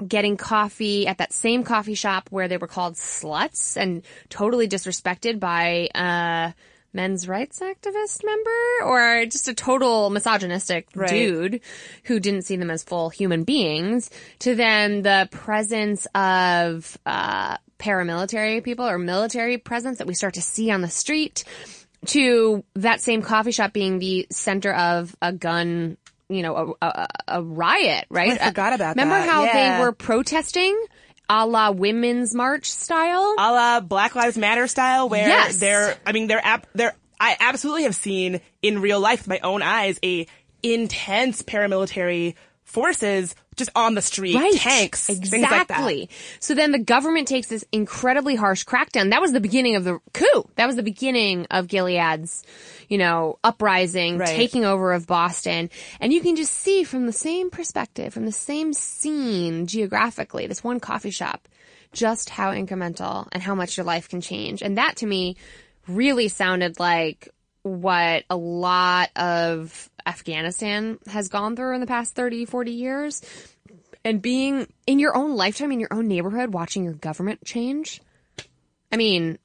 getting 0.07 0.37
coffee 0.37 1.07
at 1.07 1.19
that 1.19 1.31
same 1.33 1.63
coffee 1.63 1.93
shop 1.93 2.27
where 2.31 2.47
they 2.47 2.57
were 2.57 2.67
called 2.67 2.95
sluts 2.95 3.77
and 3.77 4.03
totally 4.29 4.67
disrespected 4.67 5.39
by 5.39 5.89
a 5.93 6.53
men's 6.93 7.27
rights 7.27 7.59
activist 7.61 8.23
member 8.25 8.83
or 8.85 9.25
just 9.25 9.47
a 9.47 9.53
total 9.53 10.09
misogynistic 10.09 10.87
Right. 10.95 11.09
dude 11.09 11.61
who 12.05 12.19
didn't 12.19 12.41
see 12.43 12.55
them 12.57 12.69
as 12.69 12.83
full 12.83 13.09
human 13.09 13.43
beings 13.43 14.09
to 14.39 14.55
then 14.55 15.01
the 15.01 15.27
presence 15.31 16.05
of 16.13 16.97
uh, 17.05 17.57
paramilitary 17.79 18.63
people 18.63 18.85
or 18.87 18.97
military 18.97 19.57
presence 19.57 19.99
that 19.99 20.07
we 20.07 20.13
start 20.13 20.33
to 20.35 20.41
see 20.41 20.69
on 20.71 20.81
the 20.81 20.89
street 20.89 21.43
to 22.07 22.63
that 22.75 22.99
same 23.01 23.21
coffee 23.21 23.51
shop 23.51 23.73
being 23.73 23.99
the 23.99 24.27
center 24.31 24.73
of 24.73 25.15
a 25.21 25.31
gun, 25.31 25.97
you 26.29 26.41
know, 26.41 26.75
a, 26.81 26.85
a, 26.87 27.07
a 27.27 27.43
riot, 27.43 28.05
right? 28.09 28.39
I 28.41 28.47
forgot 28.47 28.73
about 28.73 28.95
Remember 28.95 29.15
that. 29.19 29.29
how 29.29 29.43
Yeah. 29.45 29.77
they 29.77 29.83
were 29.83 29.91
protesting 29.91 30.77
a 31.33 31.45
la 31.45 31.71
women's 31.71 32.35
march 32.35 32.69
style? 32.69 33.35
a 33.39 33.51
la 33.51 33.79
Black 33.79 34.15
Lives 34.15 34.37
Matter 34.37 34.67
style, 34.67 35.07
where 35.07 35.25
Yes. 35.27 35.57
they're, 35.59 35.97
I 36.05 36.11
mean, 36.11 36.27
they're, 36.27 36.45
ab- 36.45 36.67
they're, 36.75 36.93
I 37.19 37.37
absolutely 37.39 37.83
have 37.83 37.95
seen 37.95 38.41
in 38.61 38.81
real 38.81 38.99
life 38.99 39.21
with 39.21 39.27
my 39.29 39.39
own 39.39 39.61
eyes 39.61 39.97
a 40.03 40.27
intense 40.61 41.41
paramilitary 41.41 42.35
forces 42.63 43.33
just 43.55 43.69
on 43.75 43.95
the 43.95 44.01
street, 44.01 44.35
Right. 44.35 44.53
tanks, 44.53 45.09
exactly. 45.09 45.29
things 45.39 45.51
like 45.51 45.67
that. 45.67 46.07
So 46.39 46.55
then 46.55 46.71
the 46.71 46.79
government 46.79 47.27
takes 47.27 47.47
this 47.47 47.65
incredibly 47.71 48.35
harsh 48.35 48.63
crackdown. 48.63 49.09
That 49.09 49.21
was 49.21 49.33
the 49.33 49.41
beginning 49.41 49.75
of 49.75 49.83
the 49.83 49.99
coup. 50.13 50.49
That 50.55 50.67
was 50.67 50.75
the 50.77 50.83
beginning 50.83 51.47
of 51.51 51.67
Gilead's, 51.67 52.43
you 52.87 52.97
know, 52.97 53.39
uprising, 53.43 54.17
Right. 54.17 54.29
taking 54.35 54.63
over 54.65 54.93
of 54.93 55.05
Boston. 55.05 55.69
And 55.99 56.13
you 56.13 56.21
can 56.21 56.35
just 56.35 56.53
see 56.53 56.83
from 56.83 57.05
the 57.05 57.11
same 57.13 57.49
perspective, 57.49 58.13
from 58.13 58.25
the 58.25 58.31
same 58.31 58.73
scene 58.73 59.67
geographically, 59.67 60.47
this 60.47 60.63
one 60.63 60.79
coffee 60.79 61.11
shop, 61.11 61.47
just 61.93 62.29
how 62.29 62.51
incremental 62.53 63.27
and 63.33 63.43
how 63.43 63.53
much 63.53 63.75
your 63.75 63.85
life 63.85 64.07
can 64.07 64.21
change. 64.21 64.61
And 64.61 64.77
that 64.77 64.95
to 64.97 65.05
me 65.05 65.35
really 65.87 66.29
sounded 66.29 66.79
like 66.79 67.27
what 67.63 68.23
a 68.29 68.35
lot 68.35 69.09
of 69.15 69.89
Afghanistan 70.05 70.99
has 71.07 71.27
gone 71.29 71.55
through 71.55 71.75
in 71.75 71.81
the 71.81 71.87
past 71.87 72.15
30, 72.15 72.45
40 72.45 72.71
years. 72.71 73.21
And 74.03 74.21
being 74.21 74.67
in 74.87 74.97
your 74.97 75.15
own 75.15 75.35
lifetime, 75.35 75.71
in 75.71 75.79
your 75.79 75.93
own 75.93 76.07
neighborhood, 76.07 76.53
watching 76.53 76.83
your 76.83 76.93
government 76.93 77.45
change. 77.45 78.01
I 78.91 78.97
mean, 78.97 79.37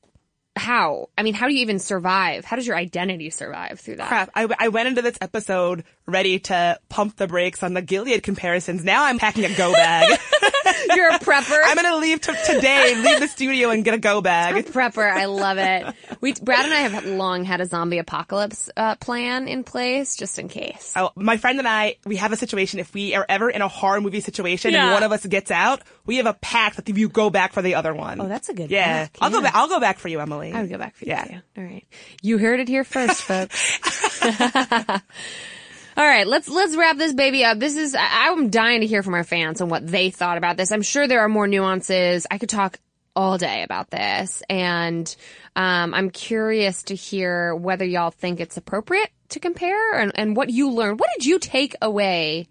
how? 0.56 1.10
I 1.16 1.22
mean, 1.22 1.34
how 1.34 1.46
do 1.46 1.54
you 1.54 1.60
even 1.60 1.78
survive? 1.78 2.44
How 2.44 2.56
does 2.56 2.66
your 2.66 2.76
identity 2.76 3.30
survive 3.30 3.80
through 3.80 3.96
that? 3.96 4.08
Crap. 4.08 4.30
I, 4.34 4.48
I 4.58 4.68
went 4.68 4.88
into 4.88 5.02
this 5.02 5.18
episode 5.20 5.84
ready 6.06 6.38
to 6.40 6.78
pump 6.88 7.16
the 7.16 7.26
brakes 7.26 7.62
on 7.62 7.74
the 7.74 7.82
Gilead 7.82 8.22
comparisons. 8.22 8.84
Now 8.84 9.04
I'm 9.04 9.18
packing 9.18 9.44
a 9.44 9.54
go 9.54 9.72
bag. 9.72 10.18
You're 10.94 11.08
a 11.10 11.18
prepper. 11.18 11.60
I'm 11.64 11.74
gonna 11.76 11.96
leave 11.96 12.20
t- 12.20 12.32
today, 12.46 12.94
leave 12.96 13.20
the 13.20 13.28
studio 13.28 13.70
and 13.70 13.84
get 13.84 13.94
a 13.94 13.98
go 13.98 14.20
bag. 14.20 14.66
prepper. 14.66 15.10
I 15.10 15.24
love 15.26 15.58
it. 15.58 15.94
We, 16.20 16.32
Brad 16.34 16.64
and 16.64 16.72
I 16.74 16.78
have 16.88 17.04
long 17.06 17.44
had 17.44 17.60
a 17.60 17.66
zombie 17.66 17.98
apocalypse 17.98 18.70
uh, 18.76 18.94
plan 18.96 19.48
in 19.48 19.64
place 19.64 20.16
just 20.16 20.38
in 20.38 20.48
case. 20.48 20.92
Oh, 20.96 21.10
my 21.16 21.36
friend 21.36 21.58
and 21.58 21.66
I, 21.68 21.96
we 22.04 22.16
have 22.16 22.32
a 22.32 22.36
situation. 22.36 22.78
If 22.80 22.94
we 22.94 23.14
are 23.14 23.26
ever 23.28 23.50
in 23.50 23.62
a 23.62 23.68
horror 23.68 24.00
movie 24.00 24.20
situation 24.20 24.72
Yeah. 24.72 24.84
and 24.84 24.92
one 24.94 25.02
of 25.02 25.12
us 25.12 25.24
gets 25.26 25.50
out, 25.50 25.82
we 26.04 26.16
have 26.16 26.26
a 26.26 26.34
pact 26.34 26.76
that 26.76 26.88
if 26.88 26.98
you 26.98 27.08
go 27.08 27.30
back 27.30 27.52
for 27.52 27.62
the 27.62 27.74
other 27.74 27.94
one. 27.94 28.20
Oh, 28.20 28.28
that's 28.28 28.48
a 28.48 28.54
good 28.54 28.70
Yeah, 28.70 29.04
pact, 29.04 29.18
I'll 29.20 29.30
go 29.30 29.42
back. 29.42 29.54
I'll 29.54 29.68
go 29.68 29.80
back 29.80 29.98
for 29.98 30.08
you, 30.08 30.20
Emilie. 30.20 30.52
I 30.52 30.60
would 30.62 30.70
go 30.70 30.78
back 30.78 30.94
for 30.96 31.04
you 31.04 31.10
Yeah. 31.12 31.24
too. 31.24 31.38
All 31.58 31.64
right. 31.64 31.84
You 32.22 32.38
heard 32.38 32.60
it 32.60 32.68
here 32.68 32.84
first, 32.84 33.22
folks. 33.22 33.78
All 35.96 36.04
right, 36.04 36.26
let's 36.26 36.48
let's 36.48 36.76
wrap 36.76 36.98
this 36.98 37.14
baby 37.14 37.42
up. 37.44 37.58
This 37.58 37.74
is 37.74 37.94
I, 37.94 38.28
I'm 38.28 38.50
dying 38.50 38.82
to 38.82 38.86
hear 38.86 39.02
from 39.02 39.14
our 39.14 39.24
fans 39.24 39.62
on 39.62 39.70
what 39.70 39.86
they 39.86 40.10
thought 40.10 40.36
about 40.36 40.58
this. 40.58 40.70
I'm 40.70 40.82
sure 40.82 41.08
there 41.08 41.20
are 41.20 41.28
more 41.28 41.46
nuances. 41.46 42.26
I 42.30 42.36
could 42.36 42.50
talk 42.50 42.78
all 43.14 43.38
day 43.38 43.62
about 43.62 43.90
this, 43.90 44.42
and 44.50 45.16
um, 45.54 45.94
I'm 45.94 46.10
curious 46.10 46.82
to 46.84 46.94
hear 46.94 47.54
whether 47.54 47.86
y'all 47.86 48.10
think 48.10 48.40
it's 48.40 48.58
appropriate 48.58 49.08
to 49.30 49.40
compare 49.40 49.94
and, 49.98 50.12
and 50.14 50.36
what 50.36 50.50
you 50.50 50.70
learned. 50.70 51.00
What 51.00 51.08
did 51.16 51.24
you 51.24 51.38
take 51.38 51.74
away 51.80 52.48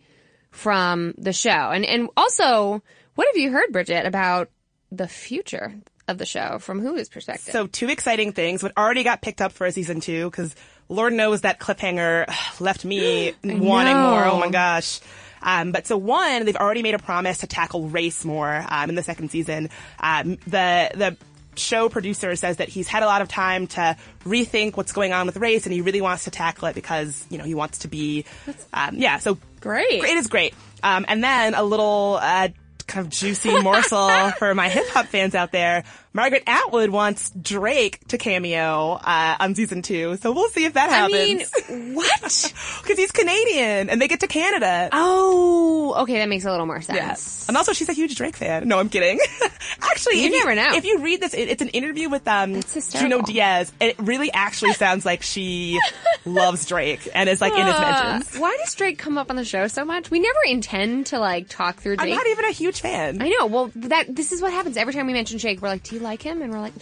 from 0.49 1.13
the 1.19 1.33
show, 1.33 1.51
and 1.51 1.85
and 1.85 2.09
also 2.17 2.81
what 3.13 3.27
have 3.27 3.37
you 3.37 3.51
heard, 3.51 3.71
Bridget, 3.71 4.07
about 4.07 4.49
the 4.91 5.07
future 5.07 5.75
of 6.07 6.17
the 6.17 6.25
show 6.25 6.57
from 6.57 6.81
Hulu's 6.81 7.09
perspective? 7.09 7.51
So 7.51 7.67
two 7.67 7.89
exciting 7.89 8.31
things. 8.31 8.63
What 8.63 8.75
already 8.75 9.03
got 9.03 9.21
picked 9.21 9.41
up 9.41 9.51
for 9.51 9.67
a 9.67 9.71
season 9.71 9.99
two, 9.99 10.31
because 10.31 10.55
Lord 10.89 11.13
knows 11.13 11.41
that 11.41 11.59
cliffhanger 11.59 12.27
left 12.59 12.85
me 12.85 13.33
wanting 13.43 13.93
know. 13.93 14.09
more. 14.11 14.25
Oh 14.25 14.39
my 14.39 14.49
gosh. 14.49 14.99
Um, 15.41 15.71
but 15.71 15.85
so 15.85 15.95
one, 15.95 16.45
they've 16.45 16.55
already 16.55 16.81
made 16.81 16.95
a 16.95 16.99
promise 16.99 17.39
to 17.39 17.47
tackle 17.47 17.87
race 17.89 18.25
more 18.25 18.65
um, 18.67 18.89
in 18.89 18.95
the 18.95 19.03
second 19.03 19.29
season. 19.29 19.69
Um, 19.99 20.37
the 20.47 20.89
the 20.95 21.17
show 21.55 21.87
producer 21.87 22.35
says 22.35 22.57
that 22.57 22.67
he's 22.67 22.87
had 22.87 23.03
a 23.03 23.05
lot 23.05 23.21
of 23.21 23.27
time 23.27 23.67
to 23.67 23.95
rethink 24.23 24.75
what's 24.75 24.91
going 24.91 25.13
on 25.13 25.27
with 25.27 25.37
race, 25.37 25.65
and 25.65 25.73
he 25.73 25.81
really 25.81 26.01
wants 26.01 26.25
to 26.25 26.31
tackle 26.31 26.67
it 26.67 26.75
because 26.75 27.25
you 27.29 27.37
know 27.37 27.43
he 27.43 27.53
wants 27.53 27.79
to 27.79 27.87
be, 27.87 28.25
um, 28.73 28.95
yeah. 28.95 29.19
So 29.19 29.37
Great. 29.61 30.03
it 30.03 30.17
is 30.17 30.27
great. 30.27 30.53
Um, 30.83 31.05
and 31.07 31.23
then 31.23 31.53
a 31.53 31.63
little 31.63 32.19
uh, 32.21 32.49
kind 32.87 33.05
of 33.05 33.11
juicy 33.11 33.59
morsel 33.61 34.31
for 34.31 34.53
my 34.53 34.69
hip 34.69 34.87
hop 34.89 35.07
fans 35.07 35.35
out 35.35 35.51
there. 35.51 35.83
Margaret 36.15 36.43
Atwood 36.47 36.91
wants 36.91 37.29
Drake 37.31 37.99
to 38.07 38.17
cameo 38.17 38.93
uh, 38.93 39.35
on 39.37 39.53
season 39.53 39.81
two, 39.81 40.15
so 40.15 40.31
we'll 40.31 40.47
see 40.47 40.63
if 40.63 40.71
that 40.75 40.89
happens. 40.89 41.51
I 41.67 41.73
mean, 41.73 41.93
what? 41.93 42.21
Because 42.21 42.97
he's 42.97 43.11
Canadian 43.11 43.89
and 43.89 44.01
they 44.01 44.07
get 44.07 44.21
to 44.21 44.27
Canada. 44.27 44.87
Oh, 44.93 45.93
okay, 46.03 46.19
that 46.19 46.29
makes 46.29 46.45
a 46.45 46.51
little 46.51 46.67
more 46.67 46.79
sense. 46.79 46.95
Yes. 46.95 47.47
And 47.49 47.57
also, 47.57 47.73
she's 47.73 47.89
a 47.89 47.93
huge 47.93 48.15
Drake 48.15 48.37
fan. 48.37 48.65
No, 48.65 48.79
I'm 48.79 48.87
kidding. 48.87 49.19
actually, 49.81 50.21
You 50.21 50.27
if 50.27 50.45
never 50.45 50.55
know. 50.55 50.73
If 50.77 50.85
you 50.85 50.99
read 50.99 51.19
this, 51.19 51.33
it, 51.33 51.49
it's 51.49 51.61
an 51.61 51.67
interview 51.69 52.07
with 52.07 52.25
um. 52.29 52.61
Junot 52.61 53.25
Diaz. 53.25 53.73
It 53.81 53.99
really 53.99 54.31
actually 54.31 54.71
sounds 54.71 55.05
like 55.05 55.21
she 55.21 55.77
loves 56.25 56.65
Drake 56.65 57.07
and 57.13 57.29
is 57.29 57.41
like 57.41 57.53
in 57.53 57.65
his 57.65 57.75
Uh, 57.75 57.79
mentions. 58.13 58.39
why 58.39 58.57
does 58.63 58.73
Drake 58.75 58.97
come 58.97 59.17
up 59.17 59.29
on 59.29 59.35
the 59.35 59.45
show 59.45 59.67
so 59.67 59.85
much? 59.85 60.09
We 60.11 60.19
never 60.19 60.39
intend 60.47 61.07
to 61.07 61.19
like 61.19 61.49
talk 61.49 61.77
through 61.77 61.97
Drake. 61.97 62.09
I'm 62.11 62.17
not 62.17 62.27
even 62.27 62.45
a 62.45 62.51
huge 62.51 62.81
fan. 62.81 63.21
I 63.21 63.29
know. 63.29 63.45
Well, 63.45 63.71
that 63.75 64.15
this 64.15 64.31
is 64.31 64.41
what 64.41 64.51
happens 64.51 64.77
every 64.77 64.93
time 64.93 65.07
we 65.07 65.13
mention 65.13 65.37
Drake. 65.37 65.61
We're 65.61 65.69
like, 65.69 65.83
"Do 65.83 65.95
you 65.95 66.01
like 66.01 66.21
him?" 66.21 66.41
And 66.41 66.51
we're 66.51 66.59
like, 66.61 66.73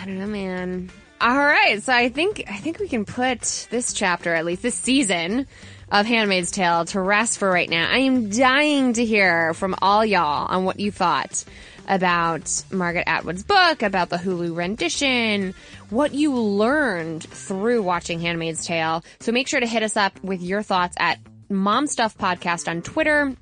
"I 0.00 0.04
don't 0.06 0.18
know, 0.18 0.26
man." 0.26 0.90
All 1.20 1.36
right, 1.38 1.80
so 1.82 1.92
I 1.92 2.08
think 2.08 2.42
I 2.50 2.56
think 2.56 2.80
we 2.80 2.88
can 2.88 3.04
put 3.04 3.68
this 3.70 3.92
chapter, 3.92 4.34
at 4.34 4.44
least 4.44 4.62
this 4.62 4.74
season 4.74 5.46
of 5.90 6.04
*Handmaid's 6.06 6.50
Tale*, 6.50 6.84
to 6.86 7.00
rest 7.00 7.38
for 7.38 7.48
right 7.50 7.68
now. 7.70 7.88
I 7.88 7.98
am 7.98 8.28
dying 8.30 8.94
to 8.94 9.04
hear 9.04 9.54
from 9.54 9.76
all 9.80 10.04
y'all 10.04 10.46
on 10.48 10.64
what 10.64 10.80
you 10.80 10.90
thought 10.90 11.44
about 11.92 12.64
Margaret 12.70 13.04
Atwood's 13.06 13.42
book, 13.42 13.82
about 13.82 14.08
the 14.08 14.16
Hulu 14.16 14.56
rendition, 14.56 15.54
what 15.90 16.14
you 16.14 16.34
learned 16.34 17.22
through 17.22 17.82
watching 17.82 18.18
*Handmaid's 18.18 18.64
Tale*. 18.64 19.04
So 19.20 19.30
make 19.30 19.46
sure 19.46 19.60
to 19.60 19.66
hit 19.66 19.82
us 19.82 19.96
up 19.96 20.18
with 20.22 20.40
your 20.40 20.62
thoughts 20.62 20.96
at 20.98 21.18
Mom 21.50 21.86
Stuff 21.86 22.16
Podcast 22.16 22.66
on 22.66 22.80
Twitter 22.80 23.36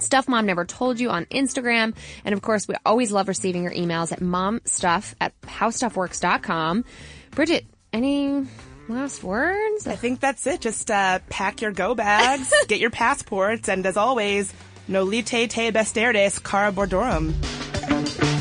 Stuff 0.00 0.28
Mom 0.28 0.44
Never 0.46 0.64
Told 0.64 1.00
You 1.00 1.10
on 1.10 1.24
Instagram. 1.26 1.94
And 2.24 2.34
of 2.34 2.42
course, 2.42 2.68
we 2.68 2.74
always 2.84 3.10
love 3.10 3.28
receiving 3.28 3.62
your 3.62 3.72
emails 3.72 4.12
at 4.12 4.20
momstuff 4.20 5.14
at 5.20 5.38
howstuffworks.com. 5.42 6.84
Bridget, 7.30 7.64
any 7.92 8.44
last 8.88 9.22
words? 9.22 9.86
I 9.86 9.96
think 9.96 10.20
that's 10.20 10.46
it. 10.46 10.60
Just 10.60 10.90
uh, 10.90 11.20
pack 11.30 11.62
your 11.62 11.72
go 11.72 11.94
bags, 11.94 12.52
get 12.68 12.80
your 12.80 12.90
passports, 12.90 13.68
and 13.68 13.86
as 13.86 13.96
always, 13.96 14.52
Nolite 14.86 15.48
te 15.48 15.70
bastardes 15.70 16.38
carborundorum. 16.40 18.33